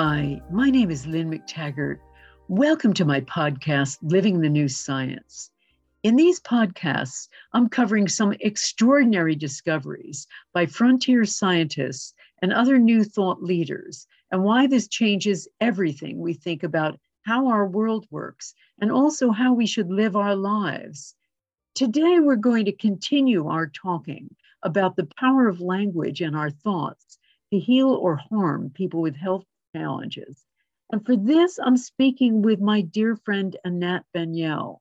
Hi, 0.00 0.40
my 0.48 0.70
name 0.70 0.92
is 0.92 1.08
Lynne 1.08 1.28
McTaggart. 1.28 1.98
Welcome 2.46 2.94
to 2.94 3.04
my 3.04 3.20
podcast, 3.22 3.98
Living 4.00 4.40
the 4.40 4.48
New 4.48 4.68
Science. 4.68 5.50
In 6.04 6.14
these 6.14 6.38
podcasts, 6.38 7.26
I'm 7.52 7.68
covering 7.68 8.06
some 8.06 8.32
extraordinary 8.38 9.34
discoveries 9.34 10.28
by 10.52 10.66
frontier 10.66 11.24
scientists 11.24 12.14
and 12.42 12.52
other 12.52 12.78
new 12.78 13.02
thought 13.02 13.42
leaders, 13.42 14.06
and 14.30 14.44
why 14.44 14.68
this 14.68 14.86
changes 14.86 15.48
everything 15.60 16.20
we 16.20 16.32
think 16.32 16.62
about 16.62 17.00
how 17.22 17.48
our 17.48 17.66
world 17.66 18.06
works 18.08 18.54
and 18.80 18.92
also 18.92 19.32
how 19.32 19.52
we 19.52 19.66
should 19.66 19.90
live 19.90 20.14
our 20.14 20.36
lives. 20.36 21.16
Today, 21.74 22.20
we're 22.20 22.36
going 22.36 22.66
to 22.66 22.72
continue 22.72 23.48
our 23.48 23.66
talking 23.66 24.32
about 24.62 24.94
the 24.94 25.08
power 25.18 25.48
of 25.48 25.60
language 25.60 26.20
and 26.20 26.36
our 26.36 26.50
thoughts 26.50 27.18
to 27.50 27.58
heal 27.58 27.88
or 27.88 28.14
harm 28.14 28.70
people 28.70 29.00
with 29.00 29.16
health 29.16 29.44
challenges. 29.78 30.44
And 30.90 31.04
for 31.04 31.16
this, 31.16 31.58
I'm 31.58 31.76
speaking 31.76 32.42
with 32.42 32.60
my 32.60 32.80
dear 32.80 33.16
friend 33.16 33.56
Anat 33.64 34.04
Baniel. 34.14 34.80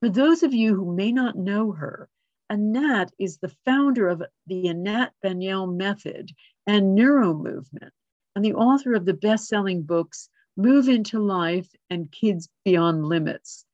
For 0.00 0.08
those 0.08 0.42
of 0.42 0.52
you 0.52 0.74
who 0.74 0.94
may 0.94 1.12
not 1.12 1.36
know 1.36 1.72
her, 1.72 2.08
Anat 2.50 3.12
is 3.18 3.38
the 3.38 3.54
founder 3.64 4.08
of 4.08 4.22
the 4.46 4.68
Anat 4.68 5.12
Baniel 5.22 5.66
Method 5.68 6.30
and 6.66 6.94
Neuro 6.94 7.32
Movement, 7.32 7.92
and 8.34 8.44
the 8.44 8.54
author 8.54 8.94
of 8.94 9.04
the 9.04 9.14
best 9.14 9.46
selling 9.46 9.82
books 9.82 10.28
Move 10.56 10.88
into 10.88 11.20
Life 11.20 11.70
and 11.90 12.10
Kids 12.10 12.48
Beyond 12.64 13.06
Limits. 13.06 13.64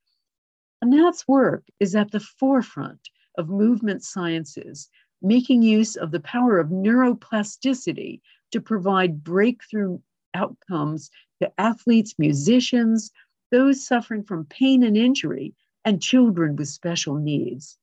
Anat's 0.83 1.27
work 1.27 1.65
is 1.81 1.97
at 1.97 2.10
the 2.10 2.21
forefront 2.21 3.01
of 3.38 3.49
movement 3.49 4.05
sciences, 4.05 4.91
making 5.23 5.63
use 5.63 5.97
of 5.97 6.10
the 6.10 6.21
power 6.21 6.59
of 6.59 6.69
neuroplasticity 6.69 8.21
to 8.53 8.60
provide 8.60 9.25
breakthrough 9.25 9.99
outcomes 10.37 11.10
to 11.40 11.51
athletes, 11.59 12.15
musicians, 12.18 13.10
those 13.51 13.87
suffering 13.87 14.23
from 14.23 14.45
pain 14.45 14.82
and 14.82 14.96
injury, 14.96 15.54
and 15.84 16.02
children 16.02 16.56
with 16.56 16.68
special 16.68 17.15
needs. 17.15 17.79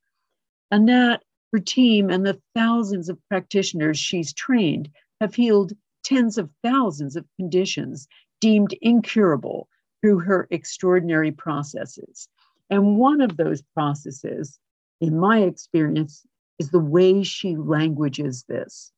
Anat, 0.72 1.24
her 1.52 1.60
team, 1.60 2.10
and 2.10 2.26
the 2.26 2.42
thousands 2.56 3.10
of 3.10 3.18
practitioners 3.30 3.98
she's 3.98 4.34
trained 4.34 4.90
have 5.22 5.36
healed 5.36 5.74
tens 6.04 6.38
of 6.38 6.50
thousands 6.64 7.16
of 7.16 7.26
conditions 7.38 8.08
deemed 8.42 8.74
incurable 8.82 9.68
through 10.02 10.20
her 10.20 10.48
extraordinary 10.52 11.32
processes. 11.32 12.28
And 12.70 12.98
one 12.98 13.22
of 13.22 13.38
those 13.38 13.62
processes, 13.74 14.60
in 15.00 15.18
my 15.18 15.40
experience, 15.40 16.26
is 16.60 16.72
the 16.72 16.80
way 16.80 17.24
she 17.24 17.56
languages 17.56 18.44
this. 18.50 18.92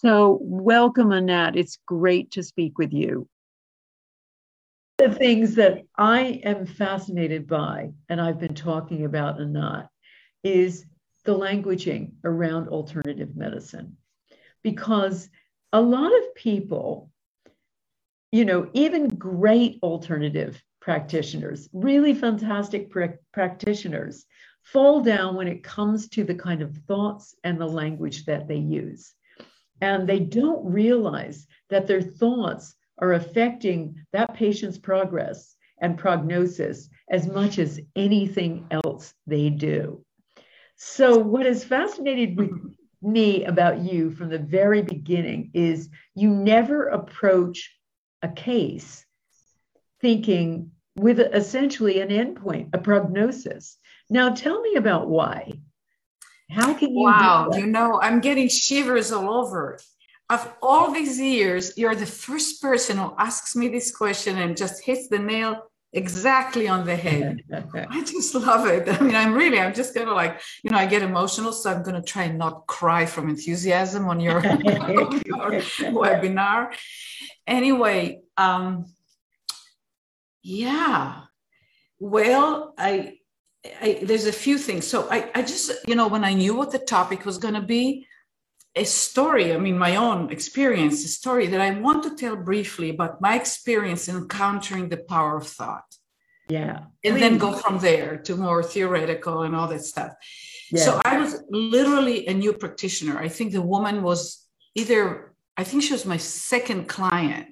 So, 0.00 0.38
welcome, 0.40 1.10
Anat. 1.10 1.56
It's 1.56 1.76
great 1.84 2.30
to 2.32 2.44
speak 2.44 2.78
with 2.78 2.92
you. 2.92 3.28
The 4.98 5.12
things 5.12 5.56
that 5.56 5.82
I 5.96 6.40
am 6.44 6.66
fascinated 6.66 7.48
by, 7.48 7.90
and 8.08 8.20
I've 8.20 8.38
been 8.38 8.54
talking 8.54 9.04
about 9.04 9.40
Anat, 9.40 9.88
is 10.44 10.86
the 11.24 11.36
languaging 11.36 12.12
around 12.22 12.68
alternative 12.68 13.34
medicine. 13.34 13.96
Because 14.62 15.28
a 15.72 15.80
lot 15.80 16.16
of 16.16 16.34
people, 16.36 17.10
you 18.30 18.44
know, 18.44 18.70
even 18.74 19.08
great 19.08 19.80
alternative 19.82 20.62
practitioners, 20.80 21.68
really 21.72 22.14
fantastic 22.14 22.88
pr- 22.90 23.18
practitioners, 23.32 24.26
fall 24.62 25.00
down 25.00 25.34
when 25.34 25.48
it 25.48 25.64
comes 25.64 26.08
to 26.10 26.22
the 26.22 26.36
kind 26.36 26.62
of 26.62 26.76
thoughts 26.86 27.34
and 27.42 27.60
the 27.60 27.66
language 27.66 28.26
that 28.26 28.46
they 28.46 28.58
use 28.58 29.12
and 29.80 30.08
they 30.08 30.20
don't 30.20 30.64
realize 30.64 31.46
that 31.70 31.86
their 31.86 32.02
thoughts 32.02 32.74
are 32.98 33.12
affecting 33.12 33.94
that 34.12 34.34
patient's 34.34 34.78
progress 34.78 35.54
and 35.80 35.98
prognosis 35.98 36.88
as 37.10 37.26
much 37.26 37.58
as 37.58 37.80
anything 37.94 38.66
else 38.70 39.14
they 39.26 39.50
do. 39.50 40.04
So, 40.76 41.18
what 41.18 41.46
has 41.46 41.64
fascinated 41.64 42.36
with 42.36 42.50
mm-hmm. 42.50 43.12
me 43.12 43.44
about 43.44 43.80
you 43.80 44.10
from 44.10 44.28
the 44.28 44.38
very 44.38 44.82
beginning 44.82 45.50
is 45.54 45.88
you 46.14 46.30
never 46.30 46.88
approach 46.88 47.76
a 48.22 48.28
case 48.28 49.04
thinking 50.00 50.70
with 50.96 51.20
essentially 51.20 52.00
an 52.00 52.08
endpoint, 52.08 52.70
a 52.72 52.78
prognosis. 52.78 53.76
Now, 54.10 54.34
tell 54.34 54.60
me 54.60 54.74
about 54.74 55.08
why. 55.08 55.52
How 56.50 56.74
can 56.74 56.94
you? 56.94 57.04
Wow, 57.04 57.50
you 57.54 57.66
know, 57.66 58.00
I'm 58.00 58.20
getting 58.20 58.48
shivers 58.48 59.12
all 59.12 59.32
over. 59.32 59.78
Of 60.30 60.54
all 60.62 60.92
these 60.92 61.18
years, 61.18 61.76
you're 61.76 61.94
the 61.94 62.06
first 62.06 62.60
person 62.60 62.98
who 62.98 63.14
asks 63.18 63.56
me 63.56 63.68
this 63.68 63.94
question 63.94 64.38
and 64.38 64.56
just 64.56 64.82
hits 64.84 65.08
the 65.08 65.18
nail 65.18 65.62
exactly 65.92 66.68
on 66.68 66.84
the 66.84 66.96
head. 66.96 67.42
I 67.74 68.04
just 68.04 68.34
love 68.34 68.66
it. 68.66 68.88
I 68.88 69.00
mean, 69.02 69.14
I'm 69.14 69.32
really, 69.32 69.58
I'm 69.58 69.72
just 69.72 69.94
gonna 69.94 70.12
like, 70.12 70.40
you 70.62 70.70
know, 70.70 70.76
I 70.78 70.86
get 70.86 71.02
emotional, 71.02 71.52
so 71.52 71.70
I'm 71.70 71.82
gonna 71.82 72.02
try 72.02 72.24
and 72.24 72.38
not 72.38 72.66
cry 72.66 73.06
from 73.06 73.28
enthusiasm 73.28 74.06
on 74.06 74.20
your, 74.20 74.42
your 74.44 74.60
webinar. 75.96 76.74
Anyway, 77.46 78.20
um, 78.36 78.86
yeah. 80.42 81.22
Well, 81.98 82.74
I 82.78 83.18
I, 83.64 84.00
there's 84.02 84.26
a 84.26 84.32
few 84.32 84.58
things. 84.58 84.86
So 84.86 85.08
I, 85.10 85.30
I 85.34 85.42
just, 85.42 85.72
you 85.86 85.94
know, 85.94 86.08
when 86.08 86.24
I 86.24 86.34
knew 86.34 86.54
what 86.54 86.70
the 86.70 86.78
topic 86.78 87.24
was 87.24 87.38
going 87.38 87.54
to 87.54 87.62
be, 87.62 88.06
a 88.76 88.84
story, 88.84 89.52
I 89.52 89.58
mean, 89.58 89.76
my 89.76 89.96
own 89.96 90.30
experience, 90.30 91.04
a 91.04 91.08
story 91.08 91.48
that 91.48 91.60
I 91.60 91.70
want 91.80 92.04
to 92.04 92.14
tell 92.14 92.36
briefly 92.36 92.90
about 92.90 93.20
my 93.20 93.34
experience 93.34 94.08
encountering 94.08 94.88
the 94.88 94.98
power 94.98 95.36
of 95.36 95.48
thought. 95.48 95.84
Yeah. 96.48 96.84
And 97.04 97.14
Please. 97.14 97.20
then 97.20 97.38
go 97.38 97.52
from 97.52 97.78
there 97.78 98.18
to 98.18 98.36
more 98.36 98.62
theoretical 98.62 99.42
and 99.42 99.56
all 99.56 99.68
that 99.68 99.84
stuff. 99.84 100.12
Yeah. 100.70 100.84
So 100.84 101.00
I 101.04 101.18
was 101.18 101.42
literally 101.50 102.26
a 102.28 102.34
new 102.34 102.52
practitioner. 102.52 103.18
I 103.18 103.28
think 103.28 103.52
the 103.52 103.62
woman 103.62 104.02
was 104.02 104.46
either, 104.74 105.34
I 105.56 105.64
think 105.64 105.82
she 105.82 105.92
was 105.92 106.06
my 106.06 106.18
second 106.18 106.88
client. 106.88 107.48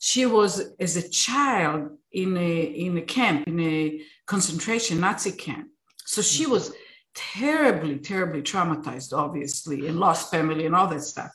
She 0.00 0.26
was 0.26 0.72
as 0.78 0.96
a 0.96 1.08
child 1.08 1.90
in 2.12 2.36
a 2.36 2.60
in 2.62 2.96
a 2.96 3.02
camp 3.02 3.46
in 3.46 3.60
a 3.60 4.00
concentration 4.26 5.00
Nazi 5.00 5.32
camp. 5.32 5.68
So 6.04 6.22
she 6.22 6.44
mm-hmm. 6.44 6.52
was 6.52 6.72
terribly, 7.14 7.98
terribly 7.98 8.42
traumatized, 8.42 9.12
obviously, 9.12 9.88
and 9.88 9.98
lost 9.98 10.30
family 10.30 10.66
and 10.66 10.74
all 10.74 10.86
that 10.88 11.02
stuff. 11.02 11.32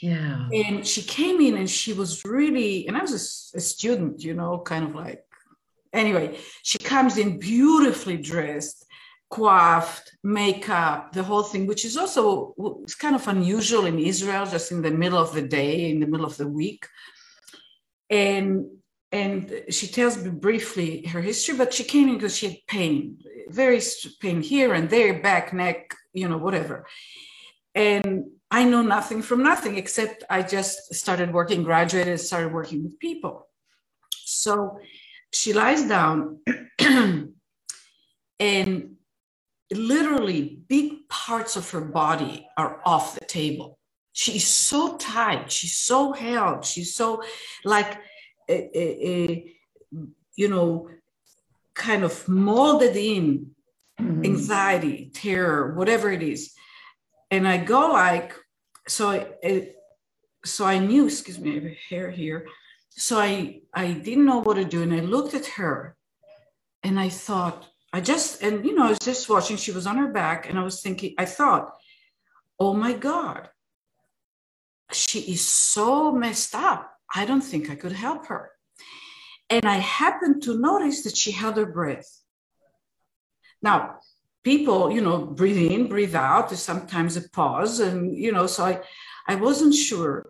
Yeah. 0.00 0.48
And 0.52 0.86
she 0.86 1.02
came 1.02 1.40
in 1.40 1.56
and 1.56 1.68
she 1.68 1.92
was 1.92 2.22
really, 2.24 2.86
and 2.86 2.96
I 2.96 3.00
was 3.00 3.12
a, 3.12 3.56
a 3.56 3.58
it's 3.58 4.24
you 4.24 4.34
know, 4.34 4.58
kind 4.60 4.84
of 4.84 4.94
like, 4.94 5.24
anyway, 5.92 6.38
she 6.62 6.78
comes 6.78 7.16
in 7.16 7.38
beautifully 7.38 8.18
dressed, 8.18 8.84
coiffed, 9.30 10.12
makeup, 10.22 11.12
the 11.12 11.22
whole 11.22 11.42
thing, 11.42 11.66
which 11.66 11.84
is 11.84 11.96
also 11.96 12.54
it's 12.82 12.94
kind 12.94 13.16
of 13.16 13.26
unusual 13.28 13.86
in 13.86 13.98
Israel, 13.98 14.46
just 14.46 14.70
in 14.72 14.82
the 14.82 14.90
middle 14.90 15.18
of 15.18 15.32
the 15.32 15.42
day, 15.42 15.90
in 15.90 16.00
the 16.00 16.06
middle 16.06 16.26
of 16.26 16.36
the 16.36 16.48
week. 16.48 16.86
And 18.10 18.66
and 19.12 19.62
she 19.70 19.86
tells 19.86 20.16
me 20.22 20.30
briefly 20.30 21.06
her 21.06 21.20
history, 21.20 21.56
but 21.56 21.72
she 21.72 21.84
came 21.84 22.08
in 22.08 22.14
because 22.14 22.36
she 22.36 22.48
had 22.48 22.56
pain, 22.66 23.18
very 23.48 23.80
pain 24.20 24.42
here 24.42 24.74
and 24.74 24.90
there, 24.90 25.22
back, 25.22 25.52
neck, 25.52 25.94
you 26.12 26.28
know, 26.28 26.36
whatever. 26.36 26.84
And 27.76 28.24
I 28.50 28.64
know 28.64 28.82
nothing 28.82 29.22
from 29.22 29.44
nothing 29.44 29.76
except 29.76 30.24
I 30.28 30.42
just 30.42 30.94
started 30.94 31.32
working, 31.32 31.62
graduated, 31.62 32.18
started 32.18 32.52
working 32.52 32.82
with 32.82 32.98
people. 32.98 33.46
So 34.24 34.80
she 35.32 35.52
lies 35.52 35.86
down 35.86 36.40
and 38.40 38.96
literally 39.72 40.58
big 40.68 41.08
parts 41.08 41.54
of 41.54 41.70
her 41.70 41.80
body 41.80 42.48
are 42.56 42.80
off 42.84 43.14
the 43.14 43.24
table. 43.24 43.78
She's 44.16 44.46
so 44.46 44.96
tight, 44.96 45.50
she's 45.50 45.76
so 45.76 46.12
held, 46.12 46.64
she's 46.64 46.94
so 46.94 47.24
like 47.64 47.98
a, 48.48 48.78
a, 48.78 49.52
you 50.36 50.48
know, 50.48 50.88
kind 51.74 52.04
of 52.04 52.28
molded 52.28 52.94
in 52.94 53.50
mm-hmm. 54.00 54.24
anxiety, 54.24 55.10
terror, 55.12 55.74
whatever 55.74 56.12
it 56.12 56.22
is. 56.22 56.54
And 57.32 57.48
I 57.48 57.56
go 57.56 57.88
like, 57.88 58.34
so 58.86 59.10
I, 59.10 59.72
so 60.44 60.64
I 60.64 60.78
knew, 60.78 61.06
excuse 61.06 61.40
me, 61.40 61.50
I 61.50 61.54
have 61.54 61.76
hair 61.90 62.08
here. 62.08 62.46
So 62.90 63.18
I, 63.18 63.62
I 63.74 63.94
didn't 63.94 64.26
know 64.26 64.42
what 64.42 64.54
to 64.54 64.64
do. 64.64 64.82
And 64.82 64.94
I 64.94 65.00
looked 65.00 65.34
at 65.34 65.46
her 65.58 65.96
and 66.84 67.00
I 67.00 67.08
thought, 67.08 67.66
I 67.92 68.00
just, 68.00 68.44
and 68.44 68.64
you 68.64 68.76
know, 68.76 68.86
I 68.86 68.90
was 68.90 68.98
just 69.02 69.28
watching, 69.28 69.56
she 69.56 69.72
was 69.72 69.88
on 69.88 69.96
her 69.96 70.12
back 70.12 70.48
and 70.48 70.56
I 70.56 70.62
was 70.62 70.82
thinking, 70.82 71.14
I 71.18 71.24
thought, 71.24 71.74
oh 72.60 72.74
my 72.74 72.92
God, 72.92 73.48
she 74.92 75.20
is 75.20 75.46
so 75.46 76.12
messed 76.12 76.54
up. 76.54 76.90
I 77.14 77.24
don't 77.26 77.40
think 77.40 77.70
I 77.70 77.74
could 77.74 77.92
help 77.92 78.26
her. 78.26 78.50
And 79.50 79.64
I 79.64 79.76
happened 79.76 80.42
to 80.44 80.58
notice 80.58 81.02
that 81.04 81.16
she 81.16 81.30
held 81.30 81.56
her 81.56 81.66
breath. 81.66 82.20
Now, 83.62 84.00
people, 84.42 84.90
you 84.90 85.00
know, 85.00 85.24
breathe 85.26 85.72
in, 85.72 85.88
breathe 85.88 86.14
out. 86.14 86.48
There's 86.48 86.60
sometimes 86.62 87.16
a 87.16 87.28
pause. 87.30 87.80
And, 87.80 88.16
you 88.16 88.32
know, 88.32 88.46
so 88.46 88.64
I, 88.64 88.80
I 89.26 89.36
wasn't 89.36 89.74
sure. 89.74 90.26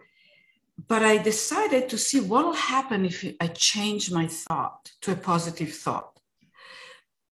but 0.89 1.03
I 1.03 1.19
decided 1.19 1.89
to 1.89 1.99
see 1.99 2.21
what 2.21 2.45
will 2.45 2.53
happen 2.53 3.05
if 3.05 3.25
I 3.41 3.47
change 3.49 4.11
my 4.11 4.27
thought 4.27 4.93
to 5.03 5.13
a 5.13 5.17
positive 5.17 5.73
thought. 5.73 6.19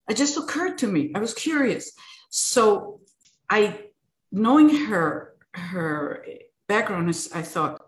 It 0.09 0.17
just 0.17 0.37
occurred 0.37 0.79
to 0.79 0.87
me. 0.87 1.13
I 1.15 1.19
was 1.19 1.35
curious. 1.35 1.93
So 2.31 3.01
I, 3.51 3.81
knowing 4.31 4.87
her, 4.87 5.35
her 5.55 6.25
background, 6.69 7.11
is 7.11 7.31
I 7.33 7.43
thought 7.43 7.81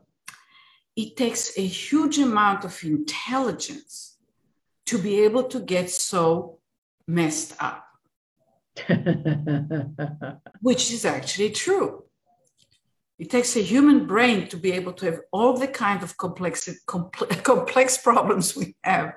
it 0.96 1.16
takes 1.16 1.58
a 1.58 1.66
huge 1.66 2.18
amount 2.18 2.64
of 2.64 2.82
intelligence 2.84 4.16
to 4.86 4.98
be 4.98 5.22
able 5.22 5.44
to 5.44 5.60
get 5.60 5.90
so 5.90 6.58
messed 7.06 7.54
up, 7.58 7.84
which 10.60 10.92
is 10.92 11.04
actually 11.04 11.50
true. 11.50 12.04
It 13.18 13.30
takes 13.30 13.56
a 13.56 13.62
human 13.62 14.06
brain 14.06 14.48
to 14.48 14.56
be 14.56 14.72
able 14.72 14.92
to 14.94 15.06
have 15.06 15.20
all 15.32 15.56
the 15.56 15.68
kind 15.68 16.02
of 16.02 16.16
complex, 16.16 16.68
complex, 16.86 17.40
complex 17.42 17.98
problems 17.98 18.56
we 18.56 18.76
have. 18.82 19.14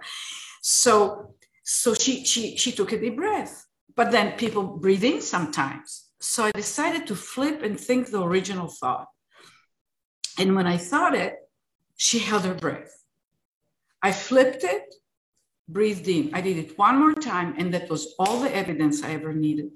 So, 0.62 1.34
so 1.64 1.94
she, 1.94 2.24
she, 2.24 2.58
she 2.58 2.72
took 2.72 2.92
a 2.92 3.00
deep 3.00 3.16
breath, 3.16 3.66
but 3.96 4.12
then 4.12 4.38
people 4.38 4.64
breathe 4.64 5.04
in 5.04 5.22
sometimes. 5.22 6.10
So 6.20 6.46
I 6.46 6.52
decided 6.52 7.08
to 7.08 7.16
flip 7.16 7.64
and 7.64 7.80
think 7.80 8.10
the 8.10 8.24
original 8.24 8.68
thought. 8.68 9.08
And 10.38 10.56
when 10.56 10.68
I 10.68 10.78
thought 10.78 11.16
it, 11.16 11.36
she 11.96 12.20
held 12.20 12.44
her 12.46 12.54
breath. 12.54 13.04
I 14.02 14.12
flipped 14.12 14.64
it, 14.64 14.94
breathed 15.68 16.08
in. 16.08 16.30
I 16.34 16.42
did 16.42 16.58
it 16.58 16.78
one 16.78 17.00
more 17.00 17.16
time, 17.16 17.56
and 17.58 17.74
that 17.74 17.90
was 17.90 18.14
all 18.20 18.40
the 18.40 18.56
evidence 18.56 19.04
I 19.04 19.12
ever 19.14 19.34
needed. 19.34 19.72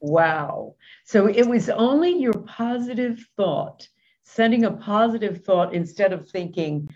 Wow. 0.00 0.74
So 1.04 1.26
it 1.26 1.46
was 1.48 1.70
only 1.70 2.12
your 2.18 2.34
positive 2.34 3.24
thought, 3.36 3.88
sending 4.24 4.64
a 4.64 4.72
positive 4.72 5.44
thought 5.44 5.74
instead 5.74 6.12
of 6.12 6.28
thinking, 6.28 6.88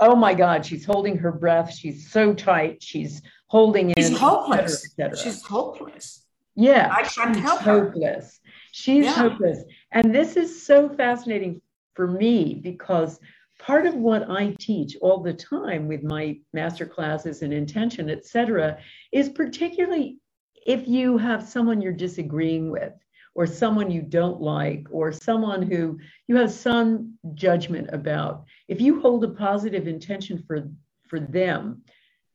oh 0.00 0.16
my 0.16 0.32
God, 0.32 0.64
she's 0.64 0.84
holding 0.84 1.18
her 1.18 1.30
breath. 1.30 1.72
She's 1.72 2.10
so 2.10 2.32
tight. 2.32 2.82
She's 2.82 3.20
holding 3.48 3.92
she's 3.96 4.08
in. 4.08 4.16
Hopeless. 4.16 4.86
Et 4.86 4.90
cetera, 4.96 5.10
et 5.10 5.16
cetera. 5.16 5.32
She's 5.32 5.42
hopeless. 5.44 6.24
Yeah. 6.56 6.88
I 6.90 7.02
can't 7.02 7.36
she's 7.36 7.44
help 7.44 7.60
hopeless. 7.60 8.40
Her. 8.42 8.50
She's 8.72 9.04
yeah. 9.04 9.12
hopeless. 9.12 9.62
And 9.92 10.14
this 10.14 10.36
is 10.36 10.66
so 10.66 10.88
fascinating 10.88 11.60
for 11.94 12.06
me 12.06 12.54
because 12.54 13.18
part 13.58 13.86
of 13.86 13.94
what 13.94 14.30
I 14.30 14.56
teach 14.58 14.96
all 15.00 15.20
the 15.20 15.34
time 15.34 15.86
with 15.86 16.02
my 16.02 16.38
master 16.52 16.86
classes 16.86 17.42
and 17.42 17.52
intention, 17.52 18.08
et 18.08 18.24
cetera, 18.24 18.78
is 19.12 19.28
particularly 19.28 20.18
if 20.66 20.88
you 20.88 21.18
have 21.18 21.48
someone 21.48 21.80
you're 21.80 21.92
disagreeing 21.92 22.70
with 22.70 22.92
or 23.34 23.46
someone 23.46 23.90
you 23.90 24.02
don't 24.02 24.40
like 24.40 24.86
or 24.90 25.12
someone 25.12 25.62
who 25.62 25.98
you 26.26 26.36
have 26.36 26.50
some 26.50 27.14
judgment 27.34 27.88
about 27.92 28.44
if 28.68 28.80
you 28.80 29.00
hold 29.00 29.24
a 29.24 29.28
positive 29.28 29.86
intention 29.86 30.42
for 30.46 30.68
for 31.08 31.20
them 31.20 31.82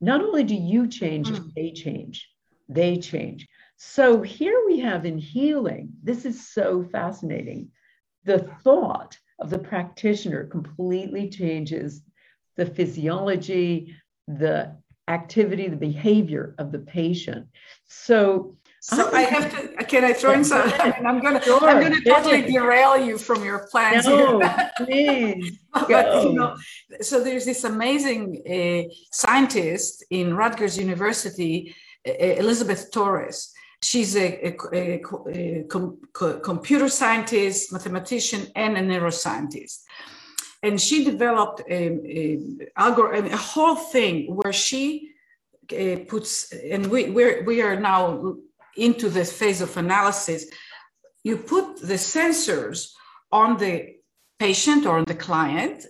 not 0.02 0.22
only 0.22 0.44
do 0.44 0.56
you 0.56 0.88
change 0.88 1.30
mm. 1.30 1.54
they 1.54 1.72
change 1.72 2.30
they 2.70 2.98
change 2.98 3.48
so 3.78 4.22
here 4.22 4.64
we 4.66 4.80
have 4.80 5.06
in 5.06 5.18
healing 5.18 5.90
this 6.02 6.26
is 6.26 6.48
so 6.48 6.84
fascinating 6.92 7.70
the 8.24 8.40
thought 8.64 9.18
of 9.40 9.50
the 9.50 9.60
practitioner 9.60 10.46
completely 10.46 11.30
changes 11.30 12.02
the 12.56 12.66
physiology 12.66 13.96
the 14.28 14.76
activity, 15.08 15.68
the 15.68 15.76
behavior 15.76 16.56
of 16.58 16.72
the 16.72 16.80
patient. 16.80 17.48
So, 17.86 18.58
so 18.80 19.10
I, 19.12 19.18
I 19.18 19.22
have 19.22 19.52
to. 19.52 19.84
Can 19.86 20.04
I 20.04 20.14
throw 20.14 20.34
in 20.34 20.44
some? 20.44 20.72
I 20.80 20.86
mean, 20.98 21.06
I'm 21.06 21.20
gonna. 21.22 21.42
Sure, 21.42 21.68
I'm 21.68 21.82
gonna 21.82 22.02
totally 22.02 22.42
derail 22.44 22.98
you 22.98 23.18
from 23.18 23.44
your 23.44 23.68
plans 23.72 24.06
no, 24.06 24.40
here. 24.40 24.72
please. 24.78 25.60
but, 25.74 26.24
you 26.24 26.34
know, 26.34 26.56
so 27.02 27.24
there's 27.24 27.46
this 27.46 27.64
amazing 27.64 28.42
uh, 28.48 28.94
scientist 29.12 30.04
in 30.10 30.36
Rutgers 30.36 30.78
University, 30.78 31.76
uh, 32.08 32.12
Elizabeth 32.12 32.92
Torres. 32.92 33.52
She's 33.90 34.12
a, 34.16 34.28
a, 34.48 34.52
a, 34.82 35.02
a 35.40 35.64
com, 35.74 35.84
co, 36.14 36.40
computer 36.40 36.90
scientist, 36.90 37.72
mathematician, 37.74 38.42
and 38.56 38.72
a 38.78 38.82
neuroscientist 38.82 39.78
and 40.66 40.82
she 40.82 41.04
developed 41.04 41.62
a, 41.70 41.82
a, 42.20 42.40
algorithm, 42.76 43.32
a 43.32 43.38
whole 43.38 43.76
thing 43.76 44.36
where 44.36 44.54
she 44.54 45.12
uh, 45.72 45.98
puts, 46.08 46.52
and 46.52 46.88
we 46.88 47.10
we're, 47.10 47.44
we 47.44 47.62
are 47.62 47.80
now 47.80 48.36
into 48.76 49.10
this 49.10 49.32
phase 49.32 49.62
of 49.62 49.78
analysis. 49.78 50.46
You 51.24 51.38
put 51.38 51.82
the 51.82 52.00
sensors 52.16 52.92
on 53.32 53.58
the 53.58 53.96
patient 54.40 54.86
or 54.86 54.98
on 54.98 55.06
the 55.06 55.16
client, 55.28 55.86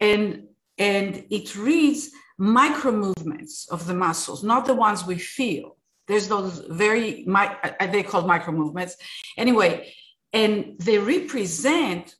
and 0.00 0.44
and 0.78 1.24
it 1.30 1.56
reads 1.56 2.10
micro 2.38 2.92
movements 2.92 3.68
of 3.70 3.86
the 3.86 3.94
muscles, 3.94 4.42
not 4.42 4.66
the 4.66 4.74
ones 4.74 5.04
we 5.04 5.18
feel. 5.18 5.76
There's 6.10 6.26
those 6.26 6.58
very, 6.68 7.24
uh, 7.26 7.86
they 7.94 8.02
called 8.02 8.26
micro 8.26 8.52
movements. 8.52 8.96
Anyway, 9.36 9.94
and 10.32 10.52
they 10.78 10.98
represent 10.98 12.16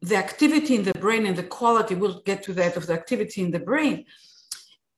the 0.00 0.16
activity 0.16 0.76
in 0.76 0.84
the 0.84 0.94
brain 1.04 1.26
and 1.26 1.36
the 1.36 1.48
quality, 1.58 1.96
we'll 1.96 2.20
get 2.30 2.44
to 2.44 2.52
that 2.54 2.76
of 2.76 2.86
the 2.86 2.92
activity 2.92 3.42
in 3.42 3.50
the 3.50 3.58
brain. 3.58 4.04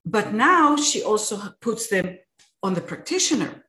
But 0.04 0.34
now 0.34 0.76
she 0.76 1.02
also 1.02 1.34
puts 1.60 1.88
them 1.88 2.19
on 2.62 2.75
the 2.75 2.82
practitioner. 2.82 3.64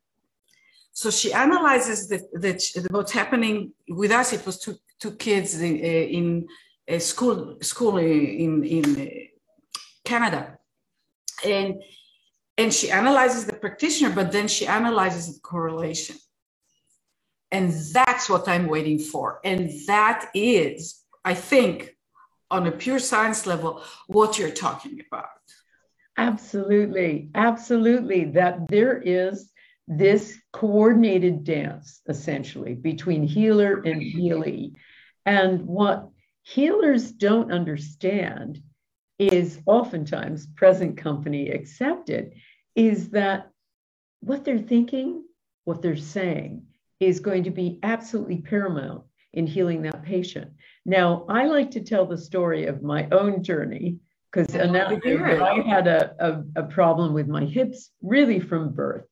So 0.91 1.09
she 1.09 1.31
analyzes 1.31 2.09
the, 2.09 2.17
the, 2.33 2.87
what's 2.91 3.13
happening 3.13 3.71
with 3.87 4.11
us. 4.11 4.33
It 4.33 4.45
was 4.45 4.59
two, 4.59 4.75
two 4.99 5.11
kids 5.11 5.61
in, 5.61 5.75
uh, 5.75 6.17
in 6.17 6.47
a 6.85 6.99
school, 6.99 7.57
school 7.61 7.97
in, 7.97 8.65
in 8.65 8.85
uh, 8.99 9.05
Canada. 10.03 10.57
And, 11.45 11.81
and 12.59 12.73
she 12.73 12.87
analyzes 12.91 13.45
the 13.45 13.55
practitioner, 13.63 14.11
but 14.13 14.31
then 14.31 14.47
she 14.47 14.67
analyzes 14.67 15.25
the 15.33 15.39
correlation. 15.39 16.17
And 17.51 17.73
that's 17.93 18.29
what 18.29 18.47
I'm 18.47 18.67
waiting 18.67 18.99
for. 18.99 19.39
And 19.43 19.71
that 19.87 20.29
is 20.35 20.99
I 21.23 21.33
think, 21.33 21.95
on 22.51 22.67
a 22.67 22.71
pure 22.71 22.99
science 22.99 23.45
level, 23.45 23.83
what 24.07 24.39
you're 24.39 24.49
talking 24.49 24.99
about. 25.07 25.29
Absolutely. 26.17 27.29
Absolutely. 27.35 28.25
That 28.25 28.67
there 28.67 28.97
is 28.99 29.51
this 29.87 30.37
coordinated 30.51 31.43
dance, 31.43 32.01
essentially, 32.07 32.73
between 32.73 33.23
healer 33.23 33.81
and 33.81 34.01
healee. 34.01 34.73
And 35.25 35.67
what 35.67 36.09
healers 36.43 37.11
don't 37.11 37.51
understand 37.51 38.61
is 39.19 39.59
oftentimes 39.65 40.47
present 40.55 40.97
company 40.97 41.49
accepted 41.49 42.33
is 42.79 43.09
that 43.09 43.51
what 44.21 44.45
they're 44.45 44.57
thinking, 44.57 45.25
what 45.65 45.81
they're 45.81 45.97
saying 45.97 46.65
is 47.01 47.19
going 47.19 47.43
to 47.43 47.51
be 47.51 47.77
absolutely 47.83 48.37
paramount 48.37 49.03
in 49.33 49.45
healing 49.45 49.81
that 49.81 50.01
patient. 50.01 50.49
Now, 50.85 51.25
I 51.27 51.45
like 51.47 51.71
to 51.71 51.81
tell 51.81 52.05
the 52.05 52.17
story 52.17 52.67
of 52.67 52.81
my 52.81 53.09
own 53.11 53.43
journey 53.43 53.97
because 54.31 54.55
I 54.55 55.61
had 55.67 55.87
a, 55.87 56.15
a, 56.19 56.61
a, 56.61 56.63
problem 56.63 57.13
with 57.13 57.27
my 57.27 57.43
hips 57.43 57.91
really 58.01 58.39
from 58.39 58.71
birth. 58.71 59.05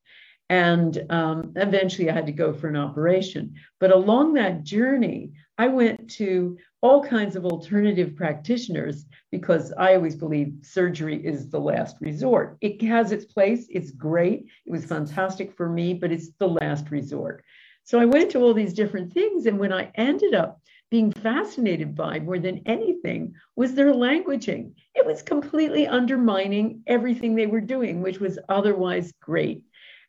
And 0.49 1.05
um, 1.09 1.51
eventually 1.57 2.09
I 2.09 2.13
had 2.13 2.27
to 2.27 2.31
go 2.31 2.53
for 2.53 2.69
an 2.69 2.77
operation. 2.77 3.55
But 3.81 3.91
along 3.91 4.35
that 4.35 4.63
journey, 4.63 5.33
I 5.57 5.67
went 5.67 6.09
to 6.11 6.57
all 6.81 7.03
kinds 7.03 7.35
of 7.35 7.45
alternative 7.45 8.15
practitioners 8.15 9.05
because 9.31 9.73
I 9.77 9.95
always 9.95 10.15
believe 10.15 10.53
surgery 10.61 11.25
is 11.25 11.49
the 11.49 11.59
last 11.59 11.97
resort. 11.99 12.57
It 12.61 12.81
has 12.83 13.11
its 13.11 13.25
place, 13.25 13.67
it's 13.69 13.91
great, 13.91 14.45
it 14.65 14.71
was 14.71 14.85
fantastic 14.85 15.51
for 15.55 15.69
me, 15.69 15.93
but 15.93 16.11
it's 16.11 16.29
the 16.39 16.47
last 16.47 16.91
resort. 16.91 17.43
So 17.83 17.99
I 17.99 18.05
went 18.05 18.31
to 18.31 18.39
all 18.39 18.53
these 18.53 18.73
different 18.73 19.13
things. 19.13 19.45
And 19.45 19.57
when 19.57 19.73
I 19.73 19.91
ended 19.95 20.35
up 20.35 20.61
being 20.89 21.11
fascinated 21.11 21.95
by 21.95 22.19
more 22.19 22.39
than 22.39 22.61
anything 22.65 23.33
was 23.55 23.73
their 23.73 23.93
languaging. 23.93 24.71
It 24.95 25.05
was 25.05 25.21
completely 25.21 25.87
undermining 25.87 26.81
everything 26.87 27.35
they 27.35 27.47
were 27.47 27.61
doing, 27.61 28.01
which 28.01 28.19
was 28.19 28.39
otherwise 28.47 29.11
great. 29.21 29.63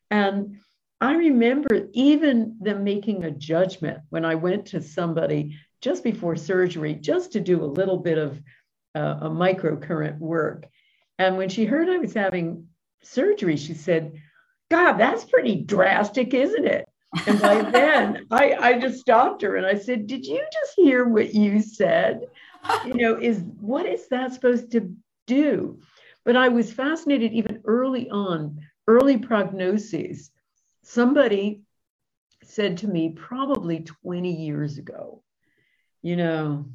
And 0.09 0.57
I 1.01 1.15
remember 1.15 1.87
even 1.93 2.57
them 2.59 2.83
making 2.83 3.23
a 3.23 3.31
judgment 3.31 3.99
when 4.09 4.25
I 4.25 4.35
went 4.35 4.65
to 4.67 4.81
somebody 4.81 5.57
just 5.81 6.03
before 6.03 6.35
surgery, 6.35 6.95
just 6.95 7.31
to 7.33 7.39
do 7.39 7.63
a 7.63 7.65
little 7.65 7.97
bit 7.97 8.17
of 8.17 8.41
uh, 8.95 9.19
a 9.21 9.29
microcurrent 9.29 10.17
work. 10.17 10.67
And 11.17 11.37
when 11.37 11.49
she 11.49 11.65
heard 11.65 11.89
I 11.89 11.97
was 11.97 12.13
having 12.13 12.67
surgery, 13.01 13.55
she 13.55 13.73
said, 13.73 14.13
God, 14.69 14.93
that's 14.93 15.23
pretty 15.23 15.55
drastic, 15.63 16.33
isn't 16.33 16.65
it? 16.65 16.85
And 17.25 17.41
by 17.41 17.61
then, 17.71 18.27
I, 18.29 18.53
I 18.53 18.79
just 18.79 18.99
stopped 18.99 19.41
her 19.41 19.55
and 19.55 19.65
I 19.65 19.75
said, 19.75 20.05
Did 20.05 20.25
you 20.25 20.43
just 20.51 20.73
hear 20.75 21.05
what 21.05 21.33
you 21.33 21.61
said? 21.61 22.27
You 22.85 22.93
know, 22.93 23.15
is 23.15 23.41
what 23.61 23.85
is 23.85 24.09
that 24.09 24.33
supposed 24.33 24.71
to 24.73 24.93
do? 25.27 25.79
But 26.25 26.35
I 26.35 26.49
was 26.49 26.73
fascinated 26.73 27.31
even 27.31 27.61
early 27.65 28.09
on, 28.09 28.59
early 28.87 29.17
prognoses. 29.17 30.29
Somebody 30.89 31.61
said 32.41 32.77
to 32.79 32.87
me, 32.87 33.09
probably 33.09 33.81
20 33.81 34.31
years 34.31 34.79
ago, 34.79 35.21
you 36.01 36.15
know, 36.15 36.65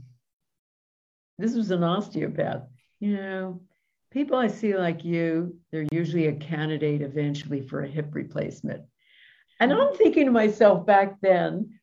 this 1.37 1.57
was 1.57 1.73
an 1.73 1.83
osteopath. 1.83 2.63
You 3.01 3.17
know, 3.17 3.63
people 4.13 4.37
I 4.37 4.47
see 4.47 4.77
like 4.77 5.05
you, 5.05 5.57
they're 5.73 5.89
usually 5.91 6.29
a 6.29 6.37
candidate 6.37 7.03
eventually 7.03 7.61
for 7.61 7.83
a 7.83 7.89
hip 7.89 8.15
replacement. 8.15 8.83
And 9.59 9.73
I'm 9.73 9.97
thinking 9.97 10.27
to 10.27 10.31
myself 10.31 10.87
back 10.87 11.21
then, 11.21 11.81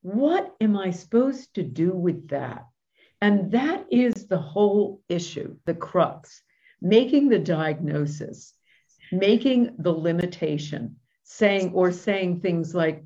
what 0.00 0.54
am 0.62 0.78
I 0.78 0.92
supposed 0.92 1.56
to 1.56 1.62
do 1.62 1.90
with 1.90 2.28
that? 2.28 2.64
And 3.20 3.52
that 3.52 3.84
is 3.90 4.26
the 4.28 4.38
whole 4.38 5.02
issue, 5.10 5.56
the 5.66 5.74
crux, 5.74 6.40
making 6.80 7.28
the 7.28 7.38
diagnosis, 7.38 8.54
making 9.12 9.76
the 9.78 9.92
limitation, 9.92 10.96
saying 11.28 11.72
or 11.74 11.90
saying 11.90 12.40
things 12.40 12.72
like, 12.72 13.04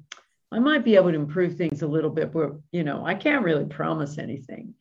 I 0.53 0.59
might 0.59 0.85
be 0.85 0.97
able 0.97 1.11
to 1.11 1.17
improve 1.17 1.57
things 1.57 1.81
a 1.81 1.87
little 1.87 2.11
bit, 2.11 2.33
but 2.33 2.53
you 2.71 2.85
know, 2.85 3.05
I 3.05 3.15
can't 3.15 3.45
really 3.45 3.65
promise 3.65 4.19
anything. 4.19 4.75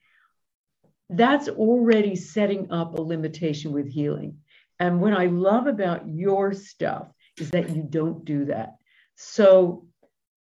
That's 1.10 1.48
already 1.48 2.18
setting 2.18 2.70
up 2.70 2.98
a 2.98 3.02
limitation 3.02 3.72
with 3.72 3.88
healing. 3.88 4.40
And 4.80 5.00
what 5.00 5.14
I 5.14 5.28
love 5.28 5.68
about 5.68 6.08
your 6.08 6.54
stuff 6.54 7.08
is 7.40 7.50
that 7.52 7.70
you 7.70 7.82
don't 7.82 8.26
do 8.26 8.46
that. 8.46 8.76
So 9.16 9.86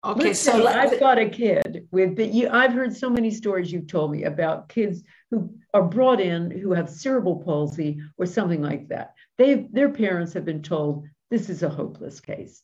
Okay, 0.05 0.35
so 0.35 0.67
I've 0.67 1.01
got 1.01 1.19
a 1.19 1.29
kid 1.29 1.89
with, 1.91 2.15
but 2.15 2.33
you, 2.33 2.49
I've 2.49 2.73
heard 2.73 2.97
so 2.97 3.11
many 3.11 3.31
stories 3.31 3.73
you've 3.73 3.89
told 3.89 4.13
me 4.13 4.23
about 4.23 4.69
kids 4.69 5.03
who 5.31 5.51
are 5.75 5.83
brought 5.83 6.21
in 6.21 6.51
who 6.51 6.73
have 6.73 6.89
cerebral 6.89 7.43
palsy 7.43 8.01
or 8.17 8.25
something 8.25 8.63
like 8.63 8.89
that. 8.89 9.15
They, 9.37 9.67
their 9.73 9.89
parents 9.89 10.33
have 10.35 10.45
been 10.45 10.63
told 10.63 11.07
this 11.29 11.51
is 11.51 11.65
a 11.65 11.69
hopeless 11.69 12.21
case. 12.21 12.63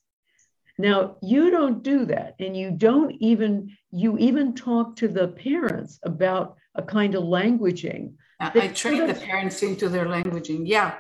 Now 0.79 1.17
you 1.23 1.50
don't 1.50 1.83
do 1.83 2.07
that, 2.07 2.35
and 2.38 2.57
you 2.57 2.71
don't 2.71 3.12
even 3.21 3.76
you 3.91 4.17
even 4.19 4.55
talk 4.55 4.97
to 4.97 5.09
the 5.09 5.29
parents 5.29 5.99
about 6.05 6.57
a 6.75 6.83
kind 6.83 7.14
of 7.14 7.25
languaging. 7.25 8.14
I 8.41 8.69
train 8.69 9.07
the 9.07 9.14
parents 9.14 9.62
into 9.62 9.88
their 9.88 10.07
languaging. 10.07 10.62
Yeah. 10.64 10.95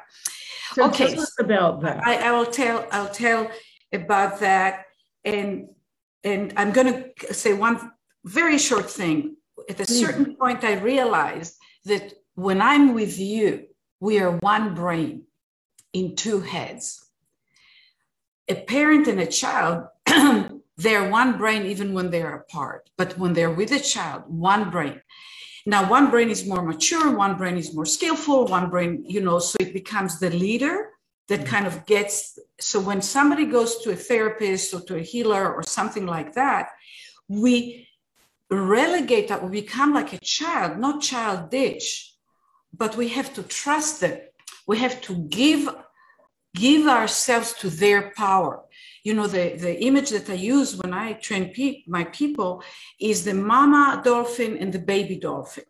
So 0.74 0.86
okay. 0.86 1.14
Tell 1.14 1.22
us 1.22 1.34
about 1.40 1.82
that. 1.82 2.06
I, 2.06 2.28
I 2.28 2.32
will 2.32 2.46
tell. 2.46 2.86
I'll 2.92 3.08
tell 3.08 3.50
about 3.92 4.40
that, 4.40 4.84
and 5.24 5.68
and 6.24 6.52
I'm 6.56 6.72
going 6.72 7.12
to 7.18 7.34
say 7.34 7.52
one 7.52 7.92
very 8.24 8.58
short 8.58 8.90
thing. 8.90 9.36
At 9.68 9.80
a 9.80 9.84
hmm. 9.84 9.92
certain 9.92 10.36
point, 10.36 10.64
I 10.64 10.74
realized 10.74 11.56
that 11.84 12.12
when 12.34 12.60
I'm 12.60 12.94
with 12.94 13.18
you, 13.18 13.66
we 14.00 14.18
are 14.20 14.32
one 14.38 14.74
brain 14.74 15.24
in 15.92 16.16
two 16.16 16.40
heads. 16.40 17.01
A 18.48 18.54
parent 18.54 19.06
and 19.08 19.20
a 19.20 19.26
child, 19.26 19.86
they're 20.76 21.08
one 21.08 21.38
brain 21.38 21.66
even 21.66 21.94
when 21.94 22.10
they're 22.10 22.36
apart, 22.36 22.90
but 22.96 23.18
when 23.18 23.32
they're 23.34 23.52
with 23.52 23.72
a 23.72 23.80
child, 23.80 24.24
one 24.26 24.70
brain. 24.70 25.00
Now, 25.64 25.88
one 25.88 26.10
brain 26.10 26.28
is 26.28 26.46
more 26.46 26.62
mature, 26.62 27.16
one 27.16 27.36
brain 27.36 27.56
is 27.56 27.72
more 27.72 27.86
skillful, 27.86 28.46
one 28.46 28.68
brain, 28.68 29.04
you 29.06 29.20
know, 29.20 29.38
so 29.38 29.56
it 29.60 29.72
becomes 29.72 30.18
the 30.18 30.30
leader 30.30 30.92
that 31.28 31.40
mm. 31.40 31.46
kind 31.46 31.66
of 31.66 31.86
gets 31.86 32.38
so 32.60 32.80
when 32.80 33.00
somebody 33.00 33.46
goes 33.46 33.78
to 33.78 33.90
a 33.90 33.96
therapist 33.96 34.74
or 34.74 34.80
to 34.82 34.96
a 34.96 35.00
healer 35.00 35.52
or 35.54 35.62
something 35.62 36.06
like 36.06 36.34
that 36.34 36.68
we 37.28 37.88
relegate 38.50 39.28
that 39.28 39.42
we 39.42 39.50
become 39.62 39.94
like 39.94 40.12
a 40.12 40.18
child 40.18 40.78
not 40.78 41.00
childish 41.00 42.14
but 42.76 42.96
we 42.96 43.08
have 43.08 43.32
to 43.32 43.42
trust 43.42 44.00
them 44.00 44.18
we 44.66 44.78
have 44.78 45.00
to 45.00 45.14
give 45.40 45.68
give 46.54 46.86
ourselves 46.86 47.52
to 47.54 47.70
their 47.70 48.12
power 48.16 48.62
you 49.04 49.14
know 49.14 49.26
the, 49.26 49.56
the 49.56 49.82
image 49.84 50.10
that 50.10 50.28
i 50.30 50.34
use 50.34 50.76
when 50.76 50.92
i 50.92 51.12
train 51.14 51.52
pe- 51.52 51.82
my 51.86 52.04
people 52.04 52.62
is 53.00 53.24
the 53.24 53.34
mama 53.34 54.00
dolphin 54.04 54.56
and 54.58 54.72
the 54.72 54.78
baby 54.78 55.16
dolphin 55.16 55.64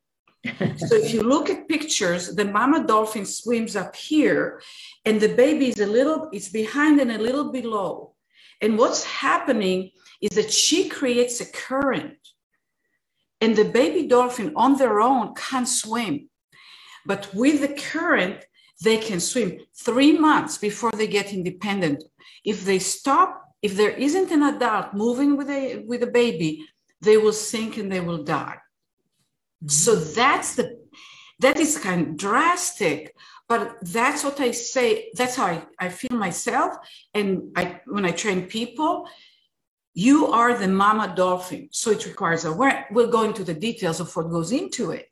so 0.77 0.97
if 0.97 1.15
you 1.15 1.23
look 1.23 1.51
at 1.51 1.69
pictures, 1.69 2.35
the 2.35 2.45
mama 2.45 2.85
dolphin 2.85 3.25
swims 3.25 3.77
up 3.77 3.95
here 3.95 4.61
and 5.05 5.21
the 5.21 5.29
baby 5.29 5.69
is 5.69 5.79
a 5.79 5.87
little, 5.87 6.29
it's 6.33 6.49
behind 6.49 7.01
and 7.01 7.12
a 7.12 7.19
little 7.19 7.53
below. 7.53 8.15
And 8.61 8.77
what's 8.77 9.05
happening 9.05 9.91
is 10.21 10.31
that 10.31 10.53
she 10.53 10.89
creates 10.89 11.41
a 11.41 11.47
current 11.47 12.17
and 13.41 13.55
the 13.55 13.65
baby 13.65 14.09
dolphin 14.09 14.53
on 14.57 14.79
their 14.79 15.01
own 15.01 15.35
can't 15.35 15.69
swim. 15.69 16.29
But 17.07 17.33
with 17.35 17.61
the 17.61 17.75
current, 17.81 18.45
they 18.83 18.99
can 18.99 19.21
swim 19.21 19.61
three 19.75 20.19
months 20.19 20.59
before 20.59 20.93
they 20.93 21.07
get 21.07 21.33
independent. 21.33 22.05
If 22.45 22.65
they 22.65 22.79
stop, 22.79 23.29
if 23.62 23.77
there 23.77 23.91
isn't 23.91 24.31
an 24.31 24.43
adult 24.43 24.95
moving 24.95 25.37
with 25.37 25.49
a, 25.49 25.85
with 25.87 26.03
a 26.03 26.09
baby, 26.09 26.67
they 27.01 27.17
will 27.17 27.33
sink 27.33 27.77
and 27.77 27.91
they 27.91 28.01
will 28.01 28.23
die. 28.23 28.59
So 29.67 29.97
mm-hmm. 29.97 30.15
that's 30.15 30.57
the 30.57 30.83
that 31.41 31.59
is 31.59 31.77
kind 31.77 32.07
of 32.07 32.17
drastic, 32.17 33.17
but 33.49 33.77
that's 33.83 34.23
what 34.23 34.39
I 34.41 34.53
say. 34.53 35.11
That's 35.15 35.35
how 35.37 35.47
I, 35.47 35.62
I 35.79 35.89
feel 35.89 36.17
myself. 36.17 36.77
And 37.15 37.53
I 37.57 37.81
when 37.87 38.05
I 38.05 38.12
train 38.12 38.47
people, 38.47 39.09
you 39.95 40.29
are 40.29 40.57
the 40.57 40.69
mama 40.69 41.12
dolphin. 41.15 41.69
So 41.73 41.91
it 41.91 42.07
requires 42.07 42.45
awareness. 42.45 42.87
We'll 42.91 43.11
go 43.11 43.23
into 43.23 43.45
the 43.45 43.55
details 43.55 44.01
of 44.01 44.15
what 44.15 44.31
goes 44.31 44.53
into 44.53 44.93
it. 44.93 45.11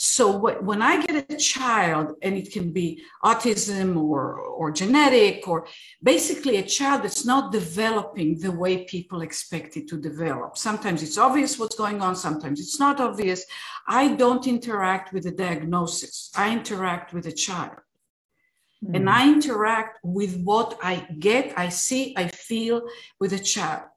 So 0.00 0.38
when 0.38 0.80
I 0.80 1.04
get 1.04 1.28
a 1.28 1.36
child, 1.36 2.14
and 2.22 2.36
it 2.36 2.52
can 2.52 2.70
be 2.70 3.02
autism 3.24 4.00
or, 4.00 4.36
or 4.38 4.70
genetic, 4.70 5.48
or 5.48 5.66
basically 6.00 6.58
a 6.58 6.62
child 6.62 7.02
that's 7.02 7.24
not 7.26 7.50
developing 7.50 8.38
the 8.38 8.52
way 8.52 8.84
people 8.84 9.22
expect 9.22 9.76
it 9.76 9.88
to 9.88 9.96
develop. 10.00 10.56
Sometimes 10.56 11.02
it's 11.02 11.18
obvious 11.18 11.58
what's 11.58 11.74
going 11.74 12.00
on, 12.00 12.14
sometimes 12.14 12.60
it's 12.60 12.78
not 12.78 13.00
obvious. 13.00 13.44
I 13.88 14.14
don't 14.14 14.46
interact 14.46 15.12
with 15.12 15.24
the 15.24 15.32
diagnosis, 15.32 16.30
I 16.36 16.52
interact 16.52 17.12
with 17.12 17.24
the 17.24 17.32
child. 17.32 17.78
Mm. 18.84 18.94
And 18.94 19.10
I 19.10 19.28
interact 19.28 19.98
with 20.04 20.40
what 20.44 20.78
I 20.80 21.08
get, 21.18 21.54
I 21.58 21.70
see, 21.70 22.14
I 22.16 22.28
feel 22.28 22.82
with 23.18 23.32
the 23.32 23.40
child. 23.40 23.88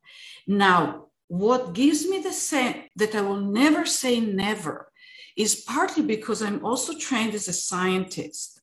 Now, 0.48 1.10
what 1.28 1.74
gives 1.74 2.08
me 2.08 2.22
the 2.22 2.34
sense 2.34 2.88
that 2.96 3.14
I 3.14 3.22
will 3.22 3.40
never 3.40 3.86
say 3.86 4.20
never 4.20 4.91
is 5.38 5.56
partly 5.56 6.04
because 6.04 6.42
I'm 6.42 6.66
also 6.66 6.98
trained 6.98 7.34
as 7.34 7.48
a 7.48 7.54
scientist. 7.54 8.62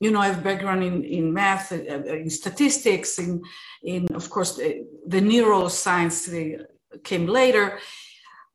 You 0.00 0.10
know, 0.10 0.20
I 0.20 0.28
have 0.28 0.44
background 0.44 0.84
in, 0.84 1.04
in 1.04 1.32
math, 1.32 1.72
uh, 1.72 1.76
uh, 1.76 2.14
in 2.14 2.30
statistics, 2.30 3.18
in, 3.18 3.42
in 3.82 4.06
of 4.14 4.30
course, 4.30 4.56
the, 4.56 4.86
the 5.06 5.20
neuroscience 5.20 6.64
came 7.02 7.26
later. 7.26 7.78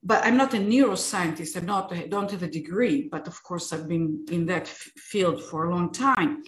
But 0.01 0.25
I'm 0.25 0.37
not 0.37 0.53
a 0.53 0.57
neuroscientist. 0.57 1.55
I'm 1.55 1.65
not, 1.65 1.93
I 1.93 2.07
don't 2.07 2.31
have 2.31 2.43
a 2.43 2.47
degree, 2.47 3.07
but 3.09 3.27
of 3.27 3.41
course, 3.43 3.71
I've 3.71 3.87
been 3.87 4.25
in 4.31 4.45
that 4.47 4.67
field 4.67 5.43
for 5.43 5.65
a 5.65 5.71
long 5.71 5.91
time. 5.91 6.43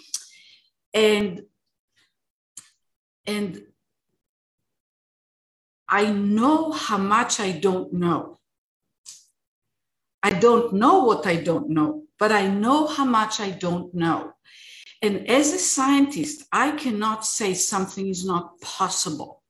And, 0.94 1.44
and 3.26 3.62
I 5.88 6.12
know 6.12 6.72
how 6.72 6.98
much 6.98 7.40
I 7.40 7.52
don't 7.52 7.94
know. 7.94 8.40
I 10.28 10.32
don't 10.32 10.74
know 10.74 11.04
what 11.04 11.28
I 11.28 11.36
don't 11.50 11.70
know, 11.70 11.90
but 12.18 12.32
I 12.32 12.48
know 12.48 12.88
how 12.88 13.06
much 13.06 13.40
I 13.40 13.52
don't 13.52 13.94
know. 13.94 14.34
And 15.06 15.30
as 15.30 15.54
a 15.54 15.60
scientist, 15.60 16.48
I 16.52 16.72
cannot 16.72 17.28
say 17.38 17.54
something 17.54 18.08
is 18.08 18.26
not 18.26 18.60
possible. 18.60 19.44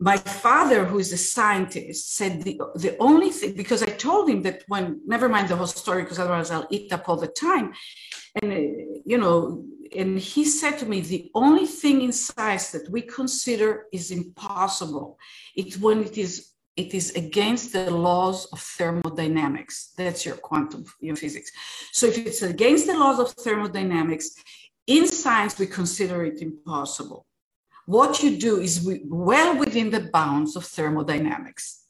My 0.00 0.16
father, 0.16 0.86
who 0.86 0.98
is 0.98 1.12
a 1.12 1.18
scientist, 1.18 2.16
said 2.16 2.42
the, 2.42 2.58
the 2.76 2.96
only 3.08 3.30
thing, 3.38 3.52
because 3.54 3.82
I 3.82 3.90
told 4.08 4.30
him 4.30 4.40
that 4.46 4.64
when, 4.66 5.02
never 5.06 5.28
mind 5.28 5.48
the 5.48 5.56
whole 5.56 5.66
story, 5.66 6.02
because 6.02 6.18
otherwise 6.18 6.50
I'll 6.50 6.66
eat 6.70 6.90
up 6.90 7.06
all 7.06 7.18
the 7.18 7.34
time. 7.48 7.74
And, 8.40 8.50
uh, 8.50 8.56
you 9.04 9.18
know, 9.18 9.62
and 9.94 10.18
he 10.18 10.46
said 10.46 10.78
to 10.78 10.86
me, 10.86 11.02
the 11.02 11.30
only 11.34 11.66
thing 11.66 12.00
in 12.00 12.12
science 12.12 12.70
that 12.70 12.88
we 12.90 13.02
consider 13.02 13.84
is 13.92 14.10
impossible, 14.10 15.18
it's 15.54 15.76
when 15.76 16.02
it 16.02 16.16
is 16.16 16.53
it 16.76 16.92
is 16.92 17.12
against 17.12 17.72
the 17.72 17.90
laws 17.90 18.46
of 18.46 18.60
thermodynamics. 18.60 19.92
That's 19.96 20.26
your 20.26 20.36
quantum 20.36 20.84
your 21.00 21.16
physics. 21.16 21.50
So 21.92 22.06
if 22.06 22.18
it's 22.18 22.42
against 22.42 22.86
the 22.86 22.98
laws 22.98 23.20
of 23.20 23.30
thermodynamics, 23.32 24.34
in 24.86 25.06
science, 25.06 25.58
we 25.58 25.66
consider 25.66 26.24
it 26.24 26.42
impossible. 26.42 27.26
What 27.86 28.22
you 28.22 28.38
do 28.38 28.60
is 28.60 28.86
well 29.06 29.58
within 29.58 29.90
the 29.90 30.08
bounds 30.12 30.56
of 30.56 30.64
thermodynamics. 30.64 31.84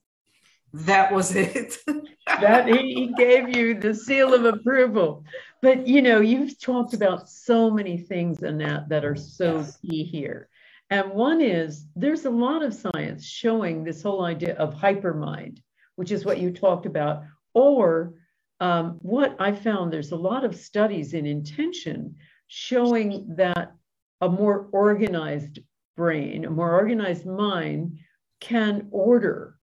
That 0.72 1.12
was 1.12 1.34
it. 1.34 1.78
that 2.26 2.68
he 2.68 3.12
gave 3.16 3.56
you 3.56 3.78
the 3.78 3.94
seal 3.94 4.34
of 4.34 4.44
approval. 4.44 5.24
But 5.62 5.86
you 5.86 6.02
know, 6.02 6.20
you've 6.20 6.60
talked 6.60 6.94
about 6.94 7.28
so 7.28 7.70
many 7.70 7.96
things, 7.96 8.42
Anat, 8.42 8.88
that 8.88 9.04
are 9.04 9.16
so 9.16 9.58
yes. 9.58 9.78
key 9.78 10.04
here. 10.04 10.48
And 10.94 11.10
one 11.10 11.40
is 11.40 11.88
there's 11.96 12.24
a 12.24 12.30
lot 12.30 12.62
of 12.62 12.72
science 12.72 13.26
showing 13.26 13.82
this 13.82 14.00
whole 14.00 14.24
idea 14.24 14.54
of 14.54 14.76
hypermind, 14.76 15.58
which 15.96 16.12
is 16.12 16.24
what 16.24 16.38
you 16.38 16.52
talked 16.52 16.86
about, 16.86 17.24
or 17.52 18.14
um, 18.60 18.98
what 19.00 19.34
I 19.40 19.50
found 19.50 19.92
there's 19.92 20.12
a 20.12 20.16
lot 20.16 20.44
of 20.44 20.54
studies 20.54 21.12
in 21.12 21.26
intention 21.26 22.14
showing 22.46 23.26
that 23.34 23.72
a 24.20 24.28
more 24.28 24.68
organized 24.70 25.58
brain, 25.96 26.44
a 26.44 26.50
more 26.50 26.72
organized 26.72 27.26
mind 27.26 27.98
can 28.38 28.86
order 28.92 29.58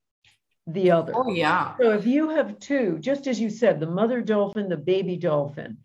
the 0.67 0.91
other. 0.91 1.13
Oh, 1.15 1.31
yeah. 1.31 1.77
So 1.79 1.91
if 1.91 2.05
you 2.05 2.27
have 2.27 2.59
two, 2.59 2.97
just 3.00 3.25
as 3.27 3.39
you 3.39 3.50
said, 3.50 3.79
the 3.79 3.88
mother 3.88 4.19
dolphin, 4.19 4.67
the 4.67 4.75
baby 4.75 5.15
dolphin, 5.15 5.77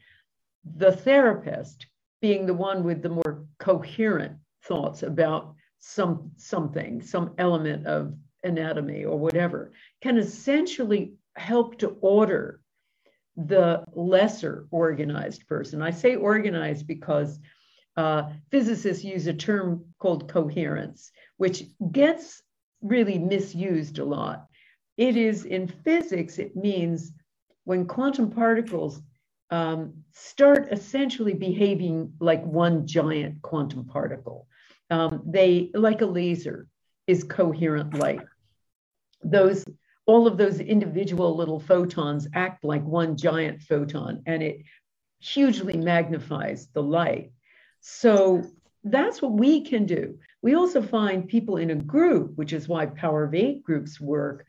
the 0.64 0.90
therapist 0.90 1.86
being 2.20 2.46
the 2.46 2.54
one 2.54 2.82
with 2.82 3.00
the 3.00 3.10
more 3.10 3.46
coherent 3.60 4.38
thoughts 4.66 5.02
about 5.02 5.54
some 5.78 6.32
something, 6.36 7.02
some 7.02 7.34
element 7.38 7.86
of 7.86 8.14
anatomy 8.42 9.04
or 9.04 9.18
whatever, 9.18 9.72
can 10.00 10.16
essentially 10.18 11.14
help 11.36 11.78
to 11.78 11.96
order 12.00 12.60
the 13.36 13.84
lesser 13.92 14.66
organized 14.70 15.46
person. 15.46 15.82
I 15.82 15.90
say 15.90 16.16
organized 16.16 16.86
because 16.86 17.38
uh, 17.96 18.30
physicists 18.50 19.04
use 19.04 19.26
a 19.26 19.34
term 19.34 19.84
called 19.98 20.28
coherence, 20.28 21.10
which 21.36 21.64
gets 21.92 22.42
really 22.82 23.18
misused 23.18 23.98
a 23.98 24.04
lot. 24.04 24.46
It 24.96 25.16
is 25.16 25.44
in 25.44 25.68
physics, 25.68 26.38
it 26.38 26.56
means 26.56 27.12
when 27.64 27.86
quantum 27.86 28.30
particles 28.30 29.00
um, 29.50 30.04
start 30.12 30.68
essentially 30.72 31.34
behaving 31.34 32.12
like 32.20 32.44
one 32.44 32.86
giant 32.86 33.42
quantum 33.42 33.84
particle. 33.84 34.48
Um, 34.90 35.22
they, 35.26 35.70
like 35.74 36.00
a 36.00 36.06
laser, 36.06 36.68
is 37.06 37.24
coherent 37.24 37.94
light. 37.94 38.20
Those, 39.22 39.64
all 40.06 40.26
of 40.26 40.36
those 40.36 40.60
individual 40.60 41.36
little 41.36 41.60
photons 41.60 42.28
act 42.34 42.64
like 42.64 42.84
one 42.84 43.16
giant 43.16 43.62
photon, 43.62 44.22
and 44.26 44.42
it 44.42 44.62
hugely 45.20 45.76
magnifies 45.76 46.68
the 46.72 46.82
light. 46.82 47.32
So 47.80 48.42
that's 48.84 49.20
what 49.20 49.32
we 49.32 49.62
can 49.62 49.86
do. 49.86 50.18
We 50.42 50.54
also 50.54 50.82
find 50.82 51.28
people 51.28 51.56
in 51.56 51.70
a 51.70 51.74
group, 51.74 52.36
which 52.36 52.52
is 52.52 52.68
why 52.68 52.86
Power 52.86 53.24
of 53.24 53.34
Eight 53.34 53.64
groups 53.64 54.00
work. 54.00 54.46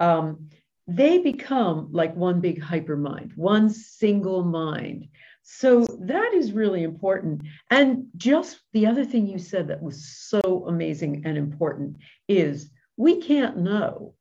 Um, 0.00 0.48
they 0.86 1.18
become 1.18 1.88
like 1.92 2.14
one 2.14 2.40
big 2.40 2.60
hypermind, 2.60 3.36
one 3.36 3.70
single 3.70 4.44
mind. 4.44 5.08
So 5.42 5.86
that 6.00 6.32
is 6.34 6.52
really 6.52 6.82
important. 6.82 7.42
And 7.70 8.06
just 8.16 8.60
the 8.72 8.86
other 8.86 9.04
thing 9.04 9.26
you 9.26 9.38
said 9.38 9.68
that 9.68 9.82
was 9.82 10.06
so 10.06 10.64
amazing 10.68 11.22
and 11.24 11.36
important 11.36 11.98
is 12.28 12.70
we 12.96 13.20
can't 13.20 13.58
know. 13.58 14.14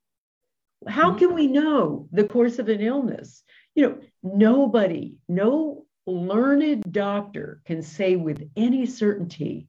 How 0.87 1.09
mm-hmm. 1.09 1.19
can 1.19 1.33
we 1.33 1.47
know 1.47 2.07
the 2.11 2.25
course 2.25 2.59
of 2.59 2.69
an 2.69 2.81
illness? 2.81 3.43
You 3.75 3.87
know, 3.87 3.97
nobody, 4.21 5.15
no 5.27 5.85
learned 6.05 6.91
doctor 6.91 7.61
can 7.65 7.81
say 7.81 8.15
with 8.15 8.49
any 8.57 8.85
certainty 8.85 9.67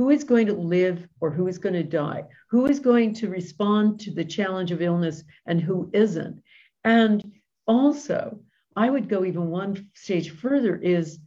who 0.00 0.08
is 0.08 0.24
going 0.24 0.46
to 0.46 0.54
live 0.54 1.06
or 1.20 1.30
who 1.30 1.46
is 1.46 1.58
going 1.58 1.74
to 1.74 1.82
die, 1.82 2.24
who 2.48 2.64
is 2.64 2.80
going 2.80 3.12
to 3.12 3.28
respond 3.28 4.00
to 4.00 4.10
the 4.10 4.24
challenge 4.24 4.70
of 4.70 4.80
illness 4.80 5.22
and 5.44 5.60
who 5.60 5.90
isn't. 5.92 6.40
And 6.84 7.22
also, 7.66 8.40
I 8.74 8.88
would 8.88 9.10
go 9.10 9.26
even 9.26 9.50
one 9.50 9.90
stage 9.92 10.30
further 10.30 10.74
is 10.74 11.18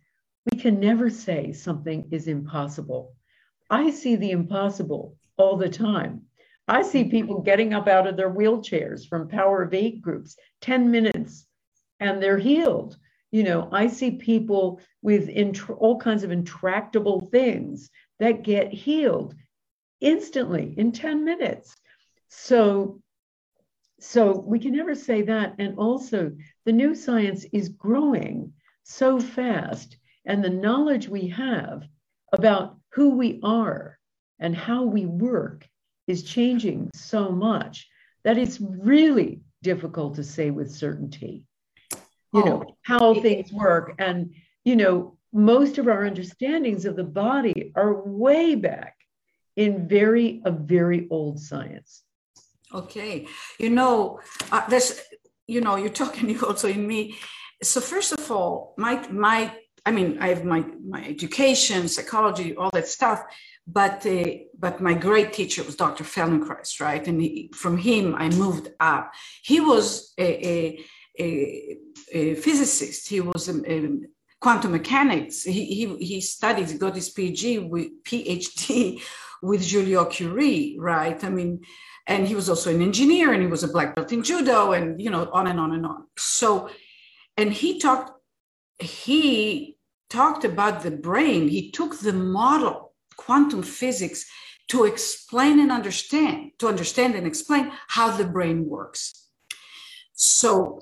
we 0.52 0.60
can 0.60 0.80
never 0.80 1.12
say 1.12 1.52
something 1.52 2.08
is 2.10 2.28
impossible. 2.28 3.14
I 3.70 3.92
see 3.92 4.16
the 4.16 4.32
impossible 4.32 5.18
all 5.38 5.56
the 5.56 5.70
time. 5.70 6.24
I 6.68 6.82
see 6.82 7.04
people 7.04 7.42
getting 7.42 7.76
up 7.76 7.88
out 7.88 8.08
of 8.08 8.18
their 8.18 8.32
wheelchairs 8.32 9.08
from 9.08 9.28
power 9.28 9.62
of 9.62 9.76
eight 9.76 10.02
groups, 10.02 10.36
10 10.62 10.90
minutes, 10.90 11.46
and 12.00 12.24
they're 12.24 12.40
healed. 12.40 12.98
You 13.32 13.44
know, 13.44 13.70
I 13.72 13.86
see 13.86 14.12
people 14.12 14.80
with 15.04 15.30
all 15.78 16.00
kinds 16.00 16.24
of 16.24 16.32
intractable 16.32 17.30
things 17.32 17.92
that 18.20 18.44
get 18.44 18.72
healed 18.72 19.36
instantly 20.02 20.74
in 20.78 20.92
10 20.92 21.24
minutes. 21.24 21.76
So, 22.30 23.02
so 24.00 24.40
we 24.40 24.60
can 24.60 24.74
never 24.74 24.96
say 24.96 25.24
that. 25.24 25.56
And 25.60 25.78
also, 25.78 26.32
the 26.66 26.72
new 26.72 26.96
science 26.96 27.46
is 27.52 27.70
growing 27.70 28.54
so 28.84 29.20
fast, 29.20 29.98
and 30.26 30.44
the 30.44 30.50
knowledge 30.50 31.08
we 31.08 31.28
have 31.30 31.84
about 32.34 32.78
who 32.94 33.12
we 33.16 33.40
are 33.44 33.98
and 34.40 34.56
how 34.56 34.84
we 34.84 35.06
work 35.06 35.68
is 36.08 36.24
changing 36.24 36.90
so 36.94 37.30
much 37.32 37.88
that 38.24 38.38
it's 38.38 38.60
really 38.60 39.42
difficult 39.62 40.16
to 40.16 40.24
say 40.24 40.50
with 40.50 40.72
certainty 40.72 41.46
you 42.34 42.42
oh, 42.42 42.46
know 42.46 42.78
how 42.82 43.14
things 43.22 43.52
work 43.54 43.94
and 44.00 44.34
you 44.66 44.76
know 44.76 45.18
most 45.34 45.78
of 45.80 45.88
our 45.88 46.06
understandings 46.06 46.86
of 46.86 46.96
the 46.96 47.04
body 47.04 47.72
are 47.76 48.04
way 48.04 48.56
back 48.56 48.96
in 49.56 49.88
very 49.88 50.42
a 50.46 50.52
very 50.52 51.08
old 51.10 51.40
science. 51.40 52.04
Okay. 52.74 53.28
You 53.60 53.70
know 53.70 54.20
uh, 54.52 54.80
you 55.48 55.62
know 55.62 55.76
you're 55.76 55.90
talking 55.90 56.30
you 56.34 56.40
also 56.46 56.70
in 56.70 56.88
me. 56.88 57.18
So 57.62 57.82
first 57.82 58.14
of 58.14 58.32
all 58.32 58.74
my 58.78 59.08
my 59.10 59.56
i 59.86 59.92
mean 59.92 60.18
i 60.22 60.28
have 60.30 60.46
my 60.46 60.64
my 60.86 61.06
education 61.06 61.90
psychology 61.90 62.56
all 62.56 62.70
that 62.72 62.88
stuff 62.88 63.22
but 63.68 64.06
uh, 64.06 64.24
but 64.58 64.80
my 64.80 64.94
great 64.94 65.34
teacher 65.34 65.62
was 65.64 65.76
dr 65.76 66.04
feldenkrais 66.04 66.80
right? 66.80 67.06
And 67.08 67.22
he, 67.22 67.52
from 67.54 67.78
him 67.78 68.16
i 68.16 68.30
moved 68.30 68.70
up. 68.80 69.12
He 69.44 69.60
was 69.60 70.14
a, 70.18 70.30
a, 70.54 70.86
a, 71.20 71.78
a 72.12 72.36
physicist. 72.36 73.08
He 73.08 73.22
was 73.22 73.48
a, 73.50 73.54
quantum 74.44 74.74
mechanics. 74.74 75.44
He, 75.44 75.64
he, 75.78 75.96
he 76.10 76.20
studied, 76.20 76.70
he 76.70 76.78
got 76.78 76.96
his 76.96 77.14
PhD 77.14 77.68
with 77.68 78.04
PhD 78.04 79.02
with 79.42 79.62
Joliot-Curie, 79.62 80.76
right? 80.80 81.24
I 81.24 81.30
mean, 81.30 81.62
and 82.06 82.28
he 82.28 82.36
was 82.36 82.50
also 82.50 82.70
an 82.70 82.82
engineer 82.82 83.32
and 83.32 83.42
he 83.42 83.48
was 83.48 83.64
a 83.64 83.70
black 83.70 83.96
belt 83.96 84.12
in 84.12 84.22
judo 84.22 84.74
and 84.74 85.02
you 85.02 85.10
know 85.10 85.30
on 85.32 85.48
and 85.48 85.60
on 85.60 85.72
and 85.74 85.86
on. 85.86 86.06
So, 86.18 86.70
and 87.38 87.54
he 87.54 87.80
talked, 87.80 88.12
he 88.80 89.78
talked 90.10 90.44
about 90.44 90.84
the 90.84 90.92
brain. 90.92 91.48
He 91.48 91.72
took 91.72 91.98
the 92.00 92.12
model 92.14 92.94
quantum 93.16 93.64
physics 93.64 94.26
to 94.68 94.84
explain 94.84 95.60
and 95.60 95.72
understand, 95.72 96.52
to 96.60 96.68
understand 96.68 97.16
and 97.16 97.26
explain 97.26 97.72
how 97.88 98.12
the 98.12 98.26
brain 98.26 98.66
works. 98.68 99.30
So 100.14 100.82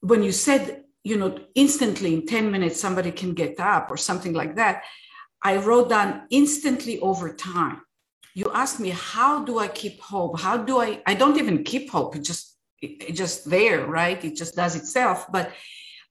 when 0.00 0.22
you 0.22 0.32
said 0.32 0.84
you 1.04 1.16
know, 1.16 1.36
instantly 1.54 2.14
in 2.14 2.26
10 2.26 2.50
minutes, 2.50 2.80
somebody 2.80 3.10
can 3.10 3.34
get 3.34 3.58
up 3.58 3.90
or 3.90 3.96
something 3.96 4.32
like 4.32 4.56
that. 4.56 4.84
I 5.42 5.56
wrote 5.56 5.88
down 5.88 6.22
instantly 6.30 7.00
over 7.00 7.32
time. 7.32 7.82
You 8.34 8.50
asked 8.54 8.80
me, 8.80 8.90
how 8.90 9.44
do 9.44 9.58
I 9.58 9.68
keep 9.68 10.00
hope? 10.00 10.40
How 10.40 10.56
do 10.56 10.80
I, 10.80 11.02
I 11.06 11.14
don't 11.14 11.38
even 11.38 11.64
keep 11.64 11.90
hope. 11.90 12.16
It 12.16 12.22
just, 12.22 12.56
it, 12.80 13.10
it 13.10 13.12
just 13.12 13.50
there, 13.50 13.86
right? 13.86 14.22
It 14.24 14.36
just 14.36 14.54
does 14.54 14.76
itself. 14.76 15.26
But, 15.30 15.52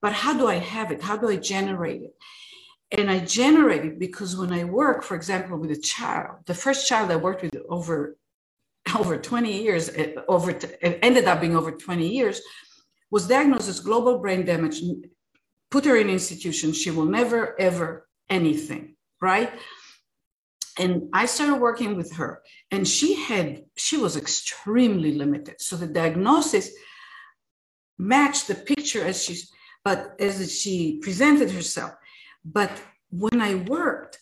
but 0.00 0.12
how 0.12 0.36
do 0.36 0.46
I 0.46 0.56
have 0.56 0.92
it? 0.92 1.02
How 1.02 1.16
do 1.16 1.28
I 1.28 1.36
generate 1.36 2.02
it? 2.02 2.14
And 2.96 3.10
I 3.10 3.20
generate 3.20 3.86
it 3.86 3.98
because 3.98 4.36
when 4.36 4.52
I 4.52 4.64
work, 4.64 5.02
for 5.02 5.14
example, 5.14 5.56
with 5.56 5.70
a 5.70 5.80
child, 5.80 6.40
the 6.44 6.54
first 6.54 6.86
child 6.86 7.10
I 7.10 7.16
worked 7.16 7.42
with 7.42 7.56
over, 7.68 8.16
over 8.98 9.16
20 9.16 9.62
years, 9.62 9.88
eh, 9.88 10.12
over, 10.28 10.50
it 10.50 10.98
ended 11.02 11.24
up 11.24 11.40
being 11.40 11.56
over 11.56 11.72
20 11.72 12.06
years, 12.06 12.42
was 13.12 13.28
diagnosed 13.28 13.68
as 13.68 13.78
global 13.78 14.18
brain 14.18 14.44
damage, 14.46 14.80
put 15.70 15.84
her 15.84 15.96
in 15.96 16.08
institution. 16.08 16.72
She 16.72 16.90
will 16.90 17.04
never, 17.04 17.40
ever 17.60 18.08
anything, 18.30 18.96
right? 19.20 19.52
And 20.78 21.10
I 21.12 21.26
started 21.26 21.60
working 21.60 21.94
with 21.94 22.14
her, 22.14 22.42
and 22.70 22.88
she 22.88 23.14
had, 23.14 23.64
she 23.76 23.98
was 23.98 24.16
extremely 24.16 25.12
limited. 25.12 25.60
So 25.60 25.76
the 25.76 25.86
diagnosis 25.86 26.70
matched 27.98 28.48
the 28.48 28.54
picture 28.54 29.04
as 29.04 29.22
she, 29.22 29.34
but 29.84 30.16
as 30.18 30.34
she 30.58 30.98
presented 31.02 31.50
herself. 31.50 31.92
But 32.42 32.72
when 33.10 33.42
I 33.42 33.56
worked, 33.56 34.20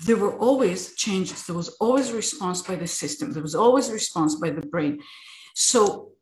there 0.00 0.18
were 0.18 0.36
always 0.36 0.94
changes. 0.94 1.46
There 1.46 1.56
was 1.56 1.70
always 1.80 2.12
response 2.12 2.60
by 2.60 2.74
the 2.76 2.86
system. 2.86 3.32
There 3.32 3.42
was 3.42 3.54
always 3.54 3.90
response 3.90 4.34
by 4.34 4.50
the 4.50 4.66
brain. 4.66 5.00
So 5.54 6.12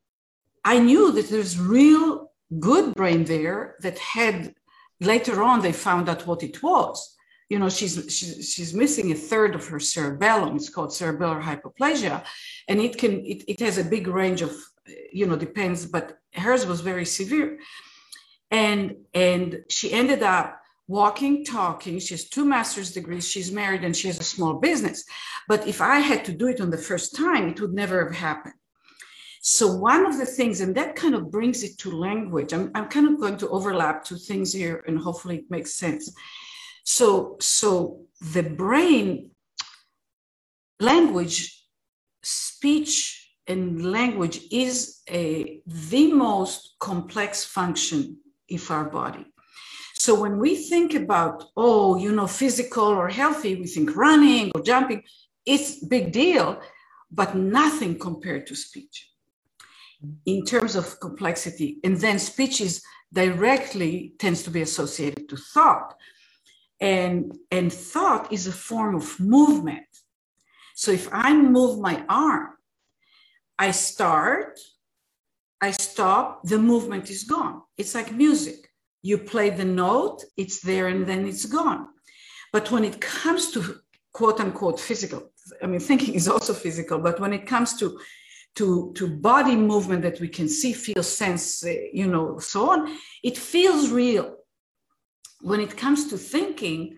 I 0.64 0.78
knew 0.78 1.12
that 1.12 1.28
there's 1.28 1.58
real 1.58 2.32
good 2.58 2.94
brain 2.94 3.24
there 3.24 3.76
that 3.80 3.98
had 3.98 4.54
later 5.00 5.42
on 5.42 5.60
they 5.60 5.72
found 5.72 6.08
out 6.08 6.26
what 6.26 6.42
it 6.42 6.62
was. 6.62 7.16
You 7.50 7.58
know, 7.58 7.68
she's 7.68 7.94
she's, 8.08 8.52
she's 8.52 8.72
missing 8.72 9.12
a 9.12 9.14
third 9.14 9.54
of 9.54 9.66
her 9.68 9.78
cerebellum. 9.78 10.56
It's 10.56 10.70
called 10.70 10.90
cerebellar 10.90 11.42
hypoplasia, 11.42 12.24
and 12.68 12.80
it 12.80 12.96
can 12.96 13.24
it, 13.24 13.44
it 13.46 13.60
has 13.60 13.76
a 13.78 13.84
big 13.84 14.06
range 14.08 14.40
of 14.40 14.52
you 15.12 15.26
know 15.26 15.36
depends, 15.36 15.84
but 15.84 16.18
hers 16.32 16.66
was 16.66 16.80
very 16.80 17.04
severe, 17.04 17.58
and 18.50 18.96
and 19.12 19.64
she 19.68 19.92
ended 19.92 20.22
up 20.22 20.60
walking, 20.86 21.44
talking. 21.44 21.98
She 21.98 22.14
has 22.14 22.28
two 22.28 22.44
master's 22.44 22.92
degrees. 22.92 23.28
She's 23.28 23.52
married 23.52 23.84
and 23.84 23.96
she 23.96 24.08
has 24.08 24.20
a 24.20 24.24
small 24.24 24.54
business. 24.54 25.04
But 25.48 25.66
if 25.66 25.80
I 25.80 26.00
had 26.00 26.24
to 26.26 26.32
do 26.32 26.48
it 26.48 26.60
on 26.60 26.70
the 26.70 26.78
first 26.78 27.16
time, 27.16 27.48
it 27.48 27.60
would 27.60 27.72
never 27.72 28.04
have 28.04 28.14
happened. 28.16 28.54
So 29.46 29.70
one 29.70 30.06
of 30.06 30.16
the 30.16 30.24
things, 30.24 30.62
and 30.62 30.74
that 30.74 30.96
kind 30.96 31.14
of 31.14 31.30
brings 31.30 31.62
it 31.64 31.76
to 31.80 31.90
language. 31.90 32.54
I'm, 32.54 32.70
I'm 32.74 32.88
kind 32.88 33.06
of 33.06 33.20
going 33.20 33.36
to 33.36 33.48
overlap 33.50 34.02
two 34.02 34.16
things 34.16 34.54
here, 34.54 34.82
and 34.86 34.98
hopefully 34.98 35.36
it 35.36 35.50
makes 35.50 35.74
sense. 35.74 36.10
So, 36.82 37.36
so 37.40 38.00
the 38.32 38.42
brain, 38.42 39.32
language, 40.80 41.62
speech, 42.22 43.32
and 43.46 43.92
language 43.92 44.40
is 44.50 45.02
a, 45.10 45.60
the 45.66 46.10
most 46.14 46.76
complex 46.80 47.44
function 47.44 48.16
of 48.50 48.70
our 48.70 48.86
body. 48.86 49.26
So 49.92 50.18
when 50.18 50.38
we 50.38 50.56
think 50.56 50.94
about, 50.94 51.44
oh, 51.54 51.98
you 51.98 52.12
know, 52.12 52.26
physical 52.26 52.84
or 52.86 53.10
healthy, 53.10 53.56
we 53.56 53.66
think 53.66 53.94
running 53.94 54.52
or 54.54 54.62
jumping, 54.62 55.02
it's 55.44 55.84
big 55.84 56.12
deal, 56.12 56.62
but 57.10 57.36
nothing 57.36 57.98
compared 57.98 58.46
to 58.46 58.56
speech 58.56 59.10
in 60.26 60.44
terms 60.44 60.76
of 60.76 61.00
complexity. 61.00 61.78
And 61.84 61.96
then 61.96 62.18
speech 62.18 62.60
is 62.60 62.82
directly 63.12 64.14
tends 64.18 64.42
to 64.42 64.50
be 64.50 64.62
associated 64.62 65.28
to 65.28 65.36
thought. 65.36 65.94
And, 66.80 67.38
and 67.50 67.72
thought 67.72 68.32
is 68.32 68.46
a 68.46 68.52
form 68.52 68.94
of 68.94 69.18
movement. 69.20 69.86
So 70.74 70.90
if 70.90 71.08
I 71.12 71.34
move 71.34 71.80
my 71.80 72.04
arm, 72.08 72.48
I 73.58 73.70
start, 73.70 74.58
I 75.60 75.70
stop, 75.70 76.42
the 76.44 76.58
movement 76.58 77.08
is 77.10 77.24
gone. 77.24 77.62
It's 77.78 77.94
like 77.94 78.12
music. 78.12 78.68
You 79.02 79.18
play 79.18 79.50
the 79.50 79.64
note, 79.64 80.24
it's 80.36 80.60
there, 80.60 80.88
and 80.88 81.06
then 81.06 81.26
it's 81.26 81.46
gone. 81.46 81.86
But 82.52 82.70
when 82.70 82.84
it 82.84 83.00
comes 83.00 83.52
to 83.52 83.76
quote 84.12 84.40
unquote 84.40 84.80
physical, 84.80 85.30
I 85.62 85.66
mean, 85.66 85.80
thinking 85.80 86.14
is 86.14 86.28
also 86.28 86.54
physical, 86.54 86.98
but 86.98 87.20
when 87.20 87.32
it 87.32 87.46
comes 87.46 87.78
to 87.78 87.98
to, 88.56 88.92
to 88.94 89.08
body 89.08 89.56
movement 89.56 90.02
that 90.02 90.20
we 90.20 90.28
can 90.28 90.48
see, 90.48 90.72
feel, 90.72 91.02
sense, 91.02 91.64
uh, 91.64 91.72
you 91.92 92.06
know, 92.06 92.38
so 92.38 92.70
on, 92.70 92.96
it 93.22 93.36
feels 93.36 93.90
real. 93.90 94.36
When 95.40 95.60
it 95.60 95.76
comes 95.76 96.08
to 96.08 96.16
thinking, 96.16 96.96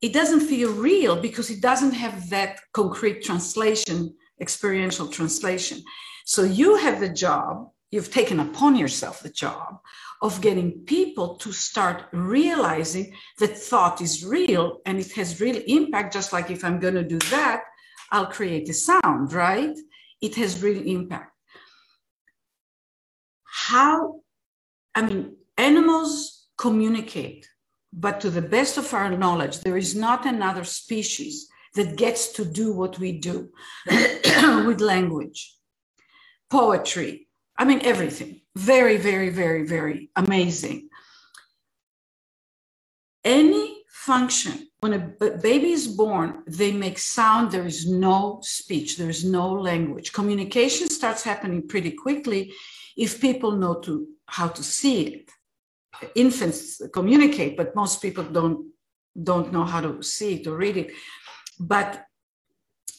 it 0.00 0.12
doesn't 0.12 0.40
feel 0.40 0.72
real 0.72 1.16
because 1.16 1.50
it 1.50 1.60
doesn't 1.60 1.92
have 1.92 2.28
that 2.30 2.60
concrete 2.72 3.22
translation, 3.22 4.14
experiential 4.40 5.06
translation. 5.06 5.82
So 6.24 6.42
you 6.42 6.76
have 6.76 6.98
the 6.98 7.08
job, 7.08 7.70
you've 7.92 8.10
taken 8.10 8.40
upon 8.40 8.76
yourself 8.76 9.20
the 9.20 9.30
job 9.30 9.78
of 10.20 10.40
getting 10.40 10.80
people 10.86 11.36
to 11.36 11.52
start 11.52 12.04
realizing 12.12 13.14
that 13.38 13.56
thought 13.56 14.00
is 14.00 14.24
real 14.24 14.80
and 14.86 14.98
it 14.98 15.12
has 15.12 15.40
real 15.40 15.60
impact. 15.66 16.12
Just 16.12 16.32
like 16.32 16.50
if 16.50 16.64
I'm 16.64 16.80
going 16.80 16.94
to 16.94 17.04
do 17.04 17.18
that, 17.30 17.62
I'll 18.10 18.26
create 18.26 18.68
a 18.68 18.74
sound, 18.74 19.32
right? 19.32 19.76
It 20.22 20.36
has 20.36 20.62
real 20.62 20.82
impact. 20.82 21.32
How, 23.44 24.20
I 24.94 25.02
mean, 25.02 25.36
animals 25.58 26.46
communicate 26.56 27.46
but 27.92 28.20
to 28.22 28.30
the 28.30 28.42
best 28.42 28.78
of 28.78 28.92
our 28.94 29.10
knowledge, 29.10 29.60
there 29.60 29.76
is 29.76 29.94
not 29.94 30.24
another 30.24 30.64
species 30.64 31.48
that 31.74 31.96
gets 31.96 32.32
to 32.32 32.44
do 32.44 32.72
what 32.72 32.98
we 32.98 33.18
do 33.18 33.50
with 33.86 34.80
language, 34.80 35.54
poetry. 36.50 37.28
I 37.58 37.64
mean, 37.64 37.80
everything. 37.82 38.40
Very, 38.56 38.96
very, 38.96 39.30
very, 39.30 39.66
very 39.66 40.10
amazing. 40.16 40.88
Any 43.24 43.81
function, 43.92 44.68
when 44.80 44.94
a 44.94 44.98
baby 45.42 45.70
is 45.70 45.86
born, 45.86 46.42
they 46.46 46.72
make 46.72 46.98
sound, 46.98 47.50
there 47.50 47.66
is 47.66 47.86
no 47.86 48.40
speech, 48.42 48.96
there 48.96 49.10
is 49.10 49.24
no 49.24 49.52
language. 49.52 50.12
Communication 50.12 50.88
starts 50.88 51.22
happening 51.22 51.68
pretty 51.68 51.92
quickly 51.92 52.52
if 52.96 53.20
people 53.20 53.52
know 53.52 53.74
to, 53.80 54.08
how 54.26 54.48
to 54.48 54.62
see 54.62 55.06
it 55.06 55.30
infants 56.14 56.80
communicate, 56.92 57.56
but 57.56 57.74
most 57.74 58.02
people 58.02 58.24
don't 58.24 58.66
don't 59.22 59.52
know 59.52 59.64
how 59.64 59.80
to 59.80 60.02
see 60.02 60.34
it 60.36 60.46
or 60.46 60.56
read 60.56 60.76
it. 60.76 60.90
But 61.60 62.06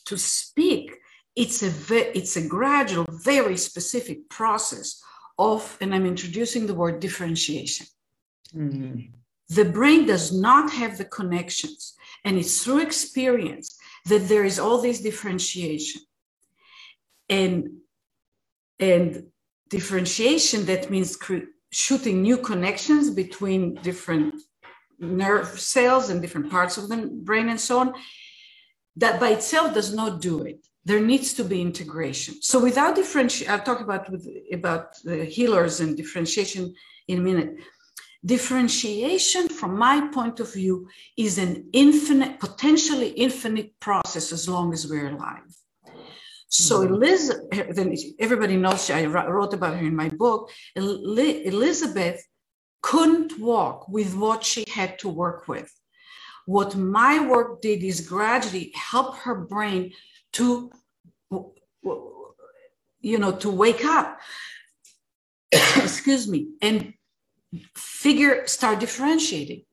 to 0.05 0.17
speak, 0.17 0.95
it's 1.35 1.63
a 1.63 1.69
ve- 1.69 2.11
it's 2.13 2.35
a 2.37 2.47
gradual, 2.47 3.05
very 3.09 3.57
specific 3.57 4.29
process 4.29 5.01
of, 5.37 5.77
and 5.81 5.93
I'm 5.93 6.05
introducing 6.05 6.67
the 6.67 6.75
word 6.75 6.99
differentiation. 6.99 7.87
Mm-hmm. 8.55 9.22
The 9.49 9.65
brain 9.65 10.05
does 10.05 10.31
not 10.31 10.71
have 10.71 10.97
the 10.97 11.05
connections, 11.05 11.95
and 12.23 12.37
it's 12.37 12.63
through 12.63 12.79
experience 12.81 13.77
that 14.05 14.27
there 14.27 14.43
is 14.43 14.59
all 14.59 14.81
this 14.81 15.01
differentiation. 15.01 16.01
And 17.29 17.69
and 18.79 19.27
differentiation 19.69 20.65
that 20.65 20.89
means 20.89 21.15
cre- 21.15 21.51
shooting 21.71 22.21
new 22.21 22.37
connections 22.37 23.09
between 23.09 23.75
different 23.75 24.35
nerve 24.99 25.59
cells 25.59 26.09
and 26.09 26.21
different 26.21 26.49
parts 26.49 26.77
of 26.77 26.89
the 26.89 26.97
brain 27.29 27.49
and 27.49 27.59
so 27.59 27.79
on 27.79 27.93
that 28.95 29.19
by 29.19 29.29
itself 29.29 29.73
does 29.73 29.93
not 29.93 30.21
do 30.21 30.43
it. 30.43 30.59
There 30.85 30.99
needs 30.99 31.33
to 31.35 31.43
be 31.43 31.61
integration. 31.61 32.41
So 32.41 32.59
without 32.59 32.95
differentiation 32.95 33.51
i'll 33.51 33.67
talk 33.69 33.81
about 33.81 34.11
with, 34.11 34.27
about 34.51 34.85
the 35.03 35.25
healers 35.25 35.79
and 35.79 35.97
differentiation 35.97 36.73
in 37.07 37.19
a 37.19 37.21
minute 37.21 37.51
differentiation 38.25 39.49
from 39.49 39.77
my 39.77 40.07
point 40.13 40.39
of 40.39 40.53
view 40.53 40.87
is 41.17 41.37
an 41.37 41.69
infinite 41.73 42.39
potentially 42.39 43.09
infinite 43.09 43.77
process 43.79 44.31
as 44.31 44.47
long 44.47 44.71
as 44.73 44.87
we're 44.87 45.09
alive 45.09 45.53
so 46.53 46.81
mm-hmm. 46.81 46.93
Elizabeth, 46.93 48.13
everybody 48.19 48.57
knows 48.57 48.87
I 48.91 49.05
wrote 49.05 49.55
about 49.55 49.75
her 49.75 49.85
in 49.87 49.95
my 49.95 50.09
book. 50.09 50.51
Elizabeth 50.75 52.23
couldn't 52.83 53.39
walk 53.39 53.89
with 53.89 54.13
what 54.13 54.43
she 54.43 54.63
had 54.71 54.99
to 54.99 55.09
work 55.09 55.47
with. 55.47 55.73
What 56.45 56.75
my 56.75 57.27
work 57.27 57.63
did 57.63 57.81
is 57.81 58.07
gradually 58.07 58.71
help 58.75 59.15
her 59.19 59.33
brain 59.33 59.93
to, 60.33 60.71
you 63.01 63.17
know, 63.17 63.31
to 63.31 63.49
wake 63.49 63.83
up. 63.83 64.19
Excuse 65.51 66.27
me, 66.27 66.49
and 66.61 66.93
figure 67.75 68.47
start 68.47 68.79
differentiating. 68.79 69.63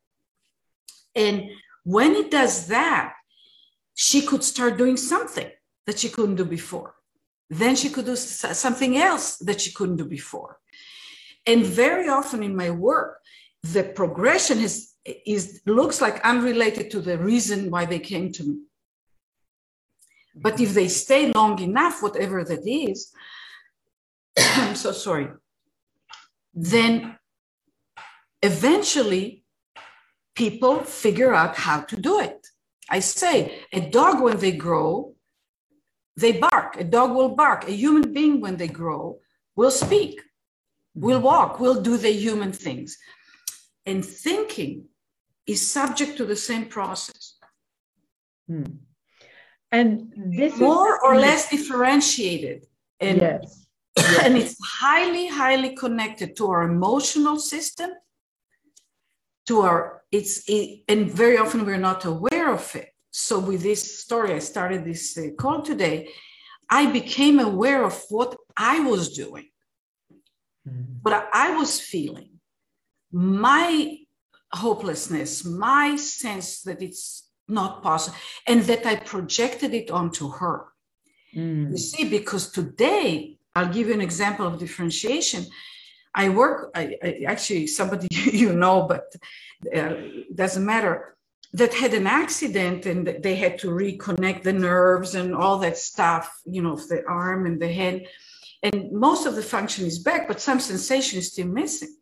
And 1.15 1.51
when 1.85 2.15
it 2.15 2.31
does 2.31 2.67
that, 2.69 3.15
she 3.95 4.23
could 4.23 4.45
start 4.45 4.79
doing 4.79 4.97
something 4.97 5.51
that 5.87 5.99
she 5.99 6.09
couldn't 6.09 6.37
do 6.37 6.45
before. 6.45 6.95
Then 7.49 7.75
she 7.75 7.89
could 7.89 8.07
do 8.07 8.17
something 8.17 8.97
else 8.97 9.37
that 9.39 9.61
she 9.61 9.73
couldn't 9.73 9.97
do 9.97 10.05
before. 10.05 10.59
And 11.47 11.65
very 11.65 12.09
often 12.09 12.43
in 12.43 12.55
my 12.55 12.71
work, 12.71 13.19
the 13.63 13.83
progression 13.83 14.59
is, 14.59 14.93
is 15.05 15.61
looks 15.67 16.01
like 16.01 16.25
unrelated 16.25 16.91
to 16.93 17.01
the 17.01 17.19
reason 17.19 17.71
why 17.71 17.87
they 17.87 17.99
came 17.99 18.31
to 18.33 18.45
me. 18.45 18.57
But 20.35 20.61
if 20.61 20.75
they 20.75 20.89
stay 20.89 21.33
long 21.33 21.59
enough, 21.61 22.03
whatever 22.03 22.45
that 22.45 22.67
is, 22.67 23.13
I'm 24.39 24.77
so 24.77 24.93
sorry, 24.93 25.29
then 26.55 27.19
eventually 28.43 29.45
people 30.35 30.81
figure 30.81 31.35
out 31.35 31.57
how 31.57 31.81
to 31.83 31.97
do 31.97 32.21
it. 32.21 32.47
I 32.89 33.01
say 33.01 33.61
a 33.73 33.81
dog, 33.81 34.21
when 34.23 34.39
they 34.39 34.53
grow, 34.53 35.15
they 36.17 36.33
bark. 36.33 36.77
A 36.79 36.85
dog 36.85 37.15
will 37.15 37.35
bark. 37.35 37.69
A 37.69 37.73
human 37.73 38.13
being, 38.13 38.41
when 38.41 38.57
they 38.57 38.69
grow, 38.69 39.21
will 39.57 39.71
speak, 39.71 40.21
will 40.95 41.21
walk, 41.21 41.61
will 41.61 41.81
do 41.81 41.97
the 41.97 42.11
human 42.11 42.53
things. 42.53 42.99
And 43.87 44.05
thinking 44.05 44.87
is 45.47 45.71
subject 45.71 46.17
to 46.19 46.25
the 46.25 46.37
same 46.37 46.67
process. 46.67 47.37
Hmm. 48.49 48.65
And 49.73 50.13
this 50.37 50.59
more 50.59 50.95
is- 50.95 51.01
or 51.05 51.17
less 51.17 51.49
differentiated. 51.49 52.67
And, 52.99 53.21
yes. 53.21 53.67
yes. 53.97 54.19
and 54.25 54.37
it's 54.37 54.57
highly, 54.63 55.29
highly 55.29 55.77
connected 55.77 56.37
to 56.37 56.51
our 56.51 56.65
emotional 56.65 57.39
system, 57.39 57.91
to 59.47 59.61
our, 59.63 60.03
it's, 60.11 60.49
it, 60.49 60.83
and 60.89 61.11
very 61.11 61.39
often 61.39 61.65
we're 61.65 61.77
not 61.77 62.05
aware 62.05 62.53
of 62.53 62.75
it 62.77 62.91
so 63.11 63.41
with 63.41 63.63
this 63.63 64.01
story, 64.01 64.35
I 64.35 64.39
started 64.39 64.85
this 64.85 65.19
uh, 65.19 65.31
call 65.37 65.63
today. 65.63 66.09
I 66.69 66.91
became 66.91 67.41
aware 67.41 67.85
of 67.85 68.01
what 68.09 68.37
I 68.57 68.81
was 68.81 69.13
doing, 69.13 69.49
mm-hmm. 70.67 70.99
what 71.03 71.29
I 71.33 71.57
was 71.57 71.81
feeling, 71.81 72.31
my 73.11 73.99
hopelessness, 74.53 75.45
my 75.45 75.97
sense 75.97 76.63
that 76.63 76.81
it's 76.81 77.29
not 77.49 77.83
possible, 77.83 78.17
and 78.47 78.63
that 78.63 78.87
I 78.87 78.97
projected 78.97 79.75
it 79.75 79.91
onto 79.91 80.31
her. 80.31 80.67
Mm. 81.35 81.73
You 81.73 81.79
see, 81.79 82.09
because 82.09 82.53
today, 82.53 83.39
I'll 83.57 83.73
give 83.73 83.89
you 83.89 83.95
an 83.95 84.01
example 84.01 84.47
of 84.47 84.61
differentiation. 84.61 85.47
I 86.15 86.29
work, 86.29 86.71
I, 86.75 86.97
I 87.03 87.25
actually, 87.27 87.67
somebody 87.67 88.09
you 88.15 88.53
know, 88.53 88.83
but 88.83 89.15
uh, 89.75 89.95
doesn't 90.35 90.65
matter 90.65 91.17
that 91.53 91.75
had 91.75 91.95
an 91.95 92.07
accident 92.07 92.87
and 92.87 93.07
they 93.07 93.35
had 93.35 93.59
to 93.59 93.69
reconnect 93.69 94.43
the 94.43 94.53
nerves 94.53 95.15
and 95.15 95.35
all 95.35 95.59
that 95.59 95.77
stuff, 95.77 96.41
you 96.45 96.63
know, 96.63 96.75
of 96.75 96.87
the 96.89 97.05
arm 97.07 97.47
and 97.47 97.61
the 97.61 97.73
head. 97.73 98.07
And 98.63 98.93
most 98.93 99.27
of 99.27 99.35
the 99.35 99.43
function 99.43 99.87
is 99.87 99.99
back, 99.99 100.29
but 100.29 100.41
some 100.41 100.61
sensation 100.61 101.19
is 101.19 101.33
still 101.33 101.49
missing. 101.49 101.97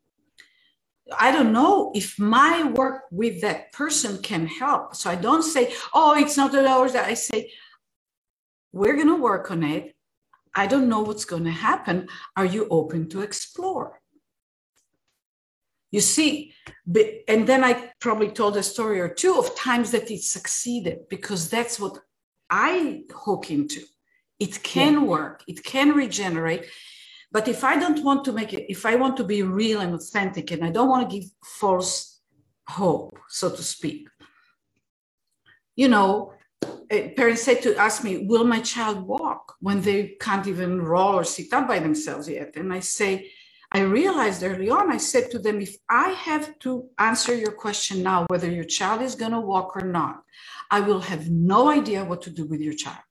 I 1.19 1.31
don't 1.31 1.53
know 1.53 1.93
if 1.95 2.19
my 2.19 2.65
work 2.65 3.05
with 3.11 3.41
that 3.41 3.73
person 3.73 4.21
can 4.21 4.47
help. 4.47 4.95
So 4.95 5.09
I 5.09 5.15
don't 5.15 5.43
say, 5.43 5.73
oh, 5.95 6.15
it's 6.19 6.37
not 6.37 6.53
the 6.53 6.67
hours 6.67 6.93
that 6.93 7.09
I 7.09 7.15
say, 7.15 7.51
we're 8.73 8.97
going 8.97 9.09
to 9.09 9.17
work 9.17 9.51
on 9.51 9.63
it. 9.63 9.95
I 10.55 10.67
don't 10.67 10.91
know 10.91 11.01
what's 11.01 11.25
going 11.25 11.45
to 11.45 11.51
happen. 11.51 12.09
Are 12.37 12.45
you 12.45 12.69
open 12.71 13.09
to 13.11 13.23
explore? 13.23 13.98
You 15.91 16.01
see, 16.01 16.53
and 17.29 17.47
then 17.47 17.65
I 17.65 17.93
probably 17.99 18.31
told 18.31 18.57
a 18.57 18.63
story 18.63 19.01
or 19.01 19.09
two 19.09 19.39
of 19.39 19.57
times 19.57 19.91
that 19.93 20.11
it 20.11 20.23
succeeded 20.23 21.09
because 21.09 21.49
that's 21.49 21.81
what 21.81 21.99
I 22.51 23.05
hook 23.11 23.51
into. 23.51 23.81
It 24.39 24.63
can 24.63 24.95
yeah. 24.95 25.03
work, 25.05 25.43
it 25.49 25.65
can 25.65 25.91
regenerate. 25.91 26.67
But 27.31 27.49
if 27.49 27.65
I 27.65 27.79
don't 27.79 28.05
want 28.05 28.25
to 28.25 28.33
make 28.33 28.53
it, 28.55 28.71
if 28.71 28.87
I 28.87 28.97
want 28.97 29.17
to 29.19 29.25
be 29.25 29.43
real 29.43 29.81
and 29.81 29.95
authentic 29.95 30.51
and 30.51 30.65
I 30.65 30.71
don't 30.71 30.89
want 30.89 31.09
to 31.09 31.19
give 31.19 31.29
false 31.43 32.21
hope, 32.67 33.19
so 33.29 33.51
to 33.51 33.63
speak, 33.63 34.09
you 35.77 35.89
know, 35.89 36.33
eh, 36.91 37.11
parents 37.17 37.43
say 37.43 37.61
to 37.61 37.77
ask 37.77 38.03
me, 38.03 38.27
Will 38.27 38.45
my 38.45 38.61
child 38.61 39.07
walk 39.07 39.57
when 39.61 39.81
they 39.83 40.17
can't 40.21 40.47
even 40.47 40.81
roll 40.81 41.15
or 41.15 41.25
sit 41.25 41.53
up 41.53 41.69
by 41.69 41.79
themselves 41.79 42.29
yet? 42.29 42.57
And 42.57 42.73
I 42.73 42.81
say, 42.81 43.31
I 43.71 43.81
realized 43.81 44.43
early 44.43 44.71
on, 44.71 44.91
I 44.91 44.97
said 44.97 45.31
to 45.31 45.39
them, 45.39 45.61
if 45.61 45.77
I 45.89 46.11
have 46.11 46.59
to 46.61 46.89
answer 46.99 47.35
your 47.35 47.53
question 47.53 48.03
now, 48.03 48.25
whether 48.29 48.51
your 48.51 48.65
child 48.65 49.03
is 49.03 49.15
going 49.15 49.33
to 49.33 49.41
walk 49.41 49.77
or 49.77 49.87
not, 49.87 50.23
I 50.71 50.81
will 50.81 51.01
have 51.01 51.29
no 51.29 51.69
idea 51.69 52.05
what 52.05 52.23
to 52.23 52.31
do 52.31 52.47
with 52.47 52.61
your 52.61 52.73
child. 52.73 53.05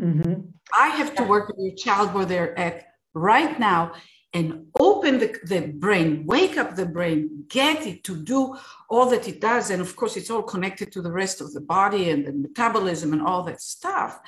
Mm-hmm. 0.00 0.40
I 0.78 0.88
have 0.88 1.14
to 1.14 1.24
work 1.24 1.48
with 1.48 1.58
your 1.58 1.74
child 1.74 2.12
where 2.12 2.26
they're 2.26 2.58
at 2.58 2.84
right 3.14 3.58
now 3.58 3.92
and 4.34 4.66
open 4.78 5.18
the, 5.18 5.34
the 5.44 5.60
brain, 5.68 6.26
wake 6.26 6.58
up 6.58 6.76
the 6.76 6.84
brain, 6.84 7.46
get 7.48 7.86
it 7.86 8.04
to 8.04 8.22
do 8.22 8.54
all 8.90 9.08
that 9.08 9.26
it 9.26 9.40
does. 9.40 9.70
And 9.70 9.80
of 9.80 9.96
course, 9.96 10.18
it's 10.18 10.30
all 10.30 10.42
connected 10.42 10.92
to 10.92 11.00
the 11.00 11.12
rest 11.12 11.40
of 11.40 11.54
the 11.54 11.62
body 11.62 12.10
and 12.10 12.26
the 12.26 12.32
metabolism 12.32 13.14
and 13.14 13.22
all 13.22 13.42
that 13.44 13.62
stuff. 13.62 14.20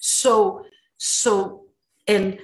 So, 0.00 0.64
so, 0.96 1.64
and 2.06 2.38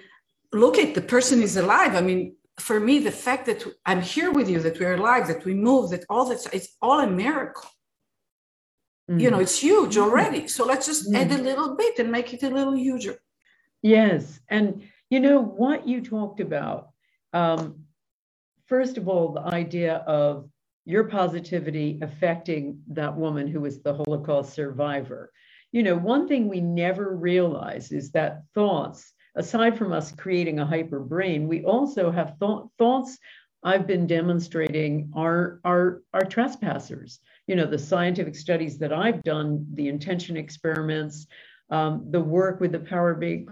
look 0.53 0.79
at 0.79 0.95
the 0.95 1.03
person 1.03 1.43
is 1.43 1.57
alive. 1.57 1.95
I 1.95 2.01
mean, 2.01 2.37
for 2.61 2.79
me, 2.79 2.99
the 2.99 3.11
fact 3.11 3.47
that 3.47 3.65
I'm 3.87 4.03
here 4.03 4.31
with 4.31 4.49
you, 4.49 4.61
that 4.61 4.79
we're 4.79 4.95
alive, 4.95 5.27
that 5.29 5.45
we 5.45 5.55
move, 5.55 5.91
that 5.91 6.05
all 6.09 6.27
that 6.27 6.47
it's 6.53 6.77
all 6.83 7.01
a 7.01 7.07
miracle. 7.07 7.69
Mm. 9.11 9.21
You 9.21 9.31
know, 9.31 9.41
it's 9.41 9.59
huge 9.59 9.95
mm-hmm. 9.95 10.05
already. 10.05 10.49
So 10.49 10.65
let's 10.65 10.87
just 10.87 11.11
mm. 11.11 11.17
add 11.17 11.33
a 11.33 11.43
little 11.43 11.77
bit 11.77 11.99
and 11.99 12.13
make 12.13 12.33
it 12.33 12.43
a 12.43 12.51
little 12.51 12.77
huger. 12.77 13.17
Yes. 13.83 14.39
And 14.49 14.83
you 15.11 15.21
know 15.21 15.41
what 15.41 15.89
you 15.89 16.03
talked 16.03 16.41
about. 16.41 16.91
Um, 17.33 17.85
first 18.67 18.97
of 18.97 19.09
all, 19.09 19.33
the 19.33 19.43
idea 19.43 19.97
of 19.97 20.49
your 20.85 21.05
positivity 21.05 21.99
affecting 22.03 22.81
that 22.89 23.17
woman 23.17 23.47
who 23.47 23.61
was 23.61 23.83
the 23.83 23.95
Holocaust 23.95 24.53
survivor. 24.53 25.33
You 25.71 25.83
know, 25.83 25.97
one 25.97 26.29
thing 26.29 26.49
we 26.49 26.61
never 26.61 27.17
realize 27.17 27.93
is 27.93 28.13
that 28.13 28.43
thoughts 28.55 29.13
aside 29.35 29.79
from 29.79 29.93
us 29.93 30.13
creating 30.13 30.61
a 30.61 30.67
hyper 30.67 31.01
brain, 31.01 31.49
we 31.49 31.65
also 31.65 32.11
have 32.11 32.39
th- 32.39 32.61
thoughts 32.79 33.19
I've 33.65 33.87
been 33.87 34.07
demonstrating 34.07 35.13
are, 35.15 35.61
are, 35.65 36.03
are 36.13 36.25
trespassers. 36.25 37.21
You 37.47 37.57
know, 37.57 37.67
the 37.67 37.79
scientific 37.79 38.35
studies 38.35 38.79
that 38.79 38.93
I've 38.93 39.23
done, 39.23 39.67
the 39.75 39.89
intention 39.89 40.37
experiments, 40.37 41.27
um, 41.71 42.07
the 42.11 42.21
work 42.21 42.61
with 42.61 42.73
the 42.73 42.81
power 42.81 43.15
big. 43.15 43.51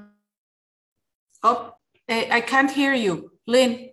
Oh, 1.43 1.75
I 2.09 2.41
can't 2.41 2.71
hear 2.71 2.93
you, 2.93 3.33
Lynne. 3.47 3.91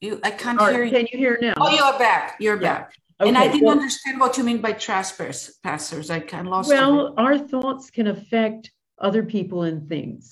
You, 0.00 0.20
I 0.22 0.32
can't 0.32 0.60
hear 0.60 0.84
you. 0.84 0.90
Can 0.90 1.06
you 1.12 1.18
hear 1.18 1.38
now? 1.40 1.54
Oh, 1.56 1.70
you're 1.70 1.98
back. 1.98 2.36
You're 2.38 2.60
yeah. 2.60 2.74
back. 2.74 2.94
Okay, 3.20 3.28
and 3.28 3.38
I 3.38 3.46
didn't 3.48 3.66
well, 3.66 3.76
understand 3.76 4.20
what 4.20 4.36
you 4.36 4.44
mean 4.44 4.60
by 4.60 4.72
trespassers. 4.72 6.10
I 6.10 6.20
kind 6.20 6.46
of 6.46 6.52
lost. 6.52 6.68
Well, 6.68 7.14
our 7.16 7.38
thoughts 7.38 7.90
can 7.90 8.08
affect 8.08 8.70
other 8.98 9.22
people 9.22 9.62
and 9.62 9.88
things 9.88 10.30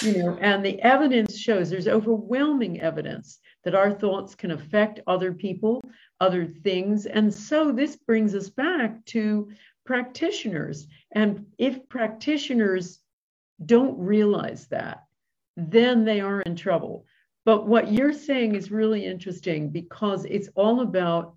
you 0.00 0.18
know 0.18 0.38
and 0.40 0.64
the 0.64 0.80
evidence 0.82 1.36
shows 1.36 1.68
there's 1.68 1.88
overwhelming 1.88 2.80
evidence 2.80 3.40
that 3.64 3.74
our 3.74 3.90
thoughts 3.92 4.34
can 4.34 4.52
affect 4.52 5.00
other 5.06 5.32
people 5.32 5.82
other 6.22 6.46
things. 6.46 7.06
And 7.06 7.34
so 7.34 7.72
this 7.72 7.96
brings 7.96 8.32
us 8.36 8.48
back 8.48 9.04
to 9.06 9.50
practitioners. 9.84 10.86
And 11.10 11.46
if 11.58 11.88
practitioners 11.88 13.00
don't 13.66 13.98
realize 13.98 14.68
that 14.68 15.04
then 15.56 16.04
they 16.04 16.18
are 16.18 16.40
in 16.42 16.56
trouble. 16.56 17.04
But 17.44 17.66
what 17.66 17.92
you're 17.92 18.14
saying 18.14 18.54
is 18.54 18.70
really 18.70 19.04
interesting 19.04 19.68
because 19.68 20.24
it's 20.24 20.48
all 20.54 20.80
about 20.80 21.36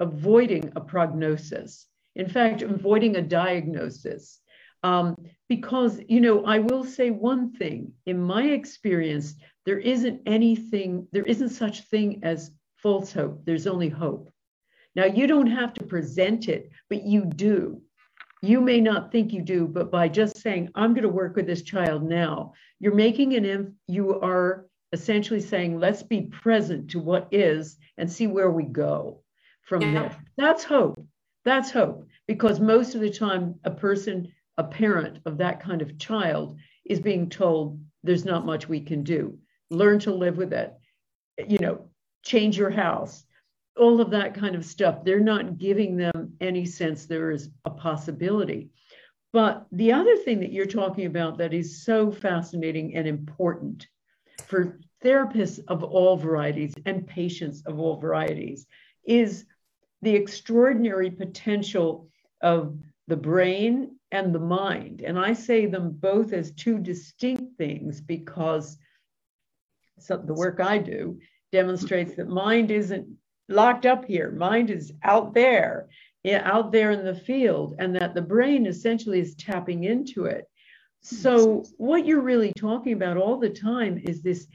avoiding 0.00 0.72
a 0.74 0.80
prognosis. 0.80 1.86
In 2.16 2.28
fact 2.28 2.62
avoiding 2.62 3.16
a 3.16 3.22
diagnosis 3.22 4.40
um, 4.82 5.16
because, 5.48 6.00
you 6.08 6.20
know, 6.20 6.44
I 6.44 6.58
will 6.58 6.84
say 6.84 7.10
one 7.10 7.52
thing 7.52 7.92
in 8.06 8.20
my 8.20 8.44
experience, 8.44 9.34
there 9.66 9.78
isn't 9.78 10.20
anything, 10.26 11.06
there 11.12 11.24
isn't 11.24 11.50
such 11.50 11.82
thing 11.88 12.20
as 12.22 12.50
false 12.76 13.12
hope. 13.12 13.44
There's 13.44 13.66
only 13.66 13.88
hope. 13.88 14.32
Now, 14.94 15.04
you 15.04 15.26
don't 15.26 15.46
have 15.46 15.72
to 15.74 15.84
present 15.84 16.48
it, 16.48 16.70
but 16.88 17.02
you 17.04 17.24
do. 17.24 17.80
You 18.42 18.60
may 18.60 18.80
not 18.80 19.12
think 19.12 19.32
you 19.32 19.40
do, 19.40 19.68
but 19.68 19.90
by 19.90 20.08
just 20.08 20.38
saying, 20.38 20.70
I'm 20.74 20.94
going 20.94 21.02
to 21.02 21.08
work 21.08 21.36
with 21.36 21.46
this 21.46 21.62
child 21.62 22.02
now, 22.02 22.54
you're 22.80 22.94
making 22.94 23.34
an, 23.34 23.76
you 23.86 24.20
are 24.20 24.66
essentially 24.92 25.40
saying, 25.40 25.78
let's 25.78 26.02
be 26.02 26.22
present 26.22 26.90
to 26.90 26.98
what 26.98 27.28
is 27.30 27.76
and 27.98 28.10
see 28.10 28.26
where 28.26 28.50
we 28.50 28.64
go 28.64 29.22
from 29.62 29.82
yeah. 29.82 29.92
there. 29.92 30.16
That's 30.36 30.64
hope. 30.64 31.06
That's 31.44 31.70
hope. 31.70 32.06
Because 32.26 32.60
most 32.60 32.94
of 32.94 33.00
the 33.00 33.10
time, 33.10 33.54
a 33.64 33.70
person 33.70 34.32
a 34.62 34.68
parent 34.68 35.18
of 35.26 35.38
that 35.38 35.60
kind 35.60 35.82
of 35.82 35.98
child 35.98 36.56
is 36.84 37.00
being 37.00 37.28
told 37.28 37.80
there's 38.04 38.24
not 38.24 38.46
much 38.46 38.68
we 38.68 38.80
can 38.80 39.02
do. 39.02 39.38
Learn 39.70 39.98
to 40.00 40.14
live 40.14 40.36
with 40.36 40.52
it. 40.52 40.72
You 41.48 41.58
know, 41.58 41.88
change 42.22 42.56
your 42.56 42.70
house. 42.70 43.24
All 43.76 44.00
of 44.00 44.10
that 44.10 44.34
kind 44.34 44.54
of 44.54 44.64
stuff. 44.64 45.02
They're 45.02 45.20
not 45.20 45.58
giving 45.58 45.96
them 45.96 46.34
any 46.40 46.64
sense 46.64 47.06
there 47.06 47.30
is 47.30 47.50
a 47.64 47.70
possibility. 47.70 48.70
But 49.32 49.66
the 49.72 49.92
other 49.92 50.16
thing 50.16 50.40
that 50.40 50.52
you're 50.52 50.66
talking 50.66 51.06
about 51.06 51.38
that 51.38 51.54
is 51.54 51.84
so 51.84 52.12
fascinating 52.12 52.94
and 52.94 53.08
important 53.08 53.88
for 54.46 54.78
therapists 55.02 55.58
of 55.68 55.82
all 55.82 56.16
varieties 56.16 56.74
and 56.84 57.06
patients 57.06 57.62
of 57.66 57.80
all 57.80 57.96
varieties 57.96 58.66
is 59.04 59.46
the 60.02 60.14
extraordinary 60.14 61.10
potential 61.10 62.08
of 62.42 62.76
the 63.08 63.16
brain 63.16 63.96
and 64.12 64.32
the 64.32 64.38
mind. 64.38 65.00
And 65.00 65.18
I 65.18 65.32
say 65.32 65.66
them 65.66 65.90
both 65.90 66.32
as 66.32 66.52
two 66.52 66.78
distinct 66.78 67.56
things 67.56 68.00
because 68.00 68.78
so 69.98 70.16
the 70.16 70.34
work 70.34 70.60
I 70.60 70.78
do 70.78 71.18
demonstrates 71.50 72.14
that 72.16 72.28
mind 72.28 72.70
isn't 72.70 73.06
locked 73.48 73.86
up 73.86 74.04
here, 74.04 74.30
mind 74.30 74.70
is 74.70 74.92
out 75.02 75.34
there, 75.34 75.88
out 76.26 76.72
there 76.72 76.90
in 76.90 77.04
the 77.04 77.14
field, 77.14 77.76
and 77.78 77.96
that 77.96 78.14
the 78.14 78.22
brain 78.22 78.66
essentially 78.66 79.20
is 79.20 79.34
tapping 79.34 79.84
into 79.84 80.26
it. 80.26 80.46
Hmm. 81.08 81.16
So, 81.16 81.64
what 81.78 82.06
you're 82.06 82.20
really 82.20 82.52
talking 82.56 82.92
about 82.92 83.16
all 83.16 83.38
the 83.38 83.50
time 83.50 84.00
is 84.02 84.22
this 84.22 84.46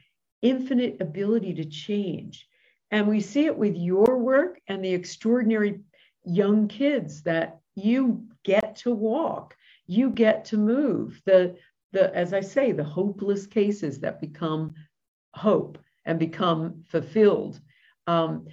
infinite 0.41 1.01
ability 1.01 1.53
to 1.55 1.65
change. 1.65 2.47
And 2.91 3.07
we 3.07 3.19
see 3.19 3.45
it 3.45 3.57
with 3.57 3.75
your 3.75 4.17
work 4.17 4.59
and 4.67 4.83
the 4.83 4.93
extraordinary 4.93 5.81
young 6.23 6.67
kids 6.67 7.23
that 7.23 7.59
you 7.75 8.27
to 8.77 8.93
walk. 8.93 9.55
You 9.85 10.09
get 10.09 10.45
to 10.45 10.57
move. 10.57 11.21
The 11.25 11.57
the 11.93 12.13
as 12.15 12.33
i 12.33 12.41
say 12.41 12.71
the 12.71 12.83
hopeless 12.83 13.47
cases 13.47 13.99
that 14.01 14.19
become 14.19 14.73
hope 15.33 15.77
and 16.05 16.19
become 16.19 16.83
fulfilled. 16.85 17.59
Um, 18.07 18.47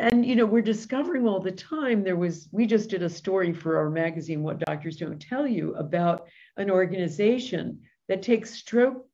and 0.00 0.26
you 0.26 0.34
know 0.34 0.46
we're 0.46 0.62
discovering 0.62 1.26
all 1.26 1.40
the 1.40 1.52
time 1.52 2.02
there 2.02 2.16
was 2.16 2.48
we 2.50 2.66
just 2.66 2.90
did 2.90 3.02
a 3.02 3.08
story 3.08 3.52
for 3.52 3.76
our 3.76 3.90
magazine 3.90 4.42
what 4.42 4.58
doctors 4.58 4.96
don't 4.96 5.20
tell 5.20 5.46
you 5.46 5.74
about 5.74 6.26
an 6.56 6.70
organization 6.70 7.80
that 8.08 8.22
takes 8.22 8.54
stroke 8.54 9.06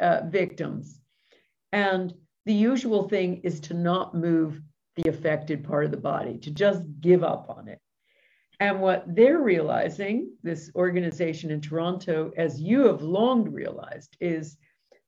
uh, 0.00 0.22
victims. 0.26 1.00
And 1.72 2.12
the 2.46 2.54
usual 2.54 3.08
thing 3.08 3.40
is 3.44 3.60
to 3.60 3.74
not 3.74 4.14
move 4.14 4.60
the 4.96 5.08
affected 5.08 5.62
part 5.62 5.84
of 5.84 5.90
the 5.90 5.96
body 5.96 6.38
to 6.38 6.50
just 6.50 6.82
give 7.00 7.22
up 7.22 7.46
on 7.48 7.68
it 7.68 7.79
and 8.60 8.78
what 8.78 9.04
they're 9.06 9.40
realizing, 9.40 10.30
this 10.42 10.70
organization 10.74 11.50
in 11.50 11.62
Toronto, 11.62 12.30
as 12.36 12.60
you 12.60 12.86
have 12.86 13.00
long 13.00 13.50
realized, 13.50 14.18
is 14.20 14.58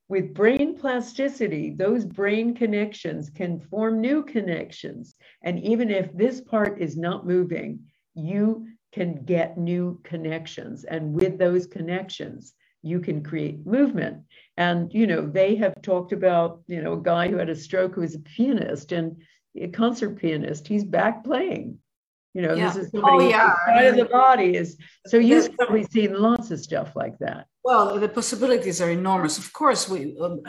with 0.08 0.32
brain 0.32 0.74
plasticity, 0.74 1.74
those 1.76 2.06
brain 2.06 2.54
connections 2.54 3.28
can 3.28 3.60
form 3.60 4.00
new 4.00 4.24
connections. 4.24 5.14
And 5.42 5.60
even 5.60 5.90
if 5.90 6.10
this 6.16 6.40
part 6.40 6.80
is 6.80 6.96
not 6.96 7.26
moving, 7.26 7.80
you 8.14 8.66
can 8.90 9.22
get 9.24 9.58
new 9.58 10.00
connections. 10.02 10.84
And 10.84 11.12
with 11.12 11.38
those 11.38 11.66
connections, 11.66 12.54
you 12.82 13.00
can 13.00 13.22
create 13.22 13.66
movement. 13.66 14.22
And, 14.56 14.92
you 14.94 15.06
know, 15.06 15.26
they 15.26 15.56
have 15.56 15.80
talked 15.82 16.12
about, 16.12 16.62
you 16.66 16.82
know, 16.82 16.94
a 16.94 17.02
guy 17.02 17.28
who 17.28 17.36
had 17.36 17.50
a 17.50 17.54
stroke 17.54 17.94
who 17.94 18.00
was 18.00 18.14
a 18.14 18.20
pianist 18.20 18.92
and 18.92 19.22
a 19.56 19.68
concert 19.68 20.18
pianist, 20.18 20.66
he's 20.66 20.84
back 20.84 21.22
playing 21.22 21.78
You 22.34 22.42
know, 22.42 22.54
yeah. 22.54 22.72
this 22.72 22.76
is 22.86 22.90
somebody 22.90 23.26
oh, 23.26 23.28
yeah. 23.28 23.54
side 23.66 23.86
of 23.86 23.96
the 23.96 24.06
body 24.06 24.56
is 24.56 24.78
so 25.06 25.18
you've 25.18 25.54
probably 25.56 25.84
seen 25.84 26.14
lots 26.14 26.50
of 26.50 26.60
stuff 26.60 26.96
like 26.96 27.18
that. 27.18 27.46
Well, 27.62 27.98
the 28.00 28.08
possibilities 28.08 28.80
are 28.80 28.90
enormous. 28.90 29.36
Of 29.36 29.52
course, 29.52 29.88
we 29.88 30.16
um, 30.18 30.40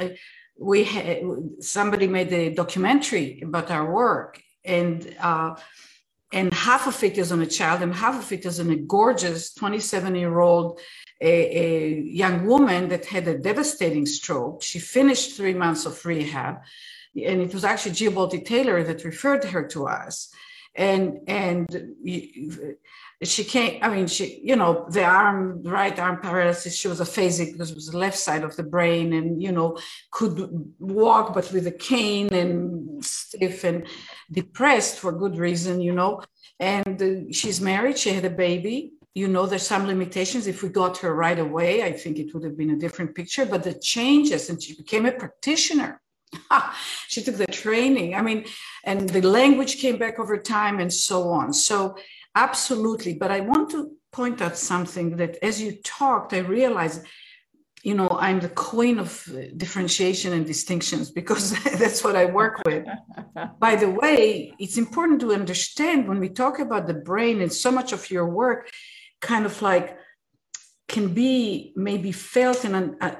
we 0.57 0.85
had, 0.85 1.23
somebody 1.59 2.07
made 2.07 2.31
a 2.31 2.53
documentary 2.53 3.41
about 3.41 3.69
our 3.69 3.91
work, 3.91 4.41
and 4.63 5.15
uh, 5.19 5.55
and 6.31 6.53
half 6.53 6.87
of 6.87 7.03
it 7.03 7.17
is 7.17 7.31
on 7.31 7.41
a 7.41 7.45
child, 7.45 7.81
and 7.81 7.93
half 7.93 8.17
of 8.17 8.31
it 8.31 8.45
is 8.45 8.59
on 8.59 8.69
a 8.69 8.75
gorgeous 8.75 9.53
27 9.53 10.15
year 10.15 10.39
old 10.39 10.79
a, 11.21 11.57
a 11.65 12.01
young 12.01 12.45
woman 12.45 12.89
that 12.89 13.05
had 13.05 13.27
a 13.27 13.37
devastating 13.37 14.05
stroke. 14.05 14.63
She 14.63 14.79
finished 14.79 15.37
three 15.37 15.53
months 15.53 15.85
of 15.85 16.05
rehab, 16.05 16.61
and 17.15 17.41
it 17.41 17.53
was 17.53 17.63
actually 17.63 17.91
Jill 17.91 18.13
Bolte 18.13 18.43
Taylor 18.45 18.83
that 18.83 19.03
referred 19.03 19.43
her 19.45 19.67
to 19.69 19.87
us. 19.87 20.29
And 20.75 21.19
and 21.27 21.67
she 23.23 23.43
came, 23.43 23.79
I 23.81 23.89
mean, 23.89 24.07
she, 24.07 24.41
you 24.43 24.55
know, 24.55 24.85
the 24.89 25.03
arm, 25.03 25.61
right 25.63 25.97
arm 25.97 26.17
paralysis, 26.17 26.75
she 26.75 26.87
was 26.87 26.99
aphasic 26.99 27.53
because 27.53 27.71
it 27.71 27.75
was 27.75 27.87
the 27.87 27.97
left 27.97 28.17
side 28.17 28.43
of 28.43 28.55
the 28.55 28.63
brain 28.63 29.13
and, 29.13 29.41
you 29.41 29.51
know, 29.51 29.77
could 30.11 30.49
walk, 30.79 31.33
but 31.33 31.51
with 31.51 31.67
a 31.67 31.71
cane 31.71 32.33
and 32.33 33.03
stiff 33.03 33.63
and 33.63 33.87
depressed 34.31 34.97
for 34.99 35.11
good 35.11 35.37
reason, 35.37 35.79
you 35.79 35.93
know. 35.93 36.21
And 36.59 37.01
uh, 37.01 37.31
she's 37.31 37.61
married, 37.61 37.97
she 37.97 38.11
had 38.11 38.25
a 38.25 38.29
baby. 38.29 38.93
You 39.15 39.27
know 39.27 39.45
there's 39.45 39.67
some 39.67 39.85
limitations. 39.85 40.47
If 40.47 40.63
we 40.63 40.69
got 40.69 40.97
her 40.97 41.13
right 41.13 41.37
away 41.37 41.83
i 41.83 41.91
think 41.91 42.17
it 42.17 42.33
would 42.33 42.43
have 42.43 42.57
been 42.57 42.71
a 42.71 42.79
different 42.79 43.13
picture 43.13 43.45
but 43.45 43.63
the 43.63 43.75
changes 43.75 44.49
and 44.49 44.61
she 44.61 44.75
became 44.75 45.05
a 45.05 45.11
practitioner 45.11 46.01
she 47.07 47.23
took 47.23 47.37
the 47.37 47.47
training 47.47 48.15
i 48.15 48.21
mean 48.21 48.45
and 48.83 49.09
the 49.09 49.21
language 49.21 49.77
came 49.77 49.97
back 49.97 50.19
over 50.19 50.37
time 50.37 50.79
and 50.79 50.91
so 50.91 51.29
on. 51.29 51.53
So 51.53 51.95
absolutely 52.35 53.13
but 53.13 53.31
i 53.31 53.39
want 53.39 53.69
to 53.71 53.91
point 54.11 54.41
out 54.41 54.57
something 54.57 55.17
that 55.17 55.37
as 55.43 55.61
you 55.61 55.71
talked 55.83 56.33
i 56.33 56.39
realized 56.39 57.05
you 57.83 57.93
know 57.93 58.09
i'm 58.19 58.39
the 58.39 58.49
queen 58.49 58.97
of 58.97 59.09
differentiation 59.57 60.33
and 60.33 60.45
distinctions 60.45 61.11
because 61.11 61.51
that's 61.79 62.03
what 62.03 62.15
i 62.15 62.25
work 62.25 62.61
with. 62.65 62.85
By 63.59 63.75
the 63.75 63.89
way 63.89 64.53
it's 64.59 64.77
important 64.77 65.19
to 65.21 65.33
understand 65.33 66.07
when 66.07 66.19
we 66.19 66.29
talk 66.29 66.59
about 66.59 66.87
the 66.87 66.93
brain 66.93 67.41
and 67.41 67.51
so 67.51 67.71
much 67.71 67.91
of 67.93 68.09
your 68.09 68.27
work 68.27 68.69
kind 69.21 69.45
of 69.45 69.61
like 69.61 69.97
can 70.87 71.13
be 71.13 71.73
maybe 71.75 72.11
felt 72.11 72.65
and 72.65 72.95
uh, 73.01 73.15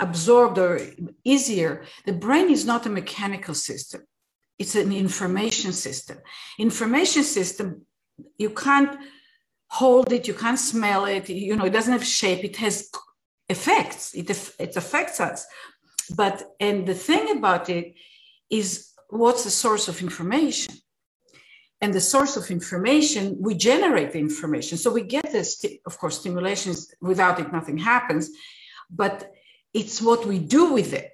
absorbed 0.00 0.58
or 0.58 0.80
easier. 1.24 1.84
The 2.06 2.12
brain 2.12 2.50
is 2.50 2.64
not 2.64 2.86
a 2.86 2.90
mechanical 2.90 3.54
system. 3.54 4.02
It's 4.58 4.74
an 4.74 4.92
information 4.92 5.72
system. 5.72 6.18
Information 6.58 7.22
system, 7.22 7.86
you 8.38 8.50
can't 8.50 8.98
hold 9.68 10.12
it, 10.12 10.26
you 10.26 10.34
can't 10.34 10.58
smell 10.58 11.04
it, 11.04 11.28
you 11.28 11.56
know, 11.56 11.66
it 11.66 11.72
doesn't 11.72 11.92
have 11.92 12.04
shape, 12.04 12.44
it 12.44 12.56
has 12.56 12.90
effects, 13.48 14.14
it, 14.14 14.28
it 14.58 14.76
affects 14.76 15.20
us. 15.20 15.46
But, 16.14 16.42
and 16.58 16.86
the 16.86 16.94
thing 16.94 17.36
about 17.36 17.68
it 17.68 17.94
is 18.50 18.90
what's 19.08 19.44
the 19.44 19.50
source 19.50 19.86
of 19.88 20.02
information? 20.02 20.74
and 21.80 21.94
the 21.94 22.00
source 22.00 22.36
of 22.36 22.50
information, 22.50 23.36
we 23.40 23.54
generate 23.54 24.12
the 24.12 24.18
information. 24.18 24.76
So 24.76 24.92
we 24.92 25.02
get 25.02 25.32
this, 25.32 25.64
of 25.86 25.98
course, 25.98 26.18
stimulations. 26.20 26.92
Without 27.00 27.40
it, 27.40 27.52
nothing 27.52 27.78
happens. 27.78 28.30
But 28.90 29.32
it's 29.72 30.02
what 30.02 30.26
we 30.26 30.38
do 30.38 30.72
with 30.72 30.92
it. 30.92 31.12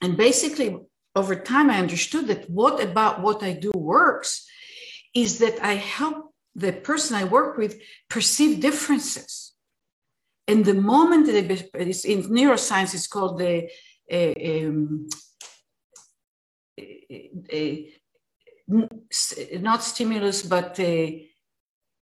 And 0.00 0.16
basically, 0.16 0.76
over 1.16 1.34
time, 1.34 1.70
I 1.70 1.78
understood 1.78 2.28
that 2.28 2.48
what 2.48 2.82
about 2.82 3.22
what 3.22 3.42
I 3.42 3.52
do 3.52 3.72
works 3.74 4.46
is 5.14 5.38
that 5.38 5.62
I 5.62 5.74
help 5.74 6.32
the 6.54 6.72
person 6.72 7.16
I 7.16 7.24
work 7.24 7.56
with 7.56 7.80
perceive 8.08 8.60
differences. 8.60 9.52
And 10.46 10.64
the 10.64 10.74
moment 10.74 11.26
that 11.26 11.50
it's 11.74 12.04
in 12.04 12.22
neuroscience, 12.22 12.94
it's 12.94 13.06
called 13.06 13.38
the 13.38 13.68
uh, 14.10 14.66
um, 14.66 15.08
uh, 17.52 17.74
not 19.58 19.82
stimulus, 19.82 20.42
but 20.42 20.78
uh, 20.80 21.06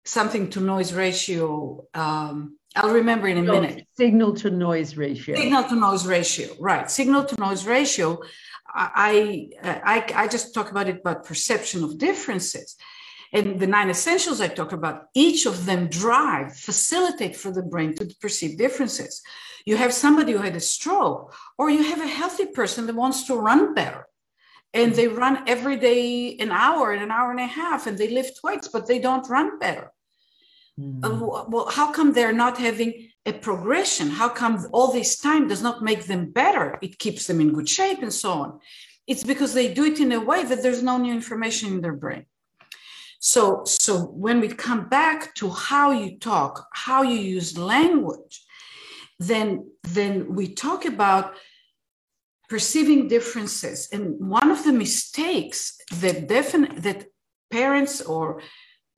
something 0.05 0.49
to 0.49 0.59
noise 0.59 0.93
ratio. 0.93 1.85
Um, 1.93 2.57
I'll 2.75 2.93
remember 2.93 3.27
in 3.27 3.37
a 3.37 3.41
no, 3.41 3.61
minute. 3.61 3.87
Signal 3.95 4.33
to 4.35 4.49
noise 4.49 4.97
ratio. 4.97 5.35
Signal 5.35 5.63
to 5.65 5.75
noise 5.75 6.05
ratio, 6.07 6.53
right? 6.59 6.89
Signal 6.89 7.25
to 7.25 7.39
noise 7.39 7.65
ratio. 7.65 8.19
I, 8.73 9.49
I, 9.61 10.05
I 10.15 10.27
just 10.27 10.53
talk 10.53 10.71
about 10.71 10.87
it 10.87 11.01
about 11.01 11.25
perception 11.25 11.83
of 11.83 11.99
differences. 11.99 12.75
And 13.31 13.59
the 13.59 13.67
nine 13.67 13.89
essentials 13.89 14.41
I 14.41 14.47
talk 14.47 14.71
about, 14.71 15.05
each 15.13 15.45
of 15.45 15.65
them 15.65 15.87
drive, 15.87 16.55
facilitate 16.55 17.35
for 17.35 17.51
the 17.51 17.61
brain 17.61 17.95
to 17.95 18.05
perceive 18.19 18.57
differences. 18.57 19.21
You 19.65 19.77
have 19.77 19.93
somebody 19.93 20.33
who 20.33 20.39
had 20.39 20.55
a 20.55 20.59
stroke, 20.59 21.33
or 21.57 21.69
you 21.69 21.83
have 21.83 22.01
a 22.01 22.07
healthy 22.07 22.47
person 22.47 22.87
that 22.87 22.95
wants 22.95 23.25
to 23.27 23.35
run 23.35 23.73
better 23.73 24.07
and 24.73 24.93
they 24.93 25.07
run 25.07 25.43
every 25.47 25.77
day 25.77 26.35
an 26.37 26.51
hour 26.51 26.91
and 26.91 27.03
an 27.03 27.11
hour 27.11 27.31
and 27.31 27.39
a 27.39 27.45
half 27.45 27.87
and 27.87 27.97
they 27.97 28.09
lift 28.09 28.43
weights 28.43 28.67
but 28.67 28.87
they 28.87 28.99
don't 28.99 29.29
run 29.29 29.59
better 29.59 29.91
mm. 30.79 31.49
well 31.49 31.67
how 31.69 31.91
come 31.91 32.13
they're 32.13 32.33
not 32.45 32.57
having 32.57 33.09
a 33.25 33.33
progression 33.33 34.09
how 34.09 34.29
come 34.29 34.65
all 34.71 34.91
this 34.91 35.17
time 35.17 35.47
does 35.47 35.61
not 35.61 35.81
make 35.81 36.05
them 36.05 36.31
better 36.31 36.77
it 36.81 36.99
keeps 36.99 37.27
them 37.27 37.39
in 37.41 37.53
good 37.53 37.69
shape 37.69 38.01
and 38.01 38.13
so 38.13 38.31
on 38.31 38.59
it's 39.07 39.23
because 39.23 39.53
they 39.53 39.73
do 39.73 39.85
it 39.85 39.99
in 39.99 40.11
a 40.11 40.19
way 40.19 40.43
that 40.43 40.61
there's 40.61 40.83
no 40.83 40.97
new 40.97 41.13
information 41.13 41.69
in 41.73 41.81
their 41.81 41.93
brain 41.93 42.25
so 43.19 43.63
so 43.65 43.99
when 44.25 44.39
we 44.39 44.47
come 44.47 44.89
back 44.89 45.33
to 45.35 45.49
how 45.49 45.91
you 45.91 46.17
talk 46.19 46.67
how 46.73 47.01
you 47.01 47.17
use 47.17 47.57
language 47.57 48.43
then 49.19 49.69
then 49.83 50.33
we 50.35 50.47
talk 50.47 50.85
about 50.85 51.35
perceiving 52.53 53.07
differences. 53.07 53.89
And 53.91 54.19
one 54.19 54.51
of 54.51 54.63
the 54.63 54.73
mistakes 54.73 55.77
that 56.01 56.27
definite 56.27 56.83
that 56.83 57.05
parents 57.49 58.01
or 58.01 58.41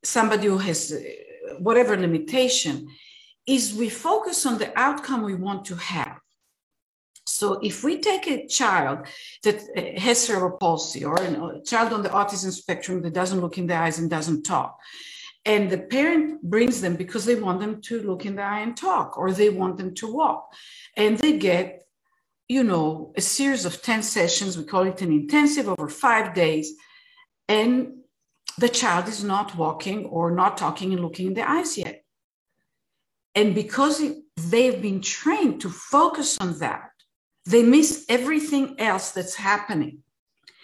somebody 0.04 0.48
who 0.48 0.58
has 0.58 0.94
whatever 1.60 1.98
limitation 1.98 2.88
is 3.46 3.74
we 3.74 3.90
focus 3.90 4.46
on 4.46 4.58
the 4.58 4.78
outcome 4.78 5.22
we 5.24 5.36
want 5.36 5.66
to 5.66 5.76
have. 5.76 6.20
So 7.28 7.60
if 7.64 7.84
we 7.84 8.00
take 8.00 8.28
a 8.28 8.48
child 8.48 9.08
that 9.44 9.58
uh, 9.76 10.00
has 10.00 10.26
cerebral 10.26 10.58
palsy 10.58 11.04
or 11.04 11.16
a 11.16 11.62
child 11.64 11.92
on 11.92 12.04
the 12.04 12.10
autism 12.10 12.52
spectrum 12.52 13.02
that 13.02 13.14
doesn't 13.14 13.42
look 13.42 13.58
in 13.58 13.68
the 13.68 13.76
eyes 13.76 13.98
and 14.00 14.10
doesn't 14.10 14.44
talk, 14.44 14.78
and 15.44 15.70
the 15.70 15.78
parent 15.78 16.42
brings 16.44 16.82
them 16.82 16.96
because 16.96 17.26
they 17.26 17.36
want 17.36 17.60
them 17.60 17.82
to 17.82 18.02
look 18.02 18.26
in 18.26 18.36
the 18.36 18.42
eye 18.42 18.62
and 18.62 18.76
talk, 18.76 19.18
or 19.18 19.32
they 19.32 19.50
want 19.50 19.78
them 19.78 19.94
to 19.96 20.12
walk, 20.12 20.52
and 20.96 21.18
they 21.18 21.38
get 21.38 21.86
you 22.48 22.64
know, 22.64 23.12
a 23.16 23.22
series 23.22 23.66
of 23.66 23.82
10 23.82 24.04
sessions. 24.04 24.58
We 24.58 24.66
call 24.66 24.84
it 24.84 25.02
an 25.02 25.12
intensive 25.12 25.68
over 25.68 25.90
five 25.90 26.34
days. 26.34 26.74
And 27.48 28.02
the 28.58 28.70
child 28.70 29.08
is 29.08 29.24
not 29.24 29.56
walking 29.56 30.06
or 30.06 30.32
not 30.32 30.58
talking 30.58 30.94
and 30.94 31.02
looking 31.02 31.28
in 31.28 31.34
the 31.34 31.50
eyes 31.50 31.78
yet. 31.78 32.04
And 33.34 33.54
because 33.54 34.02
they've 34.38 34.82
been 34.82 35.02
trained 35.02 35.62
to 35.62 35.70
focus 35.70 36.38
on 36.40 36.58
that, 36.60 36.92
they 37.46 37.64
miss 37.64 38.06
everything 38.10 38.76
else 38.80 39.12
that's 39.12 39.36
happening. 39.36 40.00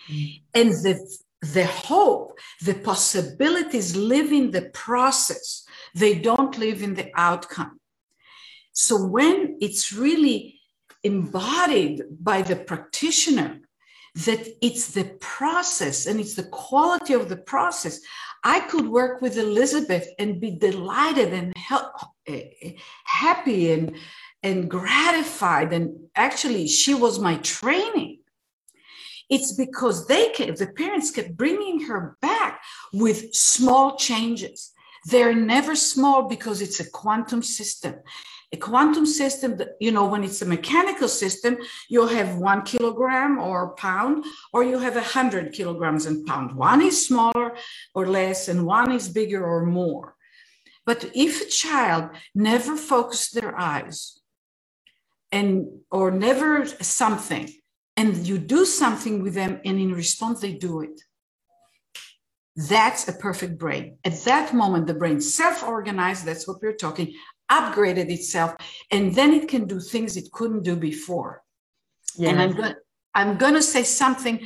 Mm. 0.10 0.41
And 0.54 0.69
the, 0.71 1.17
the 1.41 1.65
hope, 1.65 2.39
the 2.62 2.75
possibilities 2.75 3.95
live 3.95 4.32
in 4.32 4.51
the 4.51 4.69
process, 4.73 5.65
they 5.93 6.15
don't 6.15 6.58
live 6.58 6.82
in 6.82 6.95
the 6.95 7.12
outcome. 7.15 7.80
So 8.71 9.06
when 9.06 9.58
it's 9.60 9.91
really 9.91 10.62
embodied 11.04 12.04
by 12.19 12.41
the 12.41 12.56
practitioner 12.56 13.60
that 14.13 14.45
it's 14.62 14.92
the 14.92 15.06
process 15.19 16.06
and 16.06 16.19
it's 16.19 16.35
the 16.35 16.44
quality 16.44 17.13
of 17.13 17.29
the 17.29 17.38
process. 17.38 18.00
I 18.44 18.60
could 18.62 18.88
work 18.88 19.21
with 19.21 19.38
elizabeth 19.38 20.08
and 20.19 20.42
be 20.42 20.52
delighted 20.52 21.33
and 21.33 21.54
eh, 22.27 22.42
eh, 22.62 22.71
happy 23.06 23.71
and 23.71 23.96
and 24.44 24.69
gratified. 24.69 25.71
And 25.71 26.08
actually 26.15 26.67
she 26.67 26.94
was 26.94 27.19
my 27.19 27.38
training. 27.38 28.19
It's 29.29 29.54
because 29.54 30.08
they 30.08 30.29
kept 30.29 30.58
the 30.58 30.67
parents 30.67 31.12
kept 31.12 31.38
bringing 31.38 31.81
her 31.81 32.17
back 32.21 32.62
with 32.92 33.33
small 33.33 33.96
changes. 33.96 34.71
They're 35.06 35.35
never 35.35 35.75
small 35.75 36.27
because 36.27 36.62
it's 36.62 36.79
a 36.79 36.90
quantum 36.90 37.42
system 37.42 37.96
a 38.54 38.58
quantum 38.58 39.06
system, 39.06 39.60
you 39.79 39.91
know, 39.91 40.06
when 40.08 40.23
it's 40.23 40.41
a 40.41 40.45
mechanical 40.45 41.08
system, 41.08 41.58
you'll 41.89 42.08
have 42.08 42.37
one 42.37 42.63
kilogram 42.63 43.39
or 43.39 43.73
pound, 43.75 44.25
or 44.52 44.63
you 44.63 44.77
have 44.79 44.97
a 44.97 45.02
hundred 45.02 45.54
kilograms 45.54 46.06
and 46.06 46.25
pound. 46.25 46.56
One 46.56 46.81
is 46.81 47.08
smaller 47.08 47.56
or 47.95 48.08
less, 48.08 48.49
and 48.49 48.65
one 48.65 48.91
is 48.91 49.08
bigger 49.08 49.45
or 49.45 49.65
more. 49.65 50.15
But 50.85 51.10
if 51.13 51.41
a 51.41 51.49
child 51.49 52.10
never 52.35 52.75
focused 52.75 53.33
their 53.33 53.58
eyes 53.58 54.19
and 55.31 55.67
or 55.89 56.12
never 56.12 56.65
something, 56.81 57.47
and 57.95 58.27
you 58.27 58.37
do 58.37 58.65
something 58.65 59.21
with 59.23 59.33
them, 59.33 59.62
and 59.63 59.79
in 59.79 59.93
response 59.93 60.41
they 60.41 60.54
do 60.54 60.81
it, 60.81 61.02
That's 62.56 63.08
a 63.08 63.13
perfect 63.13 63.58
brain. 63.58 63.97
At 64.04 64.23
that 64.25 64.54
moment, 64.54 64.87
the 64.87 64.93
brain 64.93 65.21
self 65.21 65.63
organized, 65.63 66.25
that's 66.25 66.45
what 66.47 66.62
we're 66.62 66.75
talking, 66.75 67.13
upgraded 67.60 68.10
itself, 68.10 68.56
and 68.89 69.13
then 69.13 69.33
it 69.33 69.47
can 69.47 69.65
do 69.65 69.79
things 69.79 70.15
it 70.15 70.31
couldn't 70.31 70.63
do 70.63 70.75
before. 70.75 71.43
Yeah. 72.17 72.29
And 72.29 72.41
I'm 72.41 72.54
going, 72.54 72.75
I'm 73.13 73.37
going 73.37 73.54
to 73.56 73.62
say 73.62 73.83
something 73.83 74.39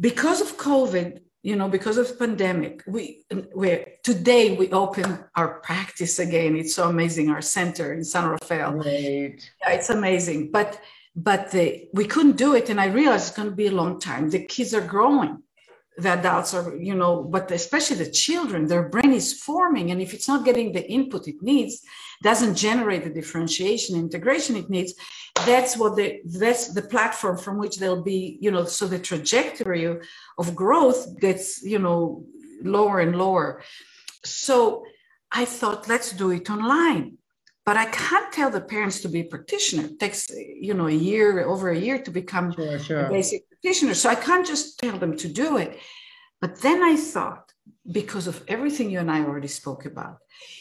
because 0.00 0.40
of 0.40 0.56
COVID, 0.56 1.20
you 1.42 1.56
know, 1.56 1.68
because 1.68 1.96
of 1.96 2.18
pandemic, 2.18 2.82
we 2.86 3.24
we 3.54 3.84
today 4.02 4.56
we 4.56 4.66
open 4.72 5.18
our 5.36 5.60
practice 5.60 6.18
again. 6.18 6.56
It's 6.56 6.74
so 6.74 6.88
amazing. 6.88 7.30
Our 7.30 7.42
center 7.42 7.92
in 7.92 8.02
San 8.04 8.28
Rafael. 8.28 8.72
Right. 8.72 9.38
Yeah, 9.60 9.70
it's 9.70 9.90
amazing. 9.90 10.50
But 10.50 10.80
but 11.14 11.50
the, 11.50 11.88
we 11.94 12.04
couldn't 12.04 12.36
do 12.36 12.54
it, 12.54 12.68
and 12.68 12.78
I 12.78 12.86
realized 12.86 13.28
it's 13.28 13.36
going 13.36 13.48
to 13.48 13.54
be 13.54 13.68
a 13.68 13.72
long 13.82 13.98
time. 13.98 14.28
The 14.28 14.44
kids 14.44 14.74
are 14.74 14.86
growing, 14.86 15.42
the 15.98 16.10
adults 16.10 16.52
are, 16.54 16.76
you 16.76 16.94
know, 16.94 17.22
but 17.22 17.50
especially 17.50 17.96
the 17.96 18.10
children, 18.10 18.66
their 18.66 18.88
brain 18.88 19.12
is 19.12 19.32
forming. 19.32 19.90
And 19.90 20.00
if 20.00 20.12
it's 20.12 20.28
not 20.28 20.44
getting 20.44 20.72
the 20.72 20.86
input 20.90 21.26
it 21.26 21.42
needs, 21.42 21.82
doesn't 22.22 22.54
generate 22.54 23.04
the 23.04 23.10
differentiation, 23.10 23.96
integration 23.96 24.56
it 24.56 24.68
needs, 24.68 24.94
that's 25.44 25.76
what 25.76 25.96
the 25.96 26.20
that's 26.24 26.72
the 26.72 26.82
platform 26.82 27.36
from 27.36 27.58
which 27.58 27.76
they'll 27.78 28.02
be, 28.02 28.38
you 28.40 28.50
know, 28.50 28.64
so 28.64 28.86
the 28.86 28.98
trajectory 28.98 29.84
of, 29.84 30.02
of 30.38 30.54
growth 30.54 31.18
gets, 31.20 31.62
you 31.62 31.78
know, 31.78 32.24
lower 32.62 33.00
and 33.00 33.16
lower. 33.16 33.62
So 34.24 34.84
I 35.30 35.44
thought, 35.44 35.88
let's 35.88 36.12
do 36.12 36.30
it 36.30 36.48
online. 36.50 37.18
But 37.66 37.76
I 37.76 37.86
can't 37.86 38.32
tell 38.32 38.48
the 38.48 38.60
parents 38.60 39.00
to 39.00 39.08
be 39.08 39.20
a 39.20 39.24
practitioner. 39.24 39.86
It 39.86 39.98
takes, 39.98 40.30
you 40.30 40.72
know, 40.72 40.86
a 40.86 40.92
year, 40.92 41.44
over 41.44 41.70
a 41.70 41.78
year 41.78 41.98
to 41.98 42.10
become 42.12 42.52
sure, 42.52 42.78
sure. 42.78 43.06
a 43.06 43.10
basic 43.10 43.48
practitioner. 43.48 43.94
So 43.94 44.08
I 44.08 44.14
can't 44.14 44.46
just 44.46 44.78
tell 44.78 44.96
them 44.96 45.16
to 45.16 45.28
do 45.28 45.56
it. 45.56 45.76
But 46.40 46.62
then 46.62 46.80
I 46.84 46.94
thought, 46.94 47.52
because 47.90 48.28
of 48.28 48.44
everything 48.46 48.88
you 48.90 49.00
and 49.00 49.10
I 49.10 49.20
already 49.24 49.48
spoke 49.48 49.84
about, 49.84 50.18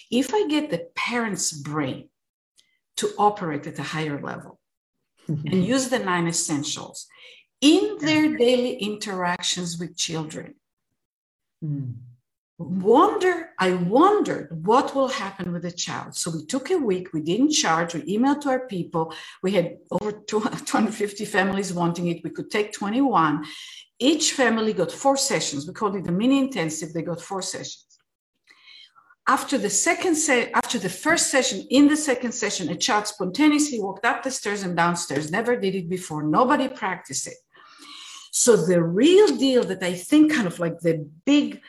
if 0.10 0.34
I 0.34 0.48
get 0.48 0.72
the 0.72 0.88
parent's 0.96 1.52
brain 1.52 2.10
to 2.98 3.12
operate 3.20 3.68
at 3.68 3.78
a 3.78 3.84
higher 3.84 4.20
level 4.20 4.60
mm-hmm. 5.30 5.48
and 5.48 5.64
use 5.74 5.90
the 5.90 6.00
nine 6.00 6.28
essentials 6.28 7.06
in 7.62 7.98
their 8.00 8.36
daily 8.36 8.78
interactions 8.78 9.78
with 9.78 9.96
children, 9.96 10.56
mm 11.64 11.94
wonder 12.58 13.50
i 13.60 13.74
wondered 13.74 14.48
what 14.66 14.96
will 14.96 15.10
happen 15.10 15.52
with 15.52 15.64
the 15.64 15.72
child. 15.72 16.16
So 16.16 16.32
we 16.32 16.46
took 16.46 16.72
a 16.72 16.78
week 16.78 17.14
we 17.14 17.22
didn't 17.22 17.52
charge 17.52 17.94
we 17.94 18.02
emailed 18.04 18.42
to 18.42 18.50
our 18.50 18.68
people. 18.68 19.14
We 19.44 19.52
had 19.52 19.78
over 19.92 20.12
250 20.12 21.26
families 21.38 21.74
wanting 21.74 22.08
it. 22.08 22.24
We 22.24 22.30
could 22.30 22.50
take 22.50 22.72
21 22.72 23.46
each 24.00 24.34
family 24.34 24.74
got 24.74 24.92
four 24.92 25.18
sessions. 25.18 25.68
We 25.68 25.74
called 25.74 25.96
it 25.96 26.08
a 26.08 26.12
mini 26.12 26.40
intensive. 26.40 26.94
They 26.94 27.02
got 27.02 27.22
four 27.22 27.42
sessions. 27.42 27.86
After 29.28 29.58
the 29.58 29.70
second 29.70 30.16
se- 30.16 30.52
after 30.54 30.78
the 30.78 30.90
first 30.90 31.32
session 31.32 31.66
in 31.72 31.88
the 31.88 31.98
second 31.98 32.34
session 32.34 32.70
a 32.70 32.76
child 32.76 33.08
spontaneously 33.08 33.80
walked 33.80 34.06
up 34.06 34.22
the 34.22 34.30
stairs 34.30 34.64
and 34.64 34.76
downstairs 34.76 35.32
never 35.32 35.56
did 35.56 35.74
it 35.74 35.90
before 35.90 36.22
nobody 36.24 36.68
practiced 36.68 37.28
it. 37.28 37.38
So 38.32 38.56
the 38.56 38.84
real 38.84 39.36
deal 39.36 39.64
that 39.64 39.82
i 39.82 39.94
think 39.94 40.34
kind 40.34 40.46
of 40.46 40.60
like 40.60 40.80
the 40.80 41.10
big 41.26 41.62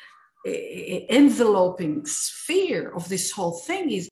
enveloping 0.47 2.07
sphere 2.07 2.93
of 2.95 3.09
this 3.09 3.33
whole 3.33 3.59
thing 3.59 3.91
is 3.91 4.09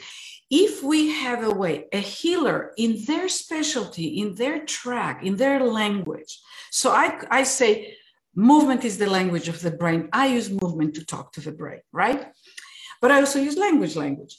if 0.51 0.83
we 0.83 1.11
have 1.11 1.43
a 1.43 1.51
way, 1.51 1.87
a 1.93 1.99
healer 1.99 2.73
in 2.77 3.05
their 3.07 3.29
specialty, 3.29 4.21
in 4.21 4.35
their 4.35 4.65
track, 4.65 5.25
in 5.25 5.37
their 5.37 5.61
language. 5.61 6.39
So 6.71 6.91
I, 6.91 7.19
I 7.31 7.43
say 7.45 7.97
movement 8.35 8.85
is 8.85 8.99
the 8.99 9.09
language 9.09 9.49
of 9.49 9.61
the 9.61 9.71
brain. 9.71 10.09
I 10.13 10.27
use 10.29 10.51
movement 10.51 10.95
to 10.95 11.05
talk 11.05 11.33
to 11.33 11.41
the 11.41 11.53
brain, 11.53 11.81
right? 11.93 12.27
But 13.01 13.11
I 13.11 13.21
also 13.21 13.41
use 13.41 13.57
language, 13.57 13.97
language. 13.97 14.37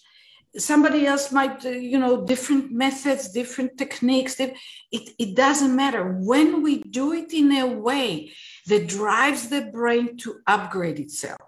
Somebody 0.58 1.06
else 1.06 1.32
might, 1.32 1.66
uh, 1.66 1.70
you 1.70 2.00
know, 2.00 2.26
different 2.26 2.72
methods, 2.72 3.32
different 3.32 3.78
techniques. 3.78 4.40
It, 4.40 4.54
it 4.92 5.36
doesn't 5.36 5.76
matter. 5.76 6.18
When 6.22 6.64
we 6.64 6.82
do 6.82 7.12
it 7.12 7.34
in 7.34 7.52
a 7.52 7.68
way 7.68 8.32
that 8.68 8.88
drives 8.88 9.50
the 9.50 9.64
brain 9.64 10.18
to 10.20 10.40
upgrade 10.48 11.00
itself, 11.00 11.45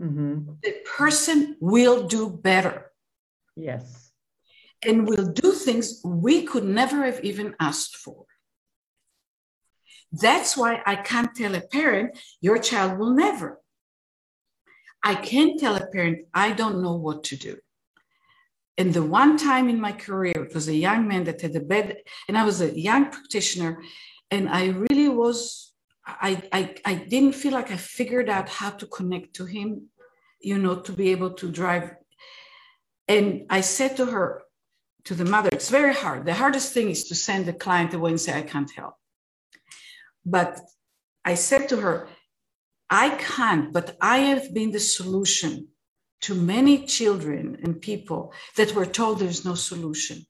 mm-hmm. 0.00 0.52
the 0.62 0.74
person 0.96 1.56
will 1.60 2.06
do 2.06 2.30
better. 2.30 2.90
Yes. 3.56 4.12
And 4.84 5.08
will 5.08 5.32
do 5.32 5.52
things 5.52 6.00
we 6.04 6.42
could 6.42 6.64
never 6.64 7.04
have 7.04 7.24
even 7.24 7.54
asked 7.58 7.96
for. 7.96 8.26
That's 10.12 10.56
why 10.56 10.82
I 10.86 10.96
can't 10.96 11.34
tell 11.34 11.54
a 11.54 11.60
parent, 11.60 12.18
your 12.40 12.58
child 12.58 12.98
will 12.98 13.14
never. 13.14 13.60
I 15.02 15.14
can't 15.14 15.58
tell 15.58 15.76
a 15.76 15.86
parent, 15.86 16.26
I 16.34 16.52
don't 16.52 16.82
know 16.82 16.94
what 16.94 17.24
to 17.24 17.36
do. 17.36 17.58
And 18.78 18.92
the 18.92 19.02
one 19.02 19.38
time 19.38 19.68
in 19.68 19.80
my 19.80 19.92
career, 19.92 20.34
it 20.36 20.54
was 20.54 20.68
a 20.68 20.74
young 20.74 21.08
man 21.08 21.24
that 21.24 21.40
had 21.40 21.56
a 21.56 21.60
bed, 21.60 21.98
and 22.28 22.36
I 22.36 22.44
was 22.44 22.60
a 22.60 22.78
young 22.78 23.10
practitioner, 23.10 23.82
and 24.30 24.48
I 24.48 24.66
really 24.90 25.08
was 25.08 25.72
I, 26.06 26.42
I, 26.52 26.74
I 26.84 26.94
didn't 26.94 27.32
feel 27.32 27.52
like 27.52 27.70
I 27.70 27.76
figured 27.76 28.28
out 28.28 28.48
how 28.48 28.70
to 28.70 28.86
connect 28.86 29.34
to 29.36 29.44
him, 29.44 29.88
you 30.40 30.58
know, 30.58 30.76
to 30.76 30.92
be 30.92 31.10
able 31.10 31.30
to 31.34 31.50
drive. 31.50 31.94
And 33.08 33.46
I 33.50 33.60
said 33.60 33.96
to 33.96 34.06
her, 34.06 34.42
to 35.04 35.14
the 35.14 35.24
mother, 35.24 35.50
it's 35.52 35.70
very 35.70 35.94
hard. 35.94 36.26
The 36.26 36.34
hardest 36.34 36.72
thing 36.72 36.90
is 36.90 37.04
to 37.04 37.14
send 37.14 37.46
the 37.46 37.52
client 37.52 37.94
away 37.94 38.10
and 38.10 38.20
say, 38.20 38.36
I 38.36 38.42
can't 38.42 38.70
help. 38.70 38.94
But 40.24 40.60
I 41.24 41.34
said 41.34 41.68
to 41.68 41.76
her, 41.76 42.08
I 42.90 43.10
can't, 43.10 43.72
but 43.72 43.96
I 44.00 44.18
have 44.18 44.52
been 44.52 44.72
the 44.72 44.80
solution 44.80 45.68
to 46.22 46.34
many 46.34 46.86
children 46.86 47.58
and 47.62 47.80
people 47.80 48.32
that 48.56 48.74
were 48.74 48.86
told 48.86 49.18
there's 49.18 49.44
no 49.44 49.54
solution. 49.54 50.26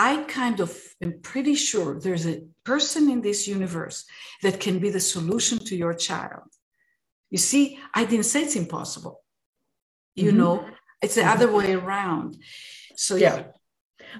I 0.00 0.22
kind 0.22 0.60
of 0.60 0.70
am 1.02 1.20
pretty 1.20 1.54
sure 1.54 2.00
there's 2.00 2.26
a 2.26 2.42
person 2.64 3.10
in 3.10 3.20
this 3.20 3.46
universe 3.46 4.06
that 4.42 4.58
can 4.58 4.78
be 4.78 4.88
the 4.88 5.04
solution 5.14 5.58
to 5.66 5.76
your 5.76 5.92
child. 5.92 6.48
You 7.28 7.36
see, 7.36 7.78
I 7.92 8.06
didn't 8.06 8.24
say 8.32 8.40
it's 8.44 8.56
impossible. 8.56 9.22
You 10.14 10.28
mm-hmm. 10.28 10.38
know, 10.38 10.66
it's 11.02 11.16
the 11.16 11.26
other 11.26 11.52
way 11.52 11.74
around. 11.74 12.38
So, 12.96 13.16
yeah. 13.16 13.36
yeah. 13.36 13.44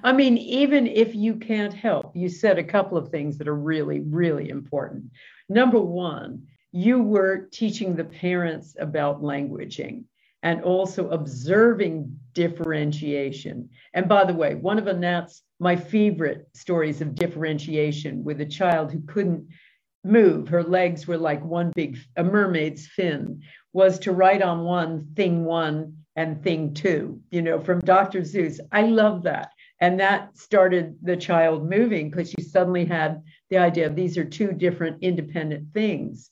I 0.03 0.13
mean, 0.13 0.37
even 0.37 0.85
if 0.85 1.15
you 1.15 1.37
can't 1.37 1.73
help, 1.73 2.15
you 2.15 2.29
said 2.29 2.59
a 2.59 2.71
couple 2.75 2.95
of 2.95 3.09
things 3.09 3.39
that 3.39 3.47
are 3.47 3.63
really, 3.73 4.01
really 4.01 4.49
important. 4.49 5.05
Number 5.49 5.79
one, 5.79 6.45
you 6.71 7.01
were 7.01 7.49
teaching 7.51 7.95
the 7.95 8.05
parents 8.05 8.75
about 8.79 9.23
languaging 9.23 10.03
and 10.43 10.61
also 10.61 11.09
observing 11.09 12.19
differentiation. 12.33 13.69
And 13.95 14.07
by 14.07 14.25
the 14.25 14.33
way, 14.33 14.53
one 14.53 14.77
of 14.77 14.87
Anat's 14.87 15.41
my 15.61 15.75
favorite 15.75 16.47
stories 16.55 17.01
of 17.01 17.13
differentiation 17.13 18.23
with 18.23 18.41
a 18.41 18.45
child 18.45 18.91
who 18.91 18.99
couldn't 19.05 19.47
move, 20.03 20.47
her 20.47 20.63
legs 20.63 21.05
were 21.05 21.19
like 21.19 21.45
one 21.45 21.71
big 21.75 21.99
a 22.17 22.23
mermaid's 22.23 22.87
fin, 22.87 23.39
was 23.71 23.99
to 23.99 24.11
write 24.11 24.41
on 24.41 24.63
one 24.63 25.05
thing 25.15 25.45
one 25.45 25.95
and 26.15 26.43
thing 26.43 26.73
two, 26.73 27.21
you 27.29 27.43
know, 27.43 27.59
from 27.59 27.79
Dr. 27.81 28.21
Seuss. 28.21 28.59
I 28.71 28.81
love 28.87 29.21
that. 29.21 29.51
And 29.79 29.99
that 29.99 30.35
started 30.35 30.97
the 31.03 31.15
child 31.15 31.69
moving 31.69 32.09
because 32.09 32.31
she 32.31 32.41
suddenly 32.41 32.85
had 32.85 33.21
the 33.51 33.59
idea 33.59 33.85
of 33.85 33.95
these 33.95 34.17
are 34.17 34.25
two 34.25 34.53
different 34.53 35.03
independent 35.03 35.75
things. 35.75 36.31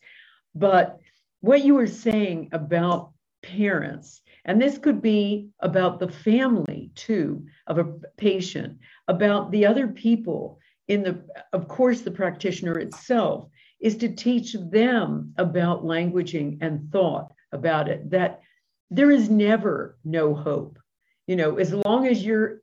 But 0.56 0.98
what 1.42 1.64
you 1.64 1.76
were 1.76 1.86
saying 1.86 2.50
about 2.52 3.12
parents, 3.44 4.24
and 4.50 4.60
this 4.60 4.80
could 4.80 5.00
be 5.00 5.48
about 5.60 6.00
the 6.00 6.08
family 6.08 6.90
too 6.96 7.46
of 7.68 7.78
a 7.78 7.84
patient, 8.18 8.80
about 9.08 9.52
the 9.52 9.64
other 9.64 9.88
people 9.88 10.58
in 10.88 11.04
the, 11.04 11.22
of 11.54 11.68
course, 11.68 12.02
the 12.02 12.10
practitioner 12.10 12.80
itself, 12.80 13.48
is 13.80 13.96
to 13.98 14.10
teach 14.10 14.54
them 14.54 15.32
about 15.38 15.86
languaging 15.86 16.58
and 16.62 16.92
thought 16.92 17.32
about 17.52 17.90
it, 17.90 18.10
that 18.10 18.42
there 18.90 19.12
is 19.12 19.30
never 19.30 20.00
no 20.04 20.34
hope. 20.34 20.80
You 21.28 21.36
know, 21.36 21.58
as 21.58 21.72
long 21.72 22.08
as 22.08 22.26
you're 22.26 22.62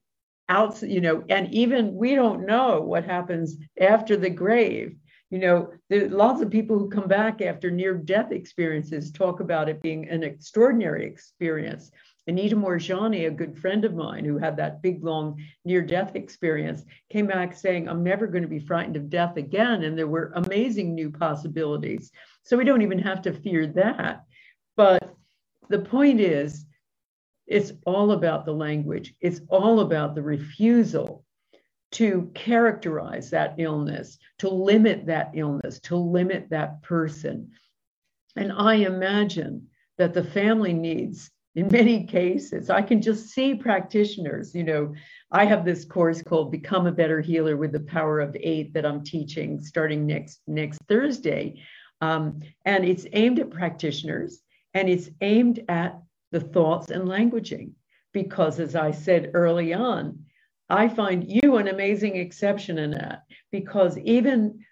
out, 0.48 0.82
you 0.82 1.00
know, 1.00 1.22
and 1.28 1.54
even 1.54 1.94
we 1.94 2.16
don't 2.16 2.46
know 2.46 2.80
what 2.80 3.04
happens 3.04 3.58
after 3.80 4.16
the 4.16 4.30
grave. 4.30 4.96
You 5.30 5.38
know, 5.40 5.72
lots 5.90 6.40
of 6.40 6.50
people 6.50 6.78
who 6.78 6.88
come 6.88 7.08
back 7.08 7.42
after 7.42 7.70
near 7.70 7.94
death 7.94 8.30
experiences 8.30 9.10
talk 9.10 9.40
about 9.40 9.68
it 9.68 9.82
being 9.82 10.08
an 10.08 10.22
extraordinary 10.22 11.04
experience. 11.04 11.90
Anita 12.28 12.56
Moorjani, 12.56 13.26
a 13.26 13.30
good 13.30 13.58
friend 13.58 13.84
of 13.84 13.94
mine 13.94 14.24
who 14.24 14.38
had 14.38 14.56
that 14.56 14.82
big, 14.82 15.02
long 15.02 15.40
near 15.64 15.82
death 15.82 16.14
experience, 16.14 16.84
came 17.10 17.26
back 17.26 17.56
saying, 17.56 17.88
I'm 17.88 18.02
never 18.02 18.26
going 18.26 18.42
to 18.42 18.48
be 18.48 18.60
frightened 18.60 18.96
of 18.96 19.10
death 19.10 19.36
again. 19.36 19.84
And 19.84 19.98
there 19.98 20.08
were 20.08 20.32
amazing 20.34 20.94
new 20.94 21.10
possibilities. 21.10 22.10
So 22.44 22.56
we 22.56 22.64
don't 22.64 22.82
even 22.82 22.98
have 23.00 23.22
to 23.22 23.32
fear 23.32 23.66
that. 23.68 24.22
But 24.76 25.14
the 25.68 25.80
point 25.80 26.20
is, 26.20 26.64
it's 27.46 27.72
all 27.84 28.12
about 28.12 28.44
the 28.44 28.54
language, 28.54 29.14
it's 29.20 29.40
all 29.48 29.80
about 29.80 30.14
the 30.14 30.22
refusal 30.22 31.24
to 31.92 32.30
characterize 32.34 33.30
that 33.30 33.54
illness, 33.58 34.18
to 34.38 34.48
limit 34.48 35.06
that 35.06 35.30
illness, 35.34 35.80
to 35.80 35.96
limit 35.96 36.48
that 36.50 36.82
person. 36.82 37.50
And 38.34 38.52
I 38.52 38.74
imagine 38.74 39.68
that 39.98 40.12
the 40.12 40.24
family 40.24 40.72
needs 40.72 41.30
in 41.54 41.68
many 41.68 42.04
cases. 42.04 42.68
I 42.68 42.82
can 42.82 43.00
just 43.00 43.28
see 43.30 43.54
practitioners, 43.54 44.54
you 44.54 44.62
know, 44.62 44.94
I 45.30 45.46
have 45.46 45.64
this 45.64 45.84
course 45.84 46.22
called 46.22 46.52
Become 46.52 46.86
a 46.86 46.92
Better 46.92 47.20
Healer 47.20 47.56
with 47.56 47.72
the 47.72 47.80
Power 47.80 48.20
of 48.20 48.36
Eight 48.38 48.74
that 48.74 48.86
I'm 48.86 49.02
teaching 49.02 49.60
starting 49.60 50.06
next 50.06 50.40
next 50.46 50.78
Thursday. 50.86 51.62
Um, 52.02 52.40
and 52.66 52.84
it's 52.84 53.06
aimed 53.12 53.38
at 53.40 53.50
practitioners 53.50 54.42
and 54.74 54.88
it's 54.88 55.08
aimed 55.22 55.64
at 55.68 55.98
the 56.30 56.40
thoughts 56.40 56.90
and 56.90 57.08
languaging. 57.08 57.72
Because 58.12 58.60
as 58.60 58.76
I 58.76 58.90
said 58.90 59.30
early 59.34 59.72
on, 59.72 60.25
I 60.68 60.88
find 60.88 61.24
you 61.30 61.56
an 61.56 61.68
amazing 61.68 62.16
exception 62.16 62.78
in 62.78 62.90
that 62.92 63.22
because 63.52 63.98
even 63.98 64.64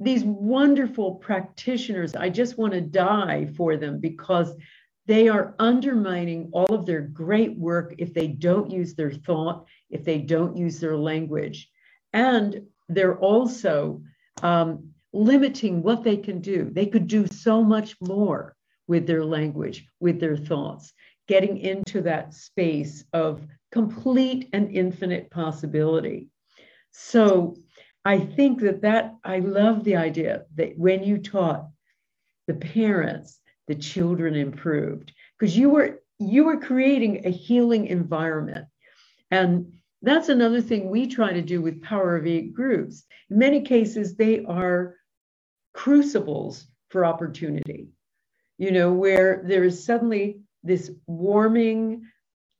these 0.00 0.24
wonderful 0.24 1.16
practitioners, 1.16 2.16
I 2.16 2.30
just 2.30 2.58
want 2.58 2.72
to 2.72 2.80
die 2.80 3.46
for 3.56 3.76
them 3.76 4.00
because 4.00 4.54
they 5.06 5.28
are 5.28 5.54
undermining 5.58 6.50
all 6.52 6.74
of 6.74 6.86
their 6.86 7.02
great 7.02 7.56
work 7.56 7.94
if 7.98 8.14
they 8.14 8.28
don't 8.28 8.70
use 8.70 8.94
their 8.94 9.10
thought, 9.10 9.66
if 9.90 10.04
they 10.04 10.18
don't 10.18 10.56
use 10.56 10.80
their 10.80 10.96
language. 10.96 11.70
And 12.12 12.66
they're 12.88 13.18
also 13.18 14.02
um, 14.42 14.90
limiting 15.12 15.82
what 15.82 16.02
they 16.02 16.16
can 16.16 16.40
do. 16.40 16.70
They 16.72 16.86
could 16.86 17.06
do 17.06 17.26
so 17.26 17.62
much 17.62 17.96
more 18.00 18.56
with 18.86 19.06
their 19.06 19.24
language, 19.24 19.86
with 20.00 20.18
their 20.18 20.36
thoughts, 20.36 20.92
getting 21.30 21.58
into 21.58 22.02
that 22.02 22.34
space 22.34 23.04
of 23.12 23.46
complete 23.70 24.48
and 24.52 24.68
infinite 24.74 25.30
possibility. 25.30 26.28
So 26.90 27.54
I 28.04 28.18
think 28.18 28.60
that 28.62 28.82
that 28.82 29.14
I 29.22 29.38
love 29.38 29.84
the 29.84 29.94
idea 29.94 30.46
that 30.56 30.76
when 30.76 31.04
you 31.04 31.18
taught 31.18 31.68
the 32.48 32.54
parents, 32.54 33.38
the 33.68 33.76
children 33.76 34.34
improved 34.34 35.12
because 35.38 35.56
you 35.56 35.70
were 35.70 36.00
you 36.18 36.42
were 36.42 36.56
creating 36.58 37.24
a 37.24 37.30
healing 37.30 37.86
environment. 37.86 38.66
And 39.30 39.74
that's 40.02 40.30
another 40.30 40.60
thing 40.60 40.90
we 40.90 41.06
try 41.06 41.32
to 41.32 41.42
do 41.42 41.62
with 41.62 41.80
Power 41.80 42.16
of 42.16 42.26
Eight 42.26 42.52
groups. 42.52 43.04
In 43.30 43.38
many 43.38 43.60
cases, 43.60 44.16
they 44.16 44.44
are 44.46 44.96
crucibles 45.74 46.66
for 46.88 47.04
opportunity, 47.04 47.90
you 48.58 48.72
know, 48.72 48.92
where 48.92 49.44
there 49.46 49.62
is 49.62 49.84
suddenly 49.84 50.40
this 50.62 50.90
warming, 51.06 52.06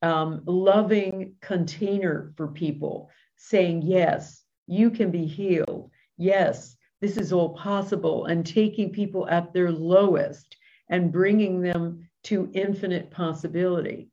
um, 0.02 0.42
loving 0.46 1.34
container 1.40 2.32
for 2.36 2.48
people 2.48 3.10
saying, 3.36 3.82
yes, 3.82 4.42
you 4.66 4.90
can 4.90 5.10
be 5.10 5.26
healed. 5.26 5.90
Yes, 6.16 6.76
this 7.00 7.16
is 7.16 7.32
all 7.32 7.50
possible. 7.56 8.26
And 8.26 8.46
taking 8.46 8.90
people 8.90 9.28
at 9.28 9.52
their 9.52 9.70
lowest 9.70 10.56
and 10.88 11.12
bringing 11.12 11.60
them 11.60 12.08
to 12.24 12.50
infinite 12.52 13.10
possibility. 13.10 14.10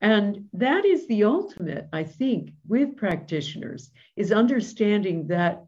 And 0.00 0.46
that 0.54 0.84
is 0.84 1.06
the 1.06 1.24
ultimate, 1.24 1.88
I 1.92 2.04
think, 2.04 2.52
with 2.66 2.96
practitioners, 2.96 3.90
is 4.16 4.32
understanding 4.32 5.26
that 5.28 5.64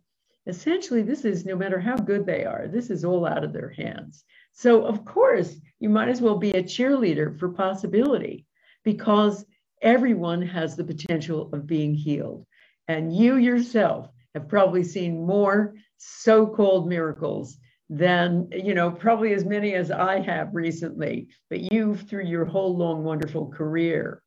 essentially 0.46 1.02
this 1.02 1.24
is 1.24 1.44
no 1.44 1.56
matter 1.56 1.78
how 1.78 1.96
good 1.96 2.24
they 2.26 2.44
are, 2.44 2.66
this 2.66 2.90
is 2.90 3.04
all 3.04 3.26
out 3.26 3.44
of 3.44 3.52
their 3.52 3.70
hands. 3.70 4.24
So, 4.52 4.84
of 4.84 5.04
course, 5.04 5.56
you 5.82 5.88
might 5.88 6.08
as 6.08 6.20
well 6.20 6.36
be 6.36 6.52
a 6.52 6.62
cheerleader 6.62 7.36
for 7.36 7.48
possibility 7.48 8.46
because 8.84 9.44
everyone 9.82 10.40
has 10.40 10.76
the 10.76 10.84
potential 10.84 11.50
of 11.52 11.66
being 11.66 11.92
healed. 11.92 12.46
And 12.86 13.14
you 13.14 13.34
yourself 13.34 14.08
have 14.34 14.48
probably 14.48 14.84
seen 14.84 15.26
more 15.26 15.74
so 15.98 16.46
called 16.46 16.88
miracles 16.88 17.58
than, 17.90 18.48
you 18.52 18.74
know, 18.74 18.92
probably 18.92 19.32
as 19.32 19.44
many 19.44 19.74
as 19.74 19.90
I 19.90 20.20
have 20.20 20.54
recently, 20.54 21.26
but 21.50 21.72
you've 21.72 22.02
through 22.02 22.26
your 22.26 22.44
whole 22.44 22.76
long, 22.76 23.02
wonderful 23.02 23.48
career. 23.48 24.22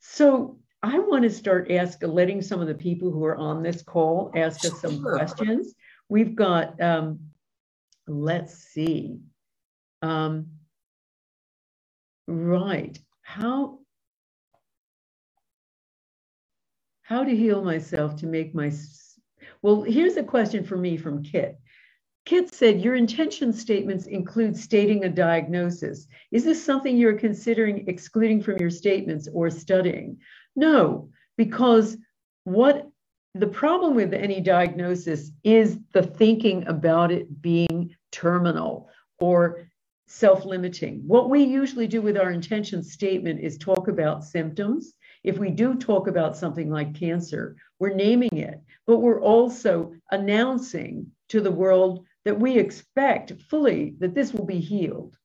So, 0.00 0.58
I 0.82 0.98
want 0.98 1.22
to 1.22 1.30
start 1.30 1.70
asking, 1.70 2.10
letting 2.10 2.42
some 2.42 2.60
of 2.60 2.68
the 2.68 2.74
people 2.74 3.10
who 3.10 3.24
are 3.24 3.38
on 3.38 3.62
this 3.62 3.80
call 3.80 4.30
ask 4.36 4.66
us 4.66 4.82
some 4.82 5.02
questions. 5.02 5.74
We've 6.10 6.36
got, 6.36 6.78
um, 6.78 7.20
let's 8.06 8.52
see, 8.52 9.20
um, 10.02 10.48
right. 12.26 12.98
How 13.22 13.78
how 17.02 17.22
to 17.22 17.36
heal 17.36 17.62
myself 17.62 18.16
to 18.16 18.26
make 18.26 18.54
my 18.54 18.72
well 19.62 19.82
here's 19.82 20.16
a 20.16 20.22
question 20.22 20.64
for 20.64 20.76
me 20.76 20.96
from 20.96 21.22
kit. 21.22 21.58
Kit 22.24 22.54
said 22.54 22.80
your 22.80 22.94
intention 22.94 23.52
statements 23.52 24.06
include 24.06 24.56
stating 24.56 25.04
a 25.04 25.08
diagnosis. 25.10 26.06
Is 26.32 26.44
this 26.44 26.64
something 26.64 26.96
you're 26.96 27.18
considering 27.18 27.86
excluding 27.86 28.42
from 28.42 28.56
your 28.56 28.70
statements 28.70 29.28
or 29.32 29.50
studying? 29.50 30.18
No 30.56 31.10
because 31.36 31.96
what 32.44 32.88
the 33.34 33.46
problem 33.46 33.94
with 33.94 34.14
any 34.14 34.40
diagnosis 34.40 35.30
is 35.42 35.78
the 35.92 36.02
thinking 36.02 36.66
about 36.68 37.10
it 37.10 37.42
being 37.42 37.94
terminal 38.12 38.88
or 39.18 39.68
self 40.06 40.44
limiting. 40.44 41.02
What 41.06 41.30
we 41.30 41.42
usually 41.42 41.86
do 41.86 42.02
with 42.02 42.16
our 42.16 42.30
intention 42.30 42.82
statement 42.82 43.40
is 43.40 43.58
talk 43.58 43.88
about 43.88 44.24
symptoms. 44.24 44.94
If 45.22 45.38
we 45.38 45.50
do 45.50 45.74
talk 45.74 46.06
about 46.06 46.36
something 46.36 46.70
like 46.70 46.94
cancer, 46.94 47.56
we're 47.78 47.94
naming 47.94 48.36
it, 48.36 48.60
but 48.86 48.98
we're 48.98 49.22
also 49.22 49.94
announcing 50.10 51.10
to 51.30 51.40
the 51.40 51.50
world 51.50 52.04
that 52.24 52.38
we 52.38 52.58
expect 52.58 53.32
fully 53.48 53.96
that 53.98 54.14
this 54.14 54.32
will 54.32 54.44
be 54.44 54.60
healed. 54.60 55.16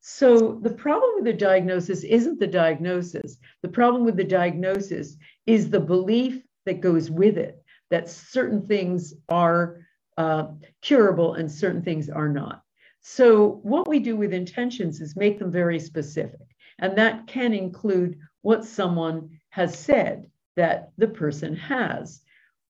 So 0.00 0.58
the 0.62 0.74
problem 0.74 1.14
with 1.14 1.24
the 1.24 1.32
diagnosis 1.32 2.04
isn't 2.04 2.38
the 2.38 2.46
diagnosis. 2.46 3.38
The 3.62 3.68
problem 3.68 4.04
with 4.04 4.16
the 4.16 4.24
diagnosis 4.24 5.16
is 5.46 5.70
the 5.70 5.80
belief 5.80 6.42
that 6.66 6.80
goes 6.80 7.10
with 7.10 7.38
it 7.38 7.64
that 7.90 8.10
certain 8.10 8.66
things 8.66 9.14
are 9.28 9.86
uh, 10.16 10.48
curable 10.82 11.34
and 11.34 11.50
certain 11.50 11.82
things 11.82 12.10
are 12.10 12.28
not. 12.28 12.63
So, 13.06 13.60
what 13.62 13.86
we 13.86 13.98
do 13.98 14.16
with 14.16 14.32
intentions 14.32 15.02
is 15.02 15.14
make 15.14 15.38
them 15.38 15.52
very 15.52 15.78
specific. 15.78 16.40
And 16.78 16.96
that 16.96 17.26
can 17.26 17.52
include 17.52 18.18
what 18.40 18.64
someone 18.64 19.40
has 19.50 19.78
said 19.78 20.30
that 20.56 20.90
the 20.96 21.08
person 21.08 21.54
has. 21.54 22.22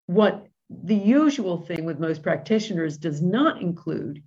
What 0.06 0.48
the 0.68 0.96
usual 0.96 1.58
thing 1.58 1.84
with 1.84 2.00
most 2.00 2.24
practitioners 2.24 2.98
does 2.98 3.22
not 3.22 3.62
include 3.62 4.24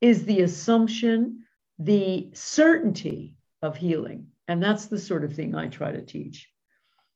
is 0.00 0.24
the 0.24 0.40
assumption, 0.40 1.44
the 1.78 2.30
certainty 2.32 3.36
of 3.60 3.76
healing. 3.76 4.28
And 4.48 4.62
that's 4.62 4.86
the 4.86 4.98
sort 4.98 5.24
of 5.24 5.34
thing 5.34 5.54
I 5.54 5.68
try 5.68 5.92
to 5.92 6.00
teach. 6.00 6.48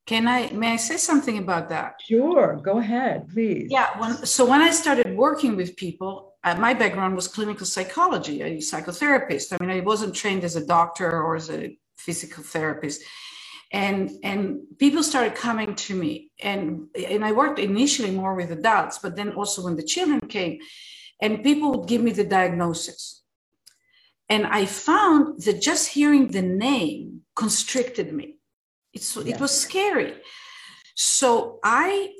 Can 0.05 0.29
I 0.29 0.51
may 0.51 0.75
I 0.75 0.77
say 0.77 0.99
something 0.99 1.39
about 1.39 1.71
that? 1.71 1.95
Sure, 2.07 2.61
go 2.63 2.77
ahead, 2.77 3.27
please. 3.31 3.69
Yeah, 3.71 3.99
when, 3.99 4.27
so 4.27 4.45
when 4.45 4.61
I 4.61 4.71
started 4.71 5.17
working 5.17 5.57
with 5.57 5.77
people, 5.77 6.34
uh, 6.45 6.55
my 6.57 6.75
background 6.75 7.17
was 7.17 7.29
clinical 7.29 7.67
psychology, 7.67 8.43
a 8.43 8.59
psychotherapist. 8.59 9.53
I 9.53 9.65
mean, 9.65 9.77
I 9.77 9.81
wasn't 9.81 10.15
trained 10.15 10.45
as 10.45 10.57
a 10.57 10.67
doctor 10.67 11.11
or 11.11 11.37
as 11.37 11.51
a 11.51 11.77
physical 11.97 12.45
therapist. 12.45 13.03
And, 13.73 14.11
and 14.23 14.61
people 14.79 15.03
started 15.03 15.35
coming 15.35 15.75
to 15.75 15.95
me 15.97 16.31
and, 16.41 16.87
and 16.95 17.25
I 17.25 17.33
worked 17.33 17.59
initially 17.59 18.13
more 18.13 18.35
with 18.35 18.53
adults, 18.53 18.99
but 18.99 19.17
then 19.17 19.33
also 19.33 19.63
when 19.63 19.75
the 19.75 19.83
children 19.83 20.21
came 20.21 20.61
and 21.21 21.43
people 21.43 21.73
would 21.73 21.89
give 21.89 22.03
me 22.03 22.13
the 22.13 22.25
diagnosis. 22.25 23.23
And 24.29 24.47
I 24.47 24.67
found 24.67 25.43
that 25.43 25.61
just 25.61 25.89
hearing 25.89 26.29
the 26.29 26.43
name 26.43 27.23
constricted 27.35 28.13
me 28.13 28.35
it's, 28.95 29.17
yeah. 29.17 29.35
It 29.35 29.41
was 29.41 29.51
scary. 29.51 30.15
So 30.95 31.59
I 31.65 32.13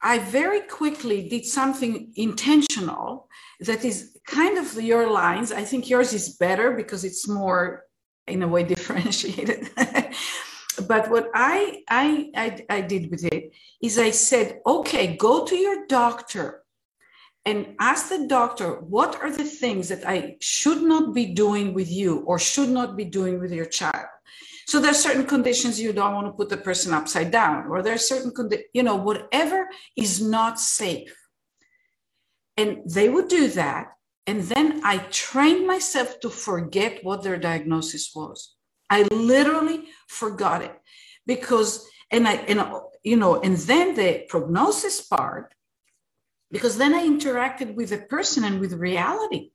I 0.00 0.18
very 0.18 0.60
quickly 0.60 1.28
did 1.28 1.44
something 1.44 2.12
intentional 2.16 3.28
that 3.60 3.84
is 3.84 4.16
kind 4.26 4.58
of 4.58 4.80
your 4.82 5.10
lines. 5.10 5.52
I 5.52 5.64
think 5.64 5.88
yours 5.88 6.12
is 6.12 6.36
better 6.36 6.72
because 6.72 7.04
it's 7.04 7.28
more, 7.28 7.84
in 8.26 8.42
a 8.42 8.48
way, 8.48 8.62
differentiated. 8.74 9.70
but 10.88 11.10
what 11.10 11.30
I, 11.34 11.82
I, 11.88 12.30
I 12.36 12.64
I 12.68 12.80
did 12.80 13.10
with 13.10 13.24
it 13.24 13.52
is 13.82 13.98
I 13.98 14.10
said, 14.10 14.60
okay, 14.66 15.16
go 15.16 15.44
to 15.44 15.56
your 15.56 15.86
doctor 15.86 16.64
and 17.46 17.76
ask 17.78 18.08
the 18.08 18.26
doctor 18.26 18.80
what 18.80 19.20
are 19.20 19.30
the 19.30 19.44
things 19.44 19.88
that 19.88 20.06
I 20.08 20.36
should 20.40 20.82
not 20.82 21.14
be 21.14 21.26
doing 21.26 21.74
with 21.74 21.90
you 21.90 22.20
or 22.20 22.38
should 22.38 22.70
not 22.70 22.96
be 22.96 23.04
doing 23.04 23.38
with 23.38 23.52
your 23.52 23.66
child. 23.66 24.06
So 24.66 24.80
there 24.80 24.90
are 24.90 24.94
certain 24.94 25.26
conditions 25.26 25.80
you 25.80 25.92
don't 25.92 26.14
want 26.14 26.26
to 26.26 26.32
put 26.32 26.48
the 26.48 26.56
person 26.56 26.94
upside 26.94 27.30
down, 27.30 27.66
or 27.66 27.82
there 27.82 27.94
are 27.94 27.98
certain, 27.98 28.30
condi- 28.30 28.62
you 28.72 28.82
know, 28.82 28.96
whatever 28.96 29.68
is 29.94 30.22
not 30.22 30.58
safe. 30.58 31.14
And 32.56 32.82
they 32.88 33.08
would 33.08 33.28
do 33.28 33.48
that. 33.48 33.92
And 34.26 34.42
then 34.42 34.80
I 34.84 34.98
trained 35.10 35.66
myself 35.66 36.20
to 36.20 36.30
forget 36.30 37.04
what 37.04 37.22
their 37.22 37.36
diagnosis 37.36 38.12
was. 38.14 38.54
I 38.88 39.02
literally 39.12 39.88
forgot 40.08 40.62
it 40.62 40.74
because, 41.26 41.86
and 42.10 42.26
I, 42.26 42.34
and, 42.34 42.64
you 43.02 43.16
know, 43.16 43.40
and 43.40 43.56
then 43.56 43.94
the 43.94 44.24
prognosis 44.28 45.00
part, 45.00 45.54
because 46.50 46.78
then 46.78 46.94
I 46.94 47.06
interacted 47.06 47.74
with 47.74 47.90
the 47.90 47.98
person 47.98 48.44
and 48.44 48.60
with 48.60 48.72
reality. 48.74 49.50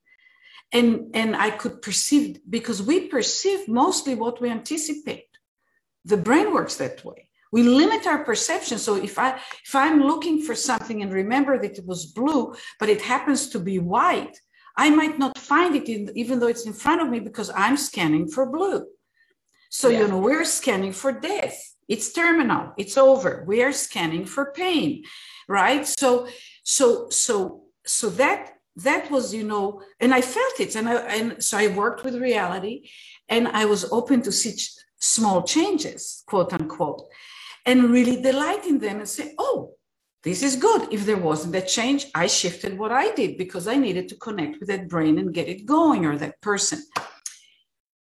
and 0.72 1.12
and 1.14 1.36
i 1.36 1.50
could 1.50 1.82
perceive 1.82 2.40
because 2.50 2.82
we 2.82 3.08
perceive 3.08 3.68
mostly 3.68 4.16
what 4.16 4.42
we 4.42 4.50
anticipate 4.50 5.30
the 6.06 6.18
brain 6.18 6.54
works 6.54 6.76
that 6.76 7.04
way 7.04 7.29
we 7.52 7.64
limit 7.64 8.06
our 8.08 8.24
perception. 8.24 8.78
So 8.78 8.96
if 8.96 9.18
i 9.18 9.30
if 9.68 9.74
i'm 9.76 10.02
looking 10.04 10.42
for 10.42 10.56
something 10.56 11.02
and 11.02 11.12
remember 11.12 11.58
that 11.60 11.78
it 11.78 11.86
was 11.86 12.06
blue 12.06 12.56
but 12.80 12.90
it 12.90 13.02
happens 13.02 13.50
to 13.50 13.60
be 13.60 13.80
white 13.80 14.36
i 14.78 14.90
might 14.90 15.18
not 15.20 15.38
find 15.38 15.76
it 15.76 15.88
in, 15.90 16.12
even 16.16 16.40
though 16.40 16.48
it's 16.48 16.66
in 16.66 16.74
front 16.74 17.02
of 17.02 17.10
me 17.10 17.20
because 17.20 17.50
i'm 17.56 17.78
scanning 17.78 18.28
for 18.28 18.46
blue. 18.46 18.86
So 19.70 19.88
yeah. 19.90 20.00
you 20.00 20.08
know 20.08 20.20
we're 20.20 20.46
scanning 20.46 20.94
for 20.94 21.12
death. 21.12 21.58
It's 21.88 22.14
terminal. 22.14 22.74
It's 22.78 22.98
over. 22.98 23.44
We 23.48 23.64
are 23.64 23.72
scanning 23.72 24.26
for 24.26 24.52
pain 24.52 25.04
right? 25.50 25.86
So 25.86 26.28
so 26.64 27.10
so 27.10 27.64
so 27.86 28.10
that 28.12 28.54
that 28.78 29.12
was 29.12 29.34
you 29.34 29.44
know 29.44 29.82
and 30.00 30.14
i 30.14 30.22
felt 30.22 30.60
it. 30.60 30.76
And 30.76 30.88
i 30.88 30.96
and 31.18 31.44
so 31.44 31.58
i 31.58 31.68
worked 31.68 32.06
with 32.06 32.16
reality 32.16 32.90
and 33.28 33.48
i 33.50 33.66
was 33.66 33.92
open 33.92 34.22
to 34.22 34.32
see 34.32 34.56
ch- 34.56 34.72
small 35.00 35.44
changes 35.44 36.24
quote 36.28 36.54
unquote 36.54 37.02
and 37.66 37.92
really 37.92 38.22
delight 38.22 38.66
in 38.66 38.80
them 38.80 39.00
and 39.00 39.10
say 39.10 39.34
oh 39.38 39.74
this 40.22 40.44
is 40.44 40.58
good. 40.58 40.92
If 40.92 41.06
there 41.06 41.18
wasn't 41.18 41.54
that 41.54 41.68
change 41.68 42.08
i 42.14 42.28
shifted 42.28 42.78
what 42.78 42.92
i 42.92 43.12
did 43.14 43.38
because 43.38 43.68
i 43.68 43.76
needed 43.76 44.10
to 44.10 44.16
connect 44.16 44.60
with 44.60 44.70
that 44.70 44.90
brain 44.90 45.18
and 45.18 45.34
get 45.34 45.48
it 45.48 45.66
going 45.66 46.06
or 46.06 46.18
that 46.18 46.42
person. 46.42 46.80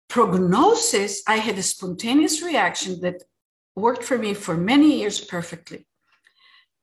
Prognosis 0.09 1.23
i 1.27 1.37
had 1.37 1.59
a 1.59 1.63
spontaneous 1.63 2.43
reaction 2.43 3.01
that 3.03 3.23
worked 3.77 4.05
for 4.05 4.19
me 4.19 4.35
for 4.35 4.57
many 4.57 4.99
years 5.01 5.21
perfectly. 5.21 5.87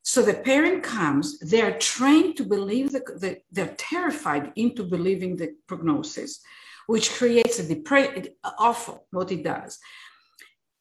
So 0.04 0.22
the 0.22 0.36
parent 0.36 0.84
comes, 0.84 1.40
they're 1.40 1.80
trained 1.80 2.38
to 2.38 2.44
believe 2.44 2.92
the, 2.92 3.00
the, 3.20 3.38
they're 3.52 3.76
terrified 3.76 4.54
into 4.56 4.84
believing 4.84 5.36
the 5.36 5.56
prognosis, 5.68 6.42
which 6.86 7.12
creates 7.12 7.58
a 7.58 7.68
depression, 7.68 8.28
awful 8.60 9.08
what 9.10 9.32
it 9.32 9.44
does. 9.44 9.80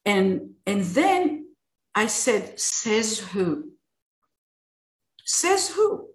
And, 0.05 0.51
and 0.67 0.83
then 0.83 1.44
I 1.95 2.07
said, 2.07 2.59
says 2.59 3.19
who? 3.19 3.71
Says 5.23 5.69
who? 5.69 6.09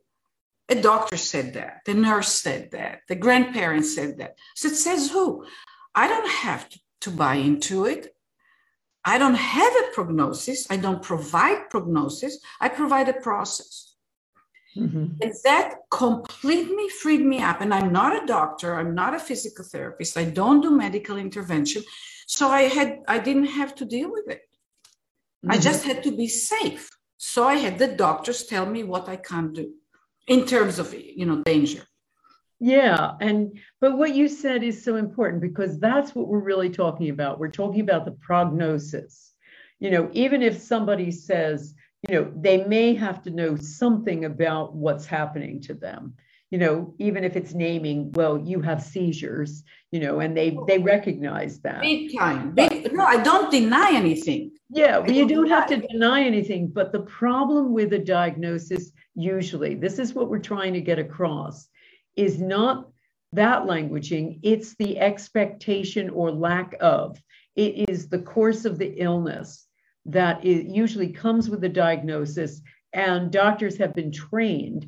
A 0.69 0.81
doctor 0.81 1.17
said 1.17 1.55
that, 1.55 1.81
the 1.85 1.95
nurse 1.95 2.33
said 2.33 2.71
that, 2.71 3.01
the 3.09 3.17
grandparents 3.17 3.95
said 3.95 4.19
that. 4.19 4.37
So 4.55 4.69
it 4.69 4.77
says 4.77 5.11
who? 5.11 5.45
I 5.95 6.07
don't 6.07 6.29
have 6.29 6.69
to, 6.69 7.11
buy 7.11 7.37
into 7.37 7.87
it. 7.87 8.15
I 9.07 9.17
don't 9.17 9.35
have 9.35 9.73
a 9.73 9.91
prognosis. 9.95 10.71
I 10.71 10.77
don't 10.77 11.03
provide 11.03 11.71
prognosis. 11.71 12.39
I 12.61 12.69
provide 12.69 13.09
a 13.09 13.15
process. 13.15 13.95
Mm-hmm. 14.77 15.07
And 15.23 15.33
that 15.45 15.77
completely 15.91 16.89
freed 16.91 17.25
me 17.25 17.43
up. 17.43 17.63
And 17.63 17.73
I'm 17.73 17.91
not 17.91 18.23
a 18.23 18.27
doctor. 18.27 18.79
I'm 18.79 18.95
not 18.95 19.15
a 19.15 19.19
physical 19.19 19.65
therapist. 19.65 20.19
I 20.19 20.25
don't 20.25 20.61
do 20.61 20.71
medical 20.71 21.17
intervention. 21.17 21.83
So 22.27 22.49
I 22.49 22.63
had 22.65 22.99
I 23.09 23.19
didn't 23.19 23.47
have 23.47 23.75
to 23.77 23.87
deal 23.87 24.13
with 24.13 24.29
it. 24.29 24.43
Mm-hmm. 25.45 25.53
I 25.53 25.59
just 25.59 25.85
had 25.85 26.03
to 26.05 26.17
be 26.17 26.29
safe. 26.29 26.91
So 27.17 27.45
I 27.47 27.57
had 27.57 27.79
the 27.79 27.89
doctors 27.89 28.45
tell 28.45 28.67
me 28.67 28.83
what 28.85 29.09
I 29.09 29.17
can't 29.17 29.53
do 29.53 29.73
in 30.27 30.47
terms 30.47 30.79
of 30.79 30.95
you 30.95 31.27
know 31.27 31.43
danger. 31.43 31.83
Yeah. 32.61 33.13
And, 33.21 33.59
but 33.81 33.97
what 33.97 34.15
you 34.15 34.29
said 34.29 34.63
is 34.63 34.85
so 34.85 34.97
important 34.97 35.41
because 35.41 35.81
that's 35.81 36.15
what 36.15 36.29
we're 36.29 36.41
really 36.41 36.69
talking 36.69 37.09
about. 37.09 37.39
We're 37.39 37.49
talking 37.49 37.81
about 37.81 38.05
the 38.05 38.13
prognosis. 38.13 39.33
You 39.79 39.91
know, 39.91 40.11
even 40.13 40.43
if 40.43 40.59
somebody 40.61 41.11
says, 41.11 41.75
you 42.07 42.15
know, 42.15 42.33
they 42.37 42.65
may 42.65 42.95
have 42.95 43.23
to 43.23 43.31
know 43.31 43.57
something 43.57 44.27
about 44.27 44.75
what's 44.75 45.07
happening 45.07 45.63
to 45.63 45.75
them. 45.75 46.15
You 46.51 46.59
know, 46.59 46.95
even 46.99 47.23
if 47.23 47.37
it's 47.37 47.55
naming, 47.55 48.11
well, 48.13 48.37
you 48.37 48.61
have 48.61 48.83
seizures, 48.83 49.63
you 49.93 50.01
know, 50.01 50.19
and 50.19 50.37
they 50.37 50.57
oh. 50.57 50.65
they 50.67 50.79
recognize 50.79 51.61
that. 51.61 51.81
Big 51.81 52.17
time. 52.17 52.53
Big, 52.53 52.93
no, 52.93 53.05
I 53.05 53.23
don't 53.23 53.51
deny 53.53 53.93
anything. 53.93 54.51
Yeah, 54.69 54.99
well, 54.99 55.11
you 55.11 55.27
don't 55.29 55.49
have 55.49 55.67
to 55.69 55.77
deny 55.77 56.23
anything. 56.23 56.69
But 56.69 56.93
the 56.93 57.03
problem 57.03 57.73
with 57.73 57.93
a 57.93 57.99
diagnosis, 57.99 58.93
usually, 59.15 59.75
this 59.75 59.99
is 59.99 60.15
what 60.15 60.29
we're 60.29 60.39
trying 60.39 60.73
to 60.75 60.81
get 60.81 60.99
across 60.99 61.69
is 62.17 62.41
not 62.41 62.91
that 63.33 63.63
languaging, 63.63 64.41
it's 64.43 64.75
the 64.75 64.99
expectation 64.99 66.11
or 66.11 66.33
lack 66.33 66.75
of. 66.81 67.21
It 67.57 67.89
is 67.89 68.09
the 68.09 68.19
course 68.19 68.65
of 68.65 68.79
the 68.79 68.95
illness 69.01 69.67
that 70.07 70.45
it 70.45 70.67
usually 70.67 71.09
comes 71.09 71.49
with 71.49 71.63
a 71.65 71.69
diagnosis, 71.69 72.61
and 72.93 73.31
doctors 73.31 73.77
have 73.77 73.95
been 73.95 74.11
trained 74.11 74.87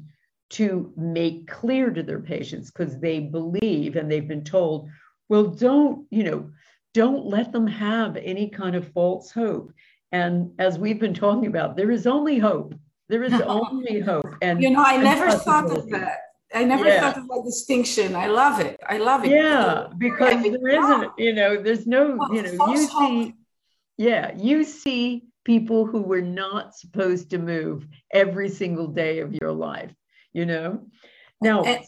to 0.52 0.92
make 0.96 1.48
clear 1.48 1.90
to 1.90 2.02
their 2.02 2.20
patients 2.20 2.70
because 2.70 2.98
they 2.98 3.20
believe 3.20 3.96
and 3.96 4.10
they've 4.10 4.28
been 4.28 4.44
told, 4.44 4.88
well, 5.28 5.44
don't, 5.44 6.06
you 6.10 6.24
know, 6.24 6.50
don't 6.94 7.24
let 7.26 7.52
them 7.52 7.66
have 7.66 8.16
any 8.16 8.48
kind 8.48 8.76
of 8.76 8.92
false 8.92 9.30
hope. 9.30 9.72
And 10.12 10.52
as 10.58 10.78
we've 10.78 11.00
been 11.00 11.14
talking 11.14 11.46
about, 11.46 11.76
there 11.76 11.90
is 11.90 12.06
only 12.06 12.38
hope. 12.38 12.74
There 13.08 13.22
is 13.22 13.32
only 13.46 14.00
hope. 14.00 14.34
And 14.42 14.62
you 14.62 14.70
know, 14.70 14.84
I 14.84 14.98
never 14.98 15.30
thought 15.30 15.70
of 15.70 15.88
that. 15.90 16.18
I 16.54 16.64
never 16.64 16.86
yeah. 16.86 17.00
thought 17.00 17.16
of 17.16 17.28
that 17.28 17.42
distinction. 17.46 18.14
I 18.14 18.26
love 18.26 18.60
it. 18.60 18.78
I 18.86 18.98
love 18.98 19.24
it. 19.24 19.30
Yeah, 19.30 19.86
because 19.96 20.42
there 20.42 20.68
isn't, 20.68 21.12
you 21.16 21.32
know, 21.32 21.62
there's 21.62 21.86
no, 21.86 22.18
you 22.30 22.42
know, 22.42 22.66
you 22.68 22.88
see, 22.88 23.34
yeah, 23.96 24.32
you 24.36 24.64
see 24.64 25.24
people 25.44 25.86
who 25.86 26.02
were 26.02 26.20
not 26.20 26.76
supposed 26.76 27.30
to 27.30 27.38
move 27.38 27.86
every 28.12 28.50
single 28.50 28.86
day 28.86 29.20
of 29.20 29.34
your 29.34 29.52
life, 29.52 29.92
you 30.32 30.46
know. 30.46 30.86
Now, 31.40 31.64
and, 31.64 31.84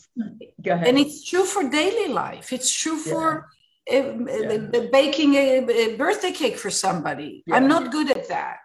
go 0.63 0.73
ahead. 0.73 0.89
And 0.89 0.99
it's 0.99 1.25
true 1.25 1.45
for 1.45 1.69
daily 1.69 2.13
life. 2.13 2.53
It's 2.53 2.73
true 2.73 2.99
for 2.99 3.49
yeah. 3.89 3.99
uh, 3.99 4.71
yeah. 4.73 4.81
baking 4.91 5.35
a, 5.35 5.65
a, 5.69 5.97
birthday 5.97 6.33
cake 6.33 6.57
for 6.57 6.71
somebody. 6.71 7.45
I'm 7.51 7.69
not 7.69 7.93
good 7.93 8.11
at 8.11 8.29
that. 8.29 8.59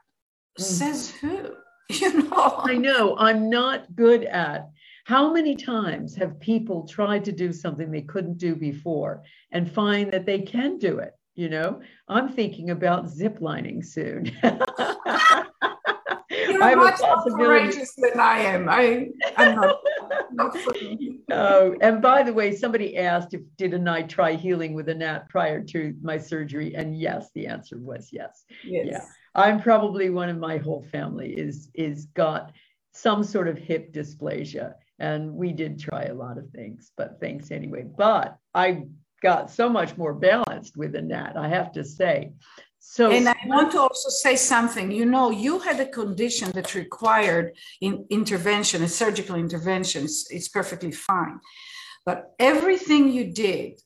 Mm. 0.59 0.63
Says 0.63 1.11
who? 1.11 1.55
You 1.91 2.29
know. 2.29 2.55
I 2.59 2.75
know. 2.75 3.17
I'm 3.17 3.49
not 3.49 3.95
good 3.95 4.23
at 4.23 4.69
how 5.09 5.33
many 5.33 5.55
times 5.55 6.13
have 6.17 6.39
people 6.39 6.87
tried 6.87 7.25
to 7.25 7.31
do 7.31 7.51
something 7.51 7.89
they 7.89 8.03
couldn't 8.03 8.37
do 8.37 8.55
before 8.55 9.23
and 9.51 9.71
find 9.71 10.13
that 10.13 10.27
they 10.27 10.37
can 10.37 10.77
do 10.77 10.99
it? 10.99 11.13
You 11.33 11.49
know, 11.49 11.81
I'm 12.07 12.29
thinking 12.29 12.69
about 12.69 13.07
ziplining 13.07 13.83
soon. 13.83 14.31
You're 16.49 16.75
much 16.75 16.99
more 16.99 17.23
courageous 17.37 17.93
than 17.95 18.19
I 18.19 18.39
am. 18.39 18.69
I, 18.69 19.07
I'm 19.37 19.55
not. 19.55 19.79
not 20.31 20.57
oh, 21.31 21.75
and 21.81 22.01
by 22.01 22.23
the 22.23 22.33
way, 22.33 22.55
somebody 22.55 22.97
asked 22.97 23.33
if 23.33 23.41
didn't 23.57 23.87
I 23.87 24.03
try 24.03 24.33
healing 24.33 24.73
with 24.73 24.89
Anat 24.89 25.29
prior 25.29 25.63
to 25.63 25.95
my 26.01 26.17
surgery, 26.17 26.75
and 26.75 26.97
yes, 26.99 27.29
the 27.35 27.47
answer 27.47 27.77
was 27.77 28.09
yes. 28.11 28.43
Yes. 28.63 28.87
Yeah, 28.89 29.05
I'm 29.35 29.61
probably 29.61 30.09
one 30.09 30.29
of 30.29 30.37
my 30.37 30.57
whole 30.57 30.85
family 30.91 31.33
is 31.33 31.69
is 31.73 32.05
got 32.05 32.51
some 32.93 33.23
sort 33.23 33.47
of 33.47 33.57
hip 33.57 33.93
dysplasia 33.93 34.73
and 34.99 35.33
we 35.33 35.53
did 35.53 35.79
try 35.79 36.03
a 36.03 36.13
lot 36.13 36.37
of 36.37 36.49
things, 36.49 36.91
but 36.97 37.19
thanks 37.19 37.51
anyway. 37.51 37.83
But 37.83 38.37
I 38.53 38.83
got 39.21 39.49
so 39.49 39.69
much 39.69 39.97
more 39.97 40.13
balanced 40.13 40.77
with 40.77 40.93
the 40.93 40.99
Anat, 40.99 41.37
I 41.37 41.47
have 41.47 41.71
to 41.73 41.83
say. 41.83 42.33
So, 42.79 43.11
and 43.11 43.29
I 43.29 43.35
want 43.45 43.71
to 43.73 43.79
also 43.79 44.09
say 44.09 44.35
something. 44.35 44.91
You 44.91 45.05
know, 45.05 45.29
you 45.29 45.59
had 45.59 45.79
a 45.79 45.85
condition 45.85 46.51
that 46.51 46.75
required 46.75 47.55
in 47.81 48.05
intervention, 48.09 48.83
a 48.83 48.87
surgical 48.87 49.35
intervention. 49.35 50.05
It's, 50.05 50.29
it's 50.31 50.47
perfectly 50.47 50.91
fine. 50.91 51.39
But 52.05 52.33
everything 52.39 53.11
you 53.11 53.31
did 53.31 53.79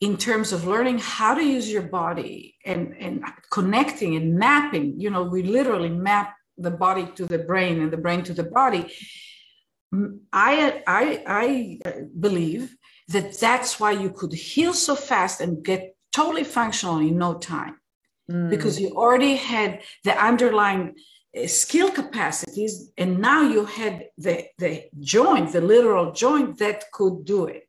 in 0.00 0.16
terms 0.16 0.52
of 0.52 0.66
learning 0.66 1.00
how 1.00 1.34
to 1.34 1.44
use 1.44 1.70
your 1.70 1.82
body 1.82 2.56
and, 2.64 2.94
and 2.98 3.24
connecting 3.50 4.16
and 4.16 4.38
mapping, 4.38 5.00
you 5.00 5.10
know, 5.10 5.24
we 5.24 5.42
literally 5.42 5.90
map 5.90 6.34
the 6.56 6.70
body 6.70 7.06
to 7.16 7.26
the 7.26 7.38
brain 7.38 7.80
and 7.80 7.92
the 7.92 7.96
brain 7.96 8.22
to 8.22 8.32
the 8.32 8.44
body 8.44 8.92
I, 10.32 10.82
I, 10.86 11.22
I 11.26 11.78
uh, 11.88 11.92
believe 12.18 12.76
that 13.08 13.38
that's 13.38 13.80
why 13.80 13.92
you 13.92 14.10
could 14.10 14.32
heal 14.32 14.74
so 14.74 14.94
fast 14.94 15.40
and 15.40 15.64
get 15.64 15.96
totally 16.12 16.44
functional 16.44 16.98
in 16.98 17.16
no 17.16 17.34
time 17.34 17.76
mm. 18.30 18.50
because 18.50 18.80
you 18.80 18.90
already 18.90 19.36
had 19.36 19.80
the 20.04 20.16
underlying 20.22 20.94
uh, 21.36 21.46
skill 21.46 21.90
capacities 21.90 22.90
and 22.96 23.18
now 23.18 23.42
you 23.42 23.64
had 23.64 24.06
the, 24.18 24.46
the 24.58 24.84
joint, 25.00 25.52
the 25.52 25.60
literal 25.60 26.12
joint 26.12 26.58
that 26.58 26.84
could 26.92 27.24
do 27.24 27.46
it. 27.46 27.64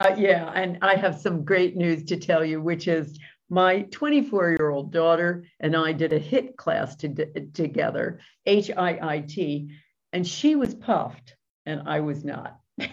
Uh, 0.00 0.14
yeah, 0.16 0.50
and 0.54 0.78
I 0.80 0.94
have 0.94 1.18
some 1.18 1.44
great 1.44 1.76
news 1.76 2.04
to 2.04 2.16
tell 2.16 2.44
you, 2.44 2.62
which 2.62 2.86
is 2.86 3.18
my 3.50 3.82
24 3.90 4.50
year 4.50 4.70
old 4.70 4.92
daughter 4.92 5.44
and 5.58 5.74
I 5.76 5.92
did 5.92 6.12
a 6.12 6.20
HIIT 6.20 6.56
class 6.56 6.94
to, 6.96 7.08
together, 7.52 8.20
H 8.46 8.70
I 8.76 8.98
I 9.02 9.20
T, 9.20 9.70
and 10.12 10.26
she 10.26 10.54
was 10.54 10.74
puffed 10.74 11.34
and 11.66 11.88
I 11.88 12.00
was 12.00 12.24
not. 12.24 12.58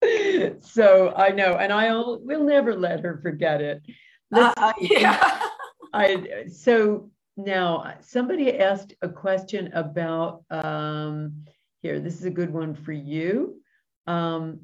so 0.60 1.12
I 1.16 1.30
know, 1.30 1.54
and 1.54 1.72
i'll 1.72 2.20
we'll 2.22 2.44
never 2.44 2.76
let 2.76 3.00
her 3.00 3.18
forget 3.22 3.60
it. 3.60 3.82
Uh, 4.32 4.72
yeah. 4.80 5.40
I 5.92 6.46
so 6.52 7.10
now 7.36 7.94
somebody 8.00 8.58
asked 8.58 8.94
a 9.00 9.08
question 9.08 9.70
about 9.72 10.44
um, 10.50 11.44
here. 11.80 12.00
This 12.00 12.18
is 12.18 12.24
a 12.24 12.30
good 12.30 12.52
one 12.52 12.74
for 12.74 12.92
you. 12.92 13.60
Um, 14.06 14.60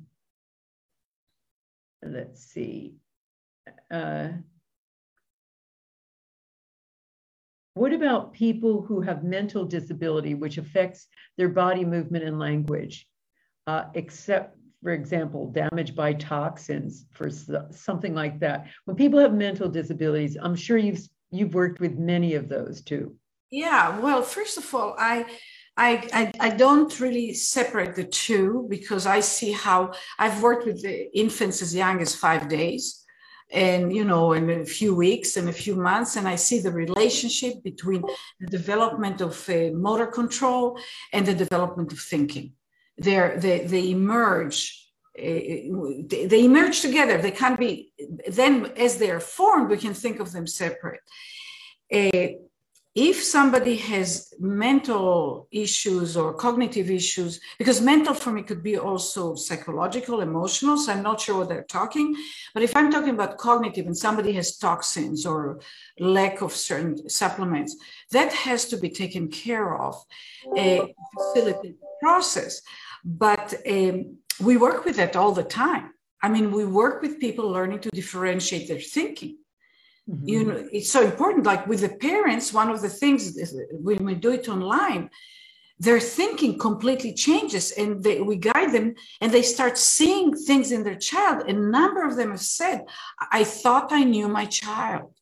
let's 2.03 2.45
see. 2.45 2.97
Uh, 3.91 4.29
what 7.75 7.93
about 7.93 8.33
people 8.33 8.83
who 8.83 9.01
have 9.01 9.25
mental 9.25 9.65
disability, 9.65 10.35
which 10.35 10.59
affects 10.59 11.09
their 11.37 11.49
body 11.49 11.85
movement 11.85 12.25
and 12.25 12.39
language, 12.39 13.09
uh, 13.67 13.85
except, 13.95 14.57
for 14.85 14.93
example, 14.93 15.51
damage 15.51 15.95
by 15.95 16.13
toxins, 16.13 17.07
for 17.11 17.31
something 17.31 18.15
like 18.15 18.39
that? 18.41 18.67
When 18.85 18.97
people 18.97 19.19
have 19.19 19.33
mental 19.33 19.67
disabilities, 19.67 20.37
I'm 20.41 20.55
sure 20.55 20.77
you've 20.77 21.01
you've 21.31 21.55
worked 21.55 21.81
with 21.81 21.99
many 21.99 22.35
of 22.35 22.51
those 22.51 22.83
too. 22.83 23.17
Yeah. 23.51 23.99
Well, 23.99 24.21
first 24.21 24.59
of 24.59 24.75
all, 24.75 24.95
I 24.99 25.25
I, 25.79 26.09
I, 26.13 26.33
I, 26.39 26.51
don't 26.51 27.01
really 27.01 27.35
separate 27.35 27.97
the 27.97 28.05
two 28.05 28.67
because 28.71 29.07
I 29.07 29.19
see 29.19 29.51
how 29.51 29.93
I've 30.21 30.41
worked 30.41 30.67
with 30.67 30.85
infants 31.15 31.63
as 31.63 31.75
young 31.75 32.01
as 32.01 32.15
five 32.15 32.49
days 32.49 33.05
and 33.51 33.93
you 33.95 34.05
know 34.05 34.35
in 34.35 34.51
a 34.51 34.65
few 34.65 34.95
weeks 34.95 35.37
and 35.37 35.49
a 35.49 35.53
few 35.53 35.77
months 35.77 36.17
and 36.17 36.27
i 36.27 36.35
see 36.35 36.61
the 36.61 36.73
relationship 36.73 37.63
between 37.63 38.03
the 38.41 38.47
development 38.47 39.21
of 39.21 39.35
uh, 39.51 39.71
motor 39.75 40.07
control 40.07 40.79
and 41.13 41.27
the 41.27 41.35
development 41.35 41.93
of 41.93 41.99
thinking 41.99 42.55
They're, 42.97 43.37
they 43.39 43.67
they 43.67 43.91
emerge 43.91 44.81
uh, 45.19 45.23
they 45.23 46.45
emerge 46.45 46.81
together. 46.81 47.19
They 47.19 47.31
can't 47.31 47.59
be 47.59 47.93
then 48.27 48.67
as 48.77 48.99
they 48.99 49.11
are 49.11 49.21
formed 49.21 49.71
we 49.71 49.77
can 49.77 49.95
think 49.95 50.21
of 50.21 50.33
them 50.33 50.47
separate. 50.47 51.01
Uh, 51.93 52.39
if 52.95 53.25
somebody 53.25 53.77
has 53.77 54.33
mental 54.39 55.49
issues 55.51 56.17
or 56.17 56.33
cognitive 56.33 56.91
issues, 56.91 57.41
because 57.59 57.81
mental 57.81 58.15
for 58.15 58.31
me 58.31 58.43
could 58.43 58.63
be 58.63 58.79
also 58.79 59.35
psychological, 59.35 60.21
emotional, 60.21 60.77
so 60.77 60.93
I'm 60.93 61.03
not 61.03 61.21
sure 61.21 61.39
what 61.39 61.49
they're 61.49 61.65
talking. 61.65 62.15
But 62.53 62.63
if 62.63 62.77
I'm 62.77 62.93
talking 62.93 63.15
about 63.15 63.37
cognitive 63.39 63.87
and 63.87 63.97
somebody 63.97 64.33
has 64.35 64.57
toxins 64.59 65.27
or 65.27 65.61
lack 65.99 66.41
of 66.41 66.53
certain 66.53 67.09
supplements, 67.09 67.75
that 68.13 68.33
has 68.33 68.67
to 68.67 68.77
be 68.77 68.91
taken 68.91 69.29
care 69.29 69.77
of, 69.77 70.01
a 70.57 70.95
facilitated 71.17 71.77
process. 72.01 72.63
But 73.05 73.55
um, 73.69 74.19
we 74.41 74.57
work 74.57 74.85
with 74.85 74.97
that 74.97 75.17
all 75.17 75.33
the 75.33 75.43
time. 75.43 75.91
I 76.23 76.29
mean, 76.29 76.53
we 76.53 76.65
work 76.65 77.03
with 77.03 77.19
people 77.19 77.51
learning 77.51 77.81
to 77.81 77.91
differentiate 77.91 78.69
their 78.69 78.79
thinking 78.79 79.39
Mm-hmm. 80.09 80.29
You 80.29 80.45
know, 80.45 80.69
it's 80.73 80.91
so 80.91 81.03
important. 81.03 81.47
Like 81.47 81.67
with 81.67 81.81
the 81.81 81.89
parents, 81.89 82.53
one 82.53 82.71
of 82.71 82.83
the 82.83 82.89
things 82.89 83.39
when 83.73 84.05
we 84.05 84.15
do 84.15 84.33
it 84.33 84.49
online, 84.49 85.11
their 85.79 85.99
thinking 85.99 86.59
completely 86.59 87.13
changes 87.15 87.73
and 87.73 88.03
they, 88.03 88.21
we 88.21 88.37
guide 88.37 88.73
them 88.73 88.95
and 89.21 89.33
they 89.33 89.43
start 89.43 89.77
seeing 89.77 90.37
things 90.37 90.71
in 90.73 90.85
their 90.85 90.95
child. 90.95 91.49
A 91.49 91.53
number 91.53 92.07
of 92.07 92.17
them 92.17 92.31
have 92.31 92.41
said, 92.41 92.85
I 93.33 93.45
thought 93.45 93.93
I 93.93 94.05
knew 94.05 94.29
my 94.29 94.45
child. 94.47 95.15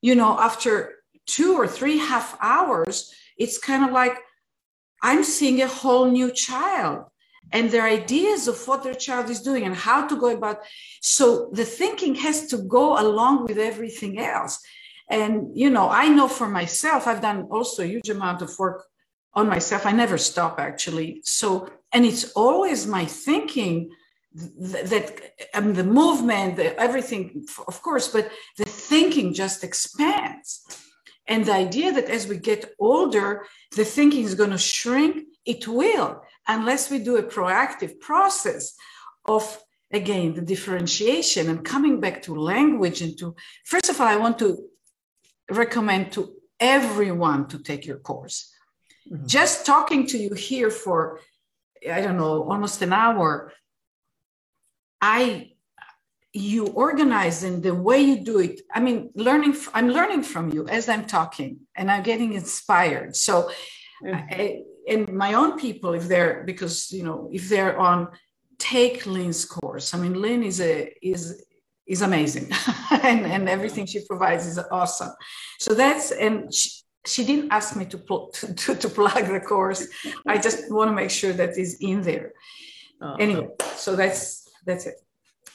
You 0.00 0.14
know, 0.14 0.38
after 0.38 0.94
two 1.26 1.54
or 1.54 1.66
three 1.66 1.98
half 1.98 2.38
hours, 2.40 3.12
it's 3.36 3.58
kind 3.58 3.84
of 3.84 3.90
like 3.90 4.18
I'm 5.02 5.24
seeing 5.24 5.60
a 5.60 5.66
whole 5.66 6.10
new 6.10 6.30
child 6.30 7.06
and 7.54 7.70
their 7.70 7.84
ideas 7.84 8.48
of 8.48 8.56
what 8.66 8.82
their 8.82 8.98
child 9.06 9.30
is 9.30 9.40
doing 9.40 9.62
and 9.64 9.76
how 9.76 10.06
to 10.08 10.16
go 10.16 10.28
about. 10.28 10.58
So 11.00 11.50
the 11.52 11.64
thinking 11.64 12.16
has 12.16 12.48
to 12.48 12.58
go 12.58 13.00
along 13.00 13.46
with 13.46 13.58
everything 13.58 14.18
else. 14.18 14.60
And, 15.08 15.56
you 15.56 15.70
know, 15.70 15.88
I 15.88 16.08
know 16.08 16.26
for 16.26 16.48
myself, 16.48 17.06
I've 17.06 17.22
done 17.22 17.42
also 17.52 17.84
a 17.84 17.86
huge 17.86 18.10
amount 18.10 18.42
of 18.42 18.50
work 18.58 18.84
on 19.34 19.48
myself. 19.48 19.86
I 19.86 19.92
never 19.92 20.18
stop 20.18 20.58
actually. 20.58 21.20
So, 21.24 21.70
and 21.92 22.04
it's 22.04 22.32
always 22.32 22.88
my 22.88 23.04
thinking 23.04 23.90
that 24.34 25.06
um, 25.54 25.74
the 25.74 25.84
movement, 25.84 26.56
the, 26.56 26.76
everything, 26.80 27.46
of 27.68 27.80
course, 27.82 28.08
but 28.08 28.32
the 28.58 28.64
thinking 28.64 29.32
just 29.32 29.62
expands. 29.62 30.48
And 31.28 31.44
the 31.44 31.52
idea 31.52 31.92
that 31.92 32.10
as 32.10 32.26
we 32.26 32.36
get 32.38 32.74
older, 32.80 33.46
the 33.76 33.84
thinking 33.84 34.24
is 34.24 34.34
going 34.34 34.50
to 34.50 34.58
shrink, 34.58 35.24
it 35.46 35.68
will 35.68 36.20
unless 36.46 36.90
we 36.90 36.98
do 36.98 37.16
a 37.16 37.22
proactive 37.22 38.00
process 38.00 38.74
of 39.24 39.58
again 39.92 40.34
the 40.34 40.42
differentiation 40.42 41.48
and 41.48 41.64
coming 41.64 42.00
back 42.00 42.22
to 42.22 42.34
language 42.34 43.00
and 43.00 43.16
to 43.18 43.34
first 43.64 43.88
of 43.88 44.00
all 44.00 44.06
i 44.06 44.16
want 44.16 44.38
to 44.38 44.58
recommend 45.50 46.10
to 46.12 46.34
everyone 46.58 47.46
to 47.46 47.58
take 47.58 47.86
your 47.86 47.98
course 47.98 48.52
mm-hmm. 49.10 49.26
just 49.26 49.64
talking 49.64 50.06
to 50.06 50.18
you 50.18 50.34
here 50.34 50.70
for 50.70 51.20
i 51.90 52.00
don't 52.00 52.16
know 52.16 52.42
almost 52.50 52.82
an 52.82 52.92
hour 52.92 53.52
i 55.00 55.50
you 56.32 56.66
organize 56.66 57.44
in 57.44 57.60
the 57.60 57.74
way 57.74 58.00
you 58.00 58.24
do 58.24 58.40
it 58.40 58.60
i 58.74 58.80
mean 58.80 59.10
learning 59.14 59.54
i'm 59.74 59.88
learning 59.88 60.22
from 60.22 60.50
you 60.52 60.66
as 60.68 60.88
i'm 60.88 61.04
talking 61.04 61.60
and 61.76 61.90
i'm 61.90 62.02
getting 62.02 62.32
inspired 62.32 63.14
so 63.14 63.50
mm-hmm. 64.02 64.14
I, 64.30 64.62
and 64.88 65.12
my 65.12 65.34
own 65.34 65.58
people, 65.58 65.94
if 65.94 66.08
they're 66.08 66.42
because 66.44 66.90
you 66.92 67.04
know 67.04 67.28
if 67.32 67.48
they're 67.48 67.78
on 67.78 68.08
take 68.58 69.06
Lynne's 69.06 69.44
course. 69.44 69.94
I 69.94 69.98
mean, 69.98 70.14
Lynn 70.20 70.42
is 70.42 70.60
a 70.60 70.92
is 71.02 71.44
is 71.86 72.02
amazing, 72.02 72.50
and 72.90 73.26
and 73.26 73.48
everything 73.48 73.86
she 73.86 74.04
provides 74.06 74.46
is 74.46 74.58
awesome. 74.70 75.12
So 75.58 75.74
that's 75.74 76.10
and. 76.12 76.52
She, 76.52 76.70
she 77.06 77.22
didn't 77.22 77.52
ask 77.52 77.76
me 77.76 77.84
to, 77.84 77.98
pl- 77.98 78.28
to, 78.32 78.74
to 78.74 78.88
plug 78.88 79.26
the 79.26 79.38
course. 79.38 79.86
I 80.26 80.38
just 80.38 80.72
want 80.72 80.88
to 80.88 80.94
make 80.94 81.10
sure 81.10 81.34
that 81.34 81.50
is 81.50 81.76
in 81.82 82.00
there. 82.00 82.32
Uh, 82.98 83.14
anyway, 83.20 83.48
so 83.76 83.94
that's 83.94 84.48
that's 84.64 84.86
it. 84.86 84.94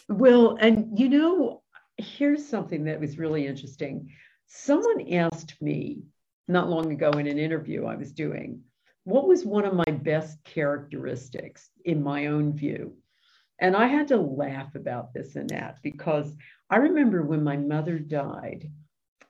Well, 0.07 0.57
and 0.59 0.97
you 0.99 1.09
know, 1.09 1.63
here's 1.97 2.47
something 2.47 2.85
that 2.85 2.99
was 2.99 3.17
really 3.17 3.47
interesting. 3.47 4.11
Someone 4.45 5.11
asked 5.13 5.59
me 5.61 6.03
not 6.47 6.69
long 6.69 6.91
ago 6.91 7.11
in 7.11 7.27
an 7.27 7.37
interview 7.37 7.85
I 7.85 7.95
was 7.95 8.11
doing, 8.11 8.61
what 9.09 9.27
was 9.27 9.45
one 9.45 9.65
of 9.65 9.73
my 9.73 9.91
best 9.91 10.43
characteristics 10.43 11.69
in 11.85 12.03
my 12.03 12.27
own 12.27 12.53
view? 12.53 12.93
And 13.59 13.75
I 13.75 13.87
had 13.87 14.07
to 14.09 14.17
laugh 14.17 14.75
about 14.75 15.13
this 15.13 15.35
and 15.35 15.49
that 15.49 15.79
because 15.81 16.35
I 16.69 16.77
remember 16.77 17.23
when 17.23 17.43
my 17.43 17.57
mother 17.57 17.99
died 17.99 18.69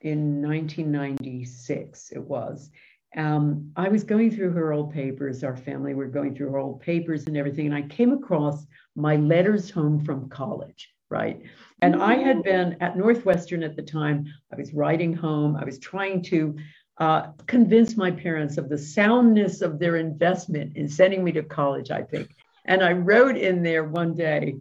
in 0.02 0.42
1996, 0.42 2.12
it 2.12 2.22
was. 2.22 2.70
Um, 3.16 3.72
I 3.74 3.88
was 3.88 4.04
going 4.04 4.30
through 4.30 4.52
her 4.52 4.72
old 4.72 4.92
papers. 4.92 5.42
Our 5.42 5.56
family 5.56 5.94
were 5.94 6.06
going 6.06 6.34
through 6.34 6.50
her 6.50 6.58
old 6.58 6.80
papers 6.80 7.26
and 7.26 7.36
everything. 7.36 7.66
And 7.66 7.74
I 7.74 7.82
came 7.82 8.12
across 8.12 8.66
my 8.94 9.16
letters 9.16 9.68
home 9.68 9.98
from 10.04 10.28
college, 10.28 10.92
right? 11.10 11.42
And 11.82 12.00
I 12.00 12.14
had 12.14 12.44
been 12.44 12.76
at 12.80 12.96
Northwestern 12.96 13.64
at 13.64 13.74
the 13.74 13.82
time. 13.82 14.26
I 14.52 14.56
was 14.56 14.72
writing 14.72 15.12
home. 15.12 15.56
I 15.56 15.64
was 15.64 15.78
trying 15.80 16.22
to 16.24 16.56
uh, 17.00 17.32
convince 17.46 17.96
my 17.96 18.10
parents 18.10 18.58
of 18.58 18.68
the 18.68 18.78
soundness 18.78 19.62
of 19.62 19.78
their 19.78 19.96
investment 19.96 20.76
in 20.76 20.88
sending 20.88 21.24
me 21.24 21.32
to 21.32 21.42
college, 21.42 21.90
I 21.90 22.02
think. 22.02 22.30
And 22.66 22.82
I 22.82 22.92
wrote 22.92 23.36
in 23.36 23.62
there 23.62 23.84
one 23.84 24.14
day, 24.14 24.56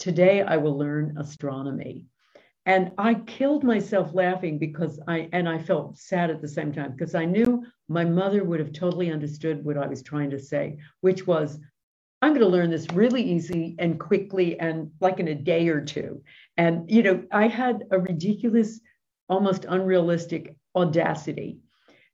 Today 0.00 0.40
I 0.40 0.56
will 0.56 0.78
learn 0.78 1.18
astronomy. 1.18 2.06
And 2.64 2.92
I 2.96 3.14
killed 3.14 3.64
myself 3.64 4.14
laughing 4.14 4.58
because 4.58 4.98
I, 5.06 5.28
and 5.32 5.46
I 5.46 5.58
felt 5.58 5.98
sad 5.98 6.30
at 6.30 6.40
the 6.40 6.48
same 6.48 6.72
time 6.72 6.92
because 6.92 7.14
I 7.14 7.26
knew 7.26 7.66
my 7.88 8.06
mother 8.06 8.42
would 8.42 8.60
have 8.60 8.72
totally 8.72 9.12
understood 9.12 9.62
what 9.62 9.76
I 9.76 9.86
was 9.86 10.02
trying 10.02 10.30
to 10.30 10.38
say, 10.38 10.78
which 11.02 11.26
was, 11.26 11.58
I'm 12.22 12.30
going 12.30 12.40
to 12.40 12.48
learn 12.48 12.70
this 12.70 12.86
really 12.92 13.22
easy 13.22 13.76
and 13.78 14.00
quickly 14.00 14.58
and 14.58 14.90
like 15.00 15.20
in 15.20 15.28
a 15.28 15.34
day 15.34 15.68
or 15.68 15.82
two. 15.82 16.22
And, 16.56 16.90
you 16.90 17.02
know, 17.02 17.22
I 17.30 17.48
had 17.48 17.84
a 17.90 17.98
ridiculous, 17.98 18.80
almost 19.28 19.66
unrealistic 19.68 20.54
audacity. 20.74 21.58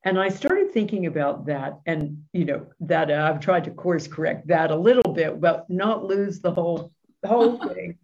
And 0.05 0.19
I 0.21 0.29
started 0.29 0.73
thinking 0.73 1.07
about 1.07 1.47
that, 1.47 1.81
and 1.85 2.25
you 2.33 2.45
know 2.45 2.67
that 2.81 3.11
uh, 3.11 3.29
I've 3.29 3.41
tried 3.41 3.65
to 3.65 3.73
course 3.73 4.07
correct 4.07 4.47
that 4.47 4.71
a 4.71 4.77
little 4.77 5.13
bit, 5.13 5.41
but 5.41 5.69
not 5.69 6.05
lose 6.05 6.41
the 6.41 6.53
whole 6.53 6.93
whole 7.25 7.59
thing. 7.75 7.99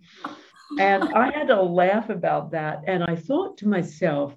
and 0.79 1.05
I 1.15 1.31
had 1.31 1.49
to 1.49 1.63
laugh 1.63 2.11
about 2.11 2.51
that. 2.53 2.83
And 2.87 3.05
I 3.05 3.15
thought 3.15 3.59
to 3.59 3.69
myself 3.69 4.35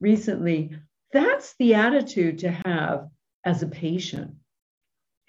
recently, 0.00 0.70
that's 1.12 1.54
the 1.58 1.74
attitude 1.74 2.38
to 2.40 2.50
have 2.64 3.08
as 3.44 3.62
a 3.62 3.68
patient. 3.68 4.34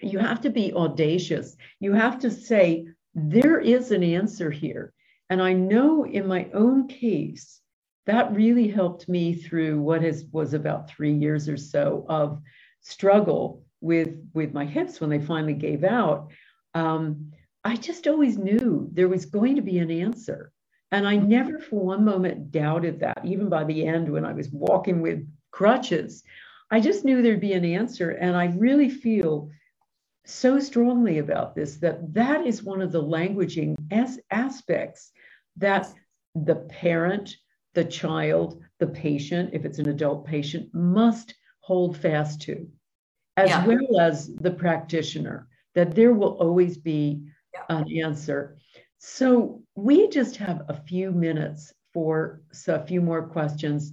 You 0.00 0.18
have 0.18 0.40
to 0.42 0.50
be 0.50 0.72
audacious. 0.72 1.56
You 1.80 1.92
have 1.92 2.18
to 2.20 2.30
say, 2.30 2.86
there 3.14 3.58
is 3.58 3.92
an 3.92 4.02
answer 4.02 4.50
here. 4.50 4.92
And 5.30 5.42
I 5.42 5.52
know 5.52 6.04
in 6.04 6.26
my 6.26 6.48
own 6.52 6.86
case, 6.88 7.60
that 8.06 8.34
really 8.34 8.68
helped 8.68 9.08
me 9.08 9.34
through 9.34 9.80
what 9.80 10.02
was 10.32 10.54
about 10.54 10.88
three 10.88 11.12
years 11.12 11.48
or 11.48 11.56
so 11.56 12.06
of 12.08 12.40
struggle 12.80 13.64
with 13.80 14.16
with 14.32 14.54
my 14.54 14.64
hips 14.64 15.00
when 15.00 15.10
they 15.10 15.20
finally 15.20 15.54
gave 15.54 15.84
out. 15.84 16.30
Um, 16.74 17.32
i 17.64 17.74
just 17.74 18.06
always 18.06 18.38
knew 18.38 18.88
there 18.92 19.08
was 19.08 19.26
going 19.26 19.56
to 19.56 19.62
be 19.62 19.78
an 19.78 19.90
answer. 19.90 20.52
And 20.92 21.06
i 21.06 21.16
never 21.16 21.58
for 21.58 21.84
one 21.84 22.04
moment 22.04 22.52
doubted 22.52 23.00
that 23.00 23.20
even 23.24 23.48
by 23.48 23.64
the 23.64 23.86
end 23.86 24.08
when 24.08 24.24
i 24.24 24.32
was 24.32 24.50
walking 24.50 25.02
with 25.02 25.26
crutches. 25.50 26.22
I 26.70 26.80
just 26.80 27.04
knew 27.04 27.22
there'd 27.22 27.40
be 27.40 27.54
an 27.54 27.64
answer. 27.64 28.10
And 28.10 28.36
i 28.36 28.46
really 28.46 28.88
feel 28.88 29.50
so 30.26 30.58
strongly 30.58 31.18
about 31.18 31.54
this 31.54 31.76
that 31.76 32.12
that 32.12 32.46
is 32.46 32.62
one 32.62 32.82
of 32.82 32.92
the 32.92 33.02
languaging 33.02 33.76
as 33.90 34.18
aspects 34.30 35.12
that 35.56 35.92
the 36.34 36.56
parent, 36.56 37.36
the 37.76 37.84
child, 37.84 38.64
the 38.80 38.86
patient, 38.86 39.50
if 39.52 39.66
it's 39.66 39.78
an 39.78 39.88
adult 39.90 40.26
patient, 40.26 40.72
must 40.72 41.34
hold 41.60 41.94
fast 41.96 42.40
to, 42.40 42.66
as 43.36 43.50
yeah. 43.50 43.66
well 43.66 44.00
as 44.00 44.34
the 44.34 44.50
practitioner, 44.50 45.46
that 45.74 45.94
there 45.94 46.14
will 46.14 46.38
always 46.38 46.78
be 46.78 47.22
yeah. 47.52 47.76
an 47.76 47.86
answer. 48.02 48.56
So 48.96 49.62
we 49.74 50.08
just 50.08 50.36
have 50.36 50.62
a 50.68 50.80
few 50.88 51.12
minutes 51.12 51.74
for 51.92 52.40
a 52.66 52.86
few 52.86 53.02
more 53.02 53.26
questions. 53.26 53.92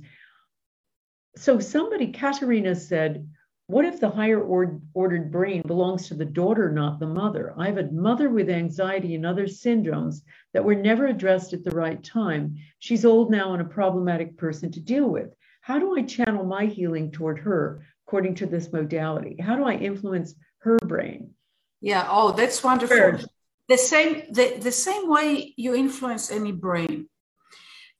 So 1.36 1.59
somebody, 1.59 2.07
Katerina 2.07 2.75
said, 2.75 3.27
what 3.68 3.86
if 3.86 3.99
the 3.99 4.09
higher 4.09 4.41
or- 4.41 4.82
ordered 4.93 5.32
brain 5.32 5.61
belongs 5.66 6.07
to 6.07 6.16
the 6.16 6.26
daughter, 6.26 6.72
not 6.72 6.99
the 6.99 7.07
mother? 7.07 7.53
I 7.57 7.68
have 7.68 7.78
a 7.78 7.91
mother 7.91 8.30
with 8.30 8.49
anxiety 8.49 9.16
and 9.16 9.26
other 9.26 9.45
syndromes 9.45 10.22
that 10.53 10.64
were 10.64 10.76
never 10.76 11.07
addressed 11.07 11.53
at 11.53 11.64
the 11.64 11.72
right 11.72 12.03
time. 12.03 12.57
She's 12.80 13.05
old 13.05 13.32
now 13.32 13.53
and 13.53 13.61
a 13.61 13.66
problematic 13.66 14.38
person 14.38 14.72
to 14.74 14.82
deal 14.82 15.09
with. 15.09 15.34
How 15.61 15.80
do 15.80 15.97
I 15.97 16.03
channel 16.03 16.45
my 16.45 16.66
healing 16.66 17.09
toward 17.09 17.39
her 17.39 17.86
according 18.05 18.36
to 18.36 18.45
this 18.45 18.72
modality? 18.74 19.38
How 19.39 19.55
do 19.55 19.64
I 19.64 19.76
influence 19.76 20.36
her 20.59 20.78
brain? 20.80 21.32
Yeah, 21.80 22.05
oh, 22.09 22.32
that's 22.32 22.64
wonderful. 22.64 22.95
Sure. 22.95 23.20
The 23.70 23.78
same 23.78 24.24
the, 24.32 24.57
the 24.59 24.72
same 24.72 25.09
way 25.09 25.53
you 25.55 25.74
influence 25.74 26.32
any 26.32 26.51
brain. 26.51 27.07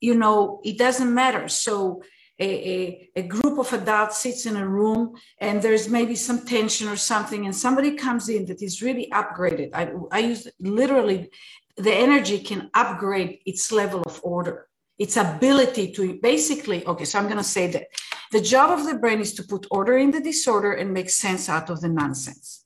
You 0.02 0.16
know, 0.16 0.60
it 0.66 0.78
doesn't 0.78 1.14
matter. 1.14 1.48
So 1.48 2.04
a, 2.40 2.46
a, 2.46 3.10
a, 3.16 3.24
group 3.24 3.60
of 3.60 3.72
adults 3.74 4.18
sits 4.18 4.46
in 4.46 4.56
a 4.56 4.68
room 4.68 5.16
and 5.40 5.62
there's 5.62 5.88
maybe 5.88 6.16
some 6.16 6.46
tension 6.46 6.88
or 6.88 6.96
something 6.96 7.46
and 7.46 7.56
somebody 7.56 7.96
comes 7.96 8.28
in 8.28 8.46
that 8.48 8.62
is 8.62 8.82
really 8.82 9.08
upgraded. 9.12 9.70
I, 9.74 9.92
I 10.12 10.20
use 10.20 10.48
literally 10.60 11.30
the 11.78 11.94
energy 11.94 12.40
can 12.40 12.70
upgrade 12.74 13.40
its 13.46 13.72
level 13.72 14.02
of 14.04 14.20
order. 14.24 14.68
Its 14.98 15.18
ability 15.18 15.92
to 15.92 16.20
basically 16.22 16.86
okay 16.86 17.06
so 17.06 17.18
i'm 17.18 17.26
going 17.26 17.38
to 17.38 17.44
say 17.44 17.68
that. 17.68 17.88
The 18.32 18.42
job 18.42 18.78
of 18.78 18.86
the 18.86 18.96
brain 18.96 19.20
is 19.20 19.34
to 19.36 19.44
put 19.44 19.68
order 19.70 19.98
in 19.98 20.12
the 20.12 20.22
disorder 20.22 20.74
and 20.74 20.92
make 20.94 21.10
sense 21.10 21.50
out 21.50 21.70
of 21.70 21.82
the 21.82 21.90
nonsense 21.90 22.66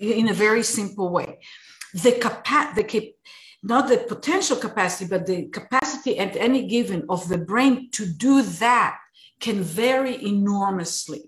in 0.00 0.28
a 0.28 0.34
very 0.34 0.62
simple 0.62 1.10
way. 1.10 1.38
The 1.94 2.12
capa- 2.12 2.72
the 2.74 2.84
cap- 2.84 3.16
not 3.62 3.88
the 3.88 3.98
potential 3.98 4.56
capacity, 4.56 5.08
but 5.08 5.26
the 5.26 5.46
capacity 5.48 5.81
at 6.06 6.36
any 6.36 6.66
given 6.66 7.04
of 7.08 7.28
the 7.28 7.38
brain 7.38 7.90
to 7.92 8.06
do 8.06 8.42
that 8.42 8.98
can 9.40 9.62
vary 9.62 10.24
enormously. 10.24 11.22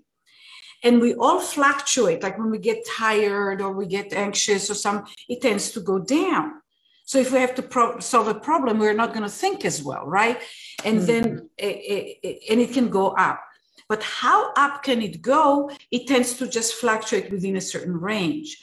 And 0.83 1.01
we 1.01 1.15
all 1.15 1.39
fluctuate, 1.39 2.21
like 2.21 2.37
when 2.37 2.51
we 2.51 2.59
get 2.59 2.87
tired 2.87 3.61
or 3.61 3.71
we 3.71 3.87
get 3.87 4.13
anxious 4.13 4.69
or 4.69 4.75
some, 4.75 5.05
it 5.27 5.41
tends 5.41 5.71
to 5.71 5.79
go 5.79 5.99
down. 5.99 6.61
So 7.05 7.19
if 7.19 7.31
we 7.31 7.39
have 7.39 7.55
to 7.55 7.61
pro- 7.61 7.99
solve 7.99 8.27
a 8.27 8.35
problem, 8.35 8.79
we're 8.79 8.93
not 8.93 9.13
going 9.13 9.23
to 9.23 9.29
think 9.29 9.65
as 9.65 9.81
well, 9.83 10.05
right? 10.05 10.39
And 10.83 10.97
mm-hmm. 10.99 11.05
then, 11.05 11.49
it, 11.57 12.19
it, 12.23 12.39
and 12.49 12.59
it 12.59 12.73
can 12.73 12.89
go 12.89 13.09
up. 13.09 13.41
But 13.87 14.01
how 14.01 14.51
up 14.53 14.83
can 14.83 15.01
it 15.01 15.21
go? 15.21 15.71
It 15.91 16.07
tends 16.07 16.33
to 16.35 16.47
just 16.47 16.73
fluctuate 16.73 17.31
within 17.31 17.55
a 17.55 17.61
certain 17.61 17.99
range. 17.99 18.57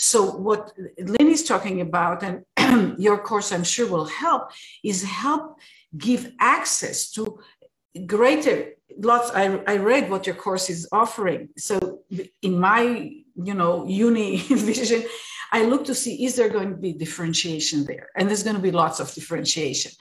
So 0.00 0.24
what 0.24 0.72
Lynne 0.98 1.28
is 1.28 1.44
talking 1.44 1.82
about, 1.82 2.22
and 2.22 2.44
your 2.98 3.18
course 3.18 3.52
I'm 3.52 3.64
sure 3.64 3.86
will 3.86 4.06
help, 4.06 4.50
is 4.82 5.04
help 5.04 5.58
give 5.96 6.32
access 6.40 7.10
to 7.12 7.38
greater 8.06 8.72
lots. 8.98 9.30
I, 9.32 9.60
I 9.66 9.76
read 9.76 10.08
what 10.08 10.26
your 10.26 10.36
course 10.36 10.70
is 10.70 10.88
offering. 10.90 11.50
So 11.58 12.00
in 12.40 12.58
my 12.58 13.12
you 13.36 13.52
know 13.52 13.86
uni 13.86 14.38
vision, 14.72 15.02
I 15.52 15.64
look 15.64 15.84
to 15.84 15.94
see 15.94 16.24
is 16.24 16.34
there 16.34 16.48
going 16.48 16.70
to 16.70 16.78
be 16.78 16.94
differentiation 16.94 17.84
there, 17.84 18.08
and 18.16 18.26
there's 18.26 18.42
going 18.42 18.56
to 18.56 18.62
be 18.62 18.70
lots 18.70 19.00
of 19.00 19.12
differentiation, 19.12 19.92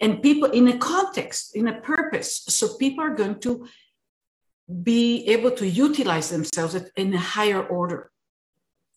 and 0.00 0.20
people 0.20 0.50
in 0.50 0.66
a 0.66 0.78
context, 0.78 1.54
in 1.54 1.68
a 1.68 1.80
purpose. 1.80 2.42
So 2.48 2.76
people 2.76 3.04
are 3.04 3.14
going 3.14 3.38
to 3.40 3.68
be 4.82 5.28
able 5.28 5.52
to 5.52 5.68
utilize 5.68 6.30
themselves 6.30 6.74
in 6.96 7.14
a 7.14 7.18
higher 7.18 7.62
order 7.62 8.10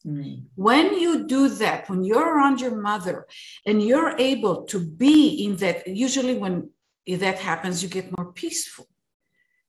Mm. 0.07 0.43
When 0.55 0.97
you 0.99 1.27
do 1.27 1.49
that, 1.49 1.89
when 1.89 2.03
you're 2.03 2.35
around 2.35 2.61
your 2.61 2.75
mother 2.75 3.27
and 3.65 3.83
you're 3.83 4.15
able 4.17 4.63
to 4.65 4.79
be 4.79 5.43
in 5.45 5.57
that, 5.57 5.87
usually 5.87 6.35
when 6.35 6.69
that 7.07 7.39
happens, 7.39 7.83
you 7.83 7.89
get 7.89 8.17
more 8.17 8.31
peaceful. 8.31 8.87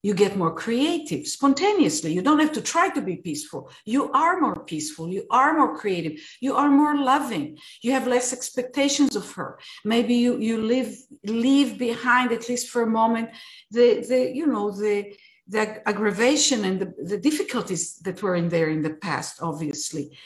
You 0.00 0.14
get 0.14 0.36
more 0.36 0.54
creative 0.54 1.26
spontaneously. 1.26 2.12
You 2.12 2.22
don't 2.22 2.38
have 2.38 2.52
to 2.52 2.60
try 2.60 2.88
to 2.90 3.00
be 3.00 3.16
peaceful. 3.16 3.68
You 3.84 4.12
are 4.12 4.38
more 4.38 4.64
peaceful. 4.64 5.08
You 5.08 5.26
are 5.28 5.56
more 5.56 5.76
creative. 5.76 6.20
You 6.40 6.54
are 6.54 6.70
more 6.70 6.96
loving. 6.96 7.58
You 7.82 7.90
have 7.92 8.06
less 8.06 8.32
expectations 8.32 9.16
of 9.16 9.32
her. 9.32 9.58
Maybe 9.84 10.14
you 10.14 10.38
you 10.38 10.62
leave 10.62 10.98
leave 11.24 11.78
behind 11.78 12.30
at 12.30 12.48
least 12.48 12.70
for 12.70 12.82
a 12.82 12.86
moment 13.00 13.30
the 13.72 14.06
the 14.08 14.30
you 14.32 14.46
know 14.46 14.70
the 14.70 15.14
the 15.48 15.88
aggravation 15.88 16.64
and 16.64 16.78
the, 16.80 16.87
the 17.02 17.18
difficulties 17.18 17.96
that 17.98 18.22
were 18.22 18.34
in 18.34 18.48
there 18.48 18.68
in 18.68 18.82
the 18.82 18.90
past, 18.90 19.42
obviously. 19.42 20.16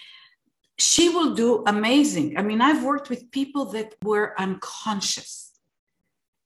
She 0.78 1.08
will 1.08 1.34
do 1.34 1.62
amazing. 1.66 2.38
I 2.38 2.42
mean, 2.42 2.60
I've 2.60 2.84
worked 2.84 3.10
with 3.10 3.30
people 3.30 3.66
that 3.66 3.94
were 4.02 4.34
unconscious 4.38 5.52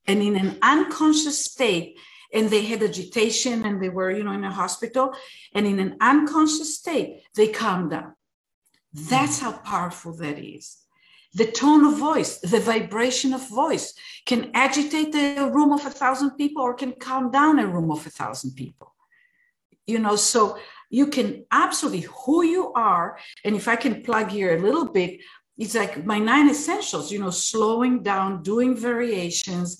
and 0.05 0.21
in 0.21 0.35
an 0.35 0.57
unconscious 0.61 1.43
state, 1.43 1.97
and 2.33 2.49
they 2.49 2.63
had 2.63 2.81
agitation 2.81 3.65
and 3.65 3.81
they 3.81 3.89
were, 3.89 4.11
you 4.11 4.23
know, 4.23 4.31
in 4.31 4.43
a 4.43 4.51
hospital, 4.51 5.13
and 5.53 5.65
in 5.65 5.79
an 5.79 5.97
unconscious 5.99 6.77
state, 6.77 7.23
they 7.35 7.47
calmed 7.47 7.91
down. 7.91 8.13
That's 8.93 9.39
how 9.39 9.51
powerful 9.51 10.13
that 10.17 10.39
is 10.39 10.77
the 11.37 11.45
tone 11.51 11.85
of 11.85 11.97
voice, 11.97 12.39
the 12.39 12.59
vibration 12.59 13.31
of 13.31 13.47
voice 13.47 13.93
can 14.25 14.49
agitate 14.55 15.13
a 15.13 15.49
room 15.53 15.71
of 15.71 15.85
a 15.85 15.89
thousand 15.89 16.31
people 16.31 16.63
or 16.63 16.73
can 16.73 16.93
calm 16.93 17.29
down 17.29 17.59
a 17.59 17.67
room 17.67 17.91
of 17.91 18.05
a 18.07 18.09
thousand 18.09 18.55
people. 18.55 18.93
You 19.87 19.99
know, 19.99 20.15
so 20.15 20.57
you 20.89 21.07
can 21.07 21.45
absolutely 21.51 22.01
who 22.01 22.43
you 22.43 22.73
are. 22.73 23.17
And 23.43 23.55
if 23.55 23.67
I 23.67 23.75
can 23.75 24.03
plug 24.03 24.29
here 24.29 24.57
a 24.57 24.61
little 24.61 24.85
bit, 24.85 25.19
it's 25.57 25.75
like 25.75 26.05
my 26.05 26.19
nine 26.19 26.49
essentials, 26.49 27.11
you 27.11 27.19
know, 27.19 27.31
slowing 27.31 28.03
down, 28.03 28.43
doing 28.43 28.75
variations, 28.75 29.79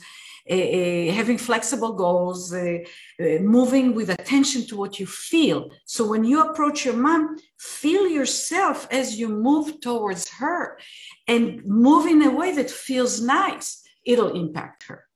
uh, 0.50 1.12
having 1.12 1.38
flexible 1.38 1.94
goals, 1.94 2.54
uh, 2.54 2.78
uh, 3.20 3.40
moving 3.42 3.94
with 3.94 4.10
attention 4.10 4.66
to 4.68 4.78
what 4.78 5.00
you 5.00 5.06
feel. 5.06 5.70
So 5.86 6.08
when 6.08 6.24
you 6.24 6.42
approach 6.42 6.86
your 6.86 6.96
mom, 6.96 7.38
feel 7.60 8.08
yourself 8.08 8.88
as 8.90 9.20
you 9.20 9.28
move 9.28 9.82
towards 9.82 10.30
her 10.40 10.80
and 11.28 11.64
move 11.66 12.08
in 12.08 12.22
a 12.24 12.32
way 12.32 12.54
that 12.54 12.72
feels 12.72 13.22
nice. 13.22 13.84
It'll 14.06 14.34
impact 14.40 14.84
her. 14.84 15.07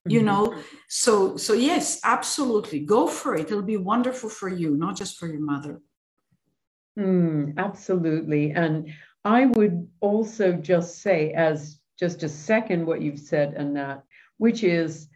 Mm-hmm. 0.00 0.16
You 0.16 0.22
know, 0.22 0.54
so 0.88 1.36
so 1.36 1.52
yes, 1.52 2.00
absolutely, 2.04 2.80
go 2.80 3.06
for 3.06 3.34
it. 3.34 3.50
It'll 3.50 3.62
be 3.62 3.76
wonderful 3.76 4.30
for 4.30 4.48
you, 4.48 4.74
not 4.76 4.96
just 4.96 5.18
for 5.18 5.28
your 5.28 5.42
mother. 5.42 5.82
Mm, 6.98 7.56
absolutely, 7.58 8.52
and 8.52 8.90
I 9.24 9.46
would 9.46 9.86
also 10.00 10.52
just 10.52 11.02
say, 11.02 11.32
as 11.32 11.80
just 11.98 12.22
a 12.22 12.30
second, 12.30 12.86
what 12.86 13.02
you've 13.02 13.18
said, 13.18 13.54
Anat, 13.58 14.02
which 14.38 14.64
is 14.64 15.08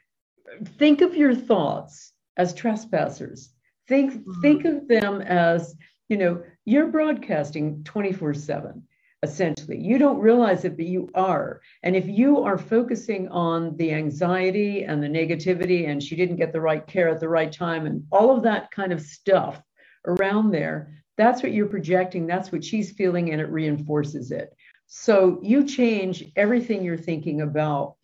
think 0.76 1.00
of 1.00 1.16
your 1.16 1.34
thoughts 1.34 2.12
as 2.36 2.52
trespassers. 2.52 3.54
Think 3.88 4.12
mm-hmm. 4.12 4.40
think 4.42 4.64
of 4.66 4.86
them 4.86 5.22
as, 5.22 5.74
you 6.10 6.18
know, 6.18 6.42
you're 6.66 6.88
broadcasting 6.88 7.82
24/7 7.84 8.82
essentially. 9.24 9.80
You 9.80 9.98
don't 9.98 10.20
realize 10.20 10.64
it, 10.64 10.76
but 10.76 10.86
you 10.86 11.10
are. 11.14 11.60
And 11.82 11.96
if 11.96 12.06
you 12.06 12.42
are 12.42 12.56
focusing 12.56 13.26
on 13.28 13.76
the 13.76 13.92
anxiety 13.92 14.84
and 14.84 15.02
the 15.02 15.08
negativity, 15.08 15.88
and 15.88 16.00
she 16.00 16.14
didn't 16.14 16.36
get 16.36 16.52
the 16.52 16.60
right 16.60 16.86
care 16.86 17.08
at 17.08 17.18
the 17.18 17.28
right 17.28 17.50
time, 17.50 17.86
and 17.86 18.06
all 18.12 18.36
of 18.36 18.44
that 18.44 18.70
kind 18.70 18.92
of 18.92 19.00
stuff 19.00 19.60
around 20.06 20.52
there, 20.52 21.02
that's 21.16 21.42
what 21.42 21.52
you're 21.52 21.66
projecting. 21.66 22.26
That's 22.26 22.52
what 22.52 22.62
she's 22.62 22.92
feeling, 22.92 23.32
and 23.32 23.40
it 23.40 23.48
reinforces 23.48 24.30
it. 24.30 24.54
So 24.86 25.40
you 25.42 25.64
change 25.64 26.24
everything 26.36 26.84
you're 26.84 26.96
thinking 26.96 27.40
about 27.40 27.96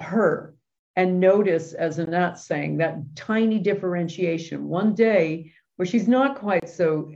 her 0.00 0.54
and 0.96 1.20
notice, 1.20 1.72
as 1.72 1.98
Anat 1.98 2.38
saying, 2.38 2.78
that 2.78 3.14
tiny 3.14 3.58
differentiation. 3.60 4.68
One 4.68 4.94
day 4.94 5.52
where 5.76 5.86
she's 5.86 6.08
not 6.08 6.38
quite 6.38 6.68
so 6.68 7.12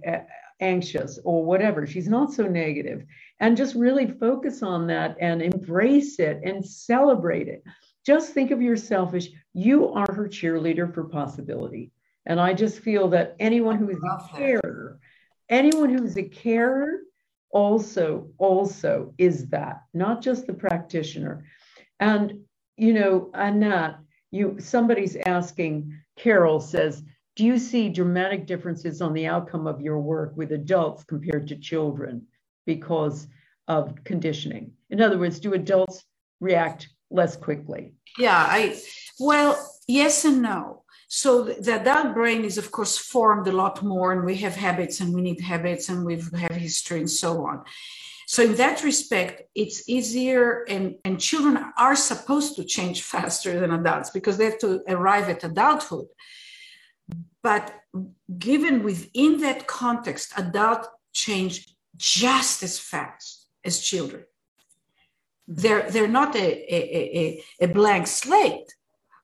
anxious 0.64 1.18
or 1.24 1.44
whatever, 1.44 1.86
she's 1.86 2.08
not 2.08 2.32
so 2.32 2.44
negative, 2.44 3.04
and 3.40 3.56
just 3.56 3.74
really 3.74 4.06
focus 4.06 4.62
on 4.62 4.86
that 4.86 5.16
and 5.20 5.42
embrace 5.42 6.18
it 6.18 6.40
and 6.42 6.64
celebrate 6.64 7.48
it. 7.48 7.62
Just 8.06 8.32
think 8.32 8.50
of 8.50 8.62
yourself 8.62 9.14
as 9.14 9.28
you 9.52 9.88
are 9.92 10.12
her 10.12 10.28
cheerleader 10.28 10.92
for 10.92 11.04
possibility. 11.04 11.92
And 12.26 12.40
I 12.40 12.54
just 12.54 12.80
feel 12.80 13.08
that 13.08 13.36
anyone 13.38 13.76
who 13.76 13.90
is 13.90 13.98
a 13.98 14.36
carer, 14.36 14.98
anyone 15.48 15.90
who's 15.90 16.16
a 16.16 16.22
carer 16.22 17.00
also 17.50 18.30
also 18.38 19.14
is 19.18 19.48
that, 19.48 19.82
not 19.92 20.22
just 20.22 20.46
the 20.46 20.54
practitioner. 20.54 21.44
And 22.00 22.40
you 22.76 22.92
know, 22.92 23.30
Anat, 23.34 23.98
you 24.30 24.56
somebody's 24.58 25.16
asking, 25.26 25.96
Carol 26.16 26.60
says, 26.60 27.02
do 27.36 27.44
you 27.44 27.58
see 27.58 27.88
dramatic 27.88 28.46
differences 28.46 29.02
on 29.02 29.12
the 29.12 29.26
outcome 29.26 29.66
of 29.66 29.80
your 29.80 29.98
work 29.98 30.36
with 30.36 30.52
adults 30.52 31.04
compared 31.04 31.48
to 31.48 31.56
children 31.56 32.26
because 32.66 33.26
of 33.66 33.94
conditioning? 34.04 34.72
In 34.90 35.00
other 35.00 35.18
words, 35.18 35.40
do 35.40 35.54
adults 35.54 36.04
react 36.40 36.88
less 37.10 37.36
quickly? 37.36 37.94
Yeah, 38.18 38.36
I 38.36 38.80
well, 39.18 39.58
yes 39.88 40.24
and 40.24 40.42
no. 40.42 40.84
So 41.08 41.42
the 41.42 41.80
adult 41.80 42.14
brain 42.14 42.44
is, 42.44 42.58
of 42.58 42.70
course, 42.70 42.96
formed 42.96 43.46
a 43.46 43.52
lot 43.52 43.82
more, 43.82 44.12
and 44.12 44.24
we 44.24 44.36
have 44.36 44.56
habits, 44.56 45.00
and 45.00 45.14
we 45.14 45.20
need 45.20 45.40
habits, 45.40 45.88
and 45.88 46.04
we 46.04 46.14
have 46.16 46.56
history, 46.56 47.00
and 47.00 47.10
so 47.10 47.46
on. 47.46 47.62
So 48.26 48.42
in 48.42 48.54
that 48.56 48.82
respect, 48.82 49.42
it's 49.54 49.88
easier, 49.88 50.64
and, 50.68 50.96
and 51.04 51.20
children 51.20 51.58
are 51.78 51.94
supposed 51.94 52.56
to 52.56 52.64
change 52.64 53.02
faster 53.14 53.60
than 53.60 53.72
adults 53.72 54.10
because 54.10 54.38
they 54.38 54.46
have 54.46 54.58
to 54.60 54.82
arrive 54.88 55.28
at 55.28 55.44
adulthood. 55.44 56.06
But 57.44 57.74
given 58.38 58.82
within 58.82 59.40
that 59.42 59.66
context, 59.66 60.32
adult 60.36 60.88
change 61.12 61.68
just 61.94 62.62
as 62.62 62.78
fast 62.78 63.46
as 63.62 63.80
children. 63.80 64.24
They're, 65.46 65.88
they're 65.90 66.08
not 66.08 66.34
a, 66.34 66.48
a, 66.74 66.80
a, 67.20 67.44
a 67.60 67.68
blank 67.68 68.06
slate, 68.06 68.74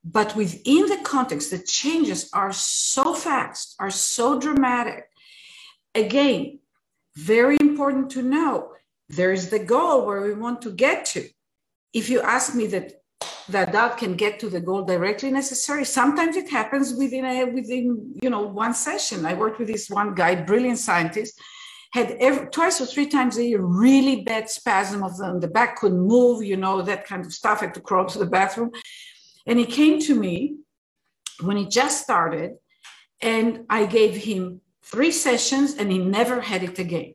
but 0.04 0.36
within 0.36 0.86
the 0.86 1.00
context, 1.02 1.50
the 1.50 1.58
changes 1.58 2.28
are 2.34 2.52
so 2.52 3.14
fast, 3.14 3.74
are 3.80 3.90
so 3.90 4.38
dramatic. 4.38 5.08
Again, 5.94 6.58
very 7.16 7.56
important 7.58 8.10
to 8.10 8.22
know 8.22 8.72
there's 9.08 9.48
the 9.48 9.58
goal 9.58 10.04
where 10.04 10.20
we 10.20 10.34
want 10.34 10.60
to 10.62 10.70
get 10.70 11.06
to. 11.06 11.26
If 11.94 12.10
you 12.10 12.20
ask 12.20 12.54
me 12.54 12.66
that 12.66 12.99
the 13.52 13.68
adult 13.68 13.98
can 13.98 14.14
get 14.14 14.38
to 14.40 14.48
the 14.48 14.60
goal 14.60 14.84
directly 14.84 15.30
necessary, 15.30 15.84
sometimes 15.84 16.36
it 16.36 16.48
happens 16.48 16.94
within 16.94 17.24
a 17.24 17.44
within 17.44 18.14
you 18.22 18.30
know 18.30 18.42
one 18.42 18.74
session. 18.74 19.26
I 19.26 19.34
worked 19.34 19.58
with 19.58 19.68
this 19.68 19.88
one 19.90 20.14
guy, 20.14 20.34
brilliant 20.34 20.78
scientist, 20.78 21.40
had 21.92 22.12
every, 22.20 22.46
twice 22.48 22.80
or 22.80 22.86
three 22.86 23.06
times 23.06 23.38
a 23.38 23.44
year 23.44 23.60
really 23.60 24.22
bad 24.22 24.48
spasm 24.48 25.02
of 25.02 25.16
the, 25.16 25.38
the 25.40 25.48
back, 25.48 25.76
couldn't 25.76 26.00
move, 26.00 26.42
you 26.42 26.56
know, 26.56 26.82
that 26.82 27.06
kind 27.06 27.24
of 27.24 27.32
stuff, 27.32 27.60
had 27.60 27.74
to 27.74 27.80
crawl 27.80 28.06
to 28.06 28.18
the 28.18 28.26
bathroom. 28.26 28.70
And 29.46 29.58
he 29.58 29.66
came 29.66 30.00
to 30.00 30.14
me 30.14 30.56
when 31.42 31.56
he 31.56 31.66
just 31.66 32.02
started, 32.02 32.52
and 33.20 33.64
I 33.68 33.86
gave 33.86 34.16
him 34.16 34.60
three 34.82 35.12
sessions, 35.12 35.74
and 35.74 35.90
he 35.90 35.98
never 35.98 36.40
had 36.40 36.62
it 36.62 36.78
again 36.78 37.14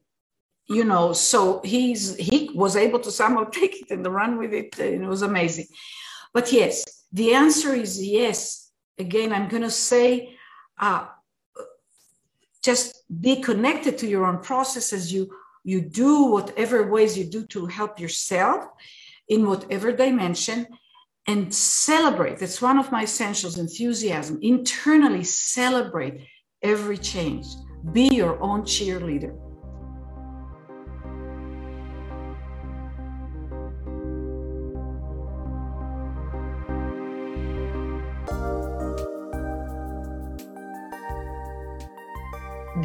you 0.68 0.84
know 0.84 1.14
so 1.14 1.62
he's 1.64 2.16
he 2.16 2.50
was 2.56 2.76
able 2.76 3.00
to 3.00 3.12
somehow 3.12 3.44
take 3.60 3.82
it 3.82 3.92
and 3.92 4.06
run 4.08 4.38
with 4.38 4.54
it 4.54 4.78
and 4.80 5.04
it 5.04 5.08
was 5.08 5.22
amazing 5.22 5.68
but 6.36 6.46
yes 6.52 6.76
the 7.12 7.34
answer 7.34 7.74
is 7.74 7.92
yes. 8.20 8.40
Again 9.06 9.34
i'm 9.34 9.50
going 9.54 9.68
to 9.70 9.76
say 9.92 10.36
uh, 10.80 11.06
just 12.66 13.04
be 13.22 13.36
connected 13.42 13.98
to 14.00 14.08
your 14.08 14.26
own 14.26 14.40
processes. 14.40 15.14
You 15.14 15.30
you 15.64 15.82
do 15.82 16.26
whatever 16.26 16.92
ways 16.92 17.18
you 17.18 17.26
do 17.26 17.46
to 17.48 17.66
help 17.66 18.00
yourself 18.00 18.66
in 19.30 19.48
whatever 19.48 19.92
dimension 19.92 20.68
and 21.28 21.54
celebrate. 21.54 22.38
That's 22.38 22.62
one 22.62 22.78
of 22.78 22.92
my 22.92 23.04
essentials 23.04 23.58
enthusiasm. 23.58 24.40
Internally 24.42 25.24
celebrate 25.24 26.16
every 26.62 26.98
change. 26.98 27.46
Be 27.94 28.10
your 28.12 28.42
own 28.42 28.62
cheerleader 28.62 29.34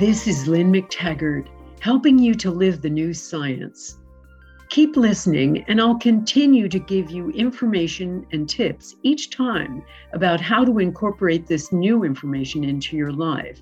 This 0.01 0.27
is 0.27 0.49
Lynne 0.49 0.73
McTaggart, 0.73 1.49
helping 1.81 2.19
you 2.19 2.35
to 2.37 2.51
live 2.51 2.81
the 2.81 2.89
new 2.89 3.13
science. 3.13 3.99
Keep 4.71 4.97
listening, 4.97 5.63
and 5.69 5.79
I'll 5.79 5.99
continue 5.99 6.71
to 6.71 6.79
give 6.79 7.11
you 7.11 7.29
information 7.33 8.25
and 8.33 8.49
tips 8.49 8.97
each 9.03 9.29
time 9.29 9.83
about 10.15 10.41
how 10.41 10.65
to 10.65 10.79
incorporate 10.79 11.47
this 11.47 11.71
new 11.71 12.05
information 12.05 12.65
into 12.65 12.97
your 12.97 13.13
life. 13.13 13.61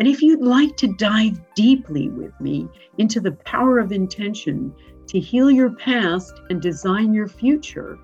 And 0.00 0.08
if 0.08 0.20
you'd 0.20 0.42
like 0.42 0.76
to 0.78 0.96
dive 0.96 1.38
deeply 1.54 2.08
with 2.08 2.32
me 2.40 2.66
into 2.98 3.20
the 3.20 3.38
power 3.44 3.78
of 3.78 3.92
intention 3.92 4.74
to 5.06 5.20
heal 5.20 5.48
your 5.48 5.70
past 5.76 6.40
and 6.50 6.60
design 6.60 7.14
your 7.14 7.28
future, 7.28 8.00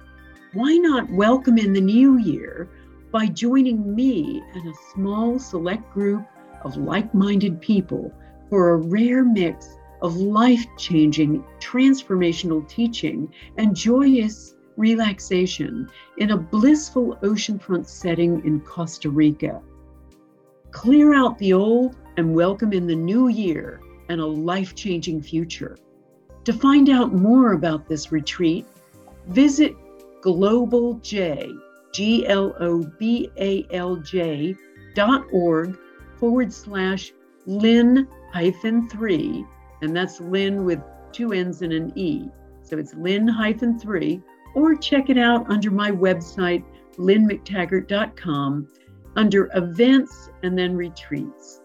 why 0.53 0.77
not 0.77 1.11
welcome 1.11 1.59
in 1.59 1.73
the 1.73 1.81
new 1.81 2.19
year 2.19 2.69
by 3.11 3.27
joining 3.27 3.97
me 3.97 4.41
and 4.55 4.69
a 4.69 4.93
small 4.95 5.41
select 5.41 5.93
group 5.93 6.25
of 6.65 6.77
like 6.77 7.13
minded 7.15 7.61
people 7.61 8.13
for 8.49 8.71
a 8.71 8.77
rare 8.77 9.25
mix 9.25 9.77
of 10.03 10.17
life 10.17 10.65
changing, 10.77 11.45
transformational 11.61 12.69
teaching 12.69 13.33
and 13.57 13.75
joyous 13.75 14.55
relaxation 14.77 15.89
in 16.19 16.31
a 16.31 16.37
blissful 16.37 17.17
oceanfront 17.23 17.87
setting 17.87 18.45
in 18.45 18.61
Costa 18.61 19.11
Rica. 19.11 19.63
Clear 20.71 21.15
out 21.15 21.39
the 21.39 21.53
old 21.53 21.97
and 22.17 22.35
welcome 22.35 22.73
in 22.73 22.87
the 22.87 22.95
new 22.95 23.29
year 23.29 23.81
and 24.09 24.21
a 24.21 24.27
life 24.27 24.75
changing 24.75 25.23
future. 25.23 25.77
To 26.45 26.53
find 26.53 26.89
out 26.89 27.15
more 27.15 27.53
about 27.53 27.89
this 27.89 28.11
retreat, 28.11 28.67
visit 29.29 29.77
globalj, 30.23 31.53
G 31.93 32.27
L 32.27 32.55
O 32.59 32.83
B 32.99 33.31
A 33.39 33.67
L 33.71 33.97
J 33.97 34.57
dot 34.95 35.25
org 35.33 35.79
forward 36.23 36.53
slash 36.53 37.13
Lynne 37.47 38.07
hyphen 38.33 38.89
three, 38.89 39.45
and 39.81 39.97
that's 39.97 40.21
Lynn 40.21 40.65
with 40.65 40.79
two 41.11 41.33
N's 41.33 41.63
and 41.63 41.73
an 41.73 41.93
E. 41.99 42.29
So 42.63 42.79
it's 42.79 42.95
Lynne 42.95 43.27
hyphen 43.27 43.77
three, 43.77 44.23
or 44.55 44.77
check 44.77 45.11
it 45.11 45.19
out 45.19 45.51
under 45.51 45.73
my 45.73 45.91
website, 45.91 46.63
lynnemctaggart.com, 46.97 48.69
under 49.17 49.51
events 49.57 50.31
and 50.45 50.57
then 50.57 50.77
retreats. 50.77 51.62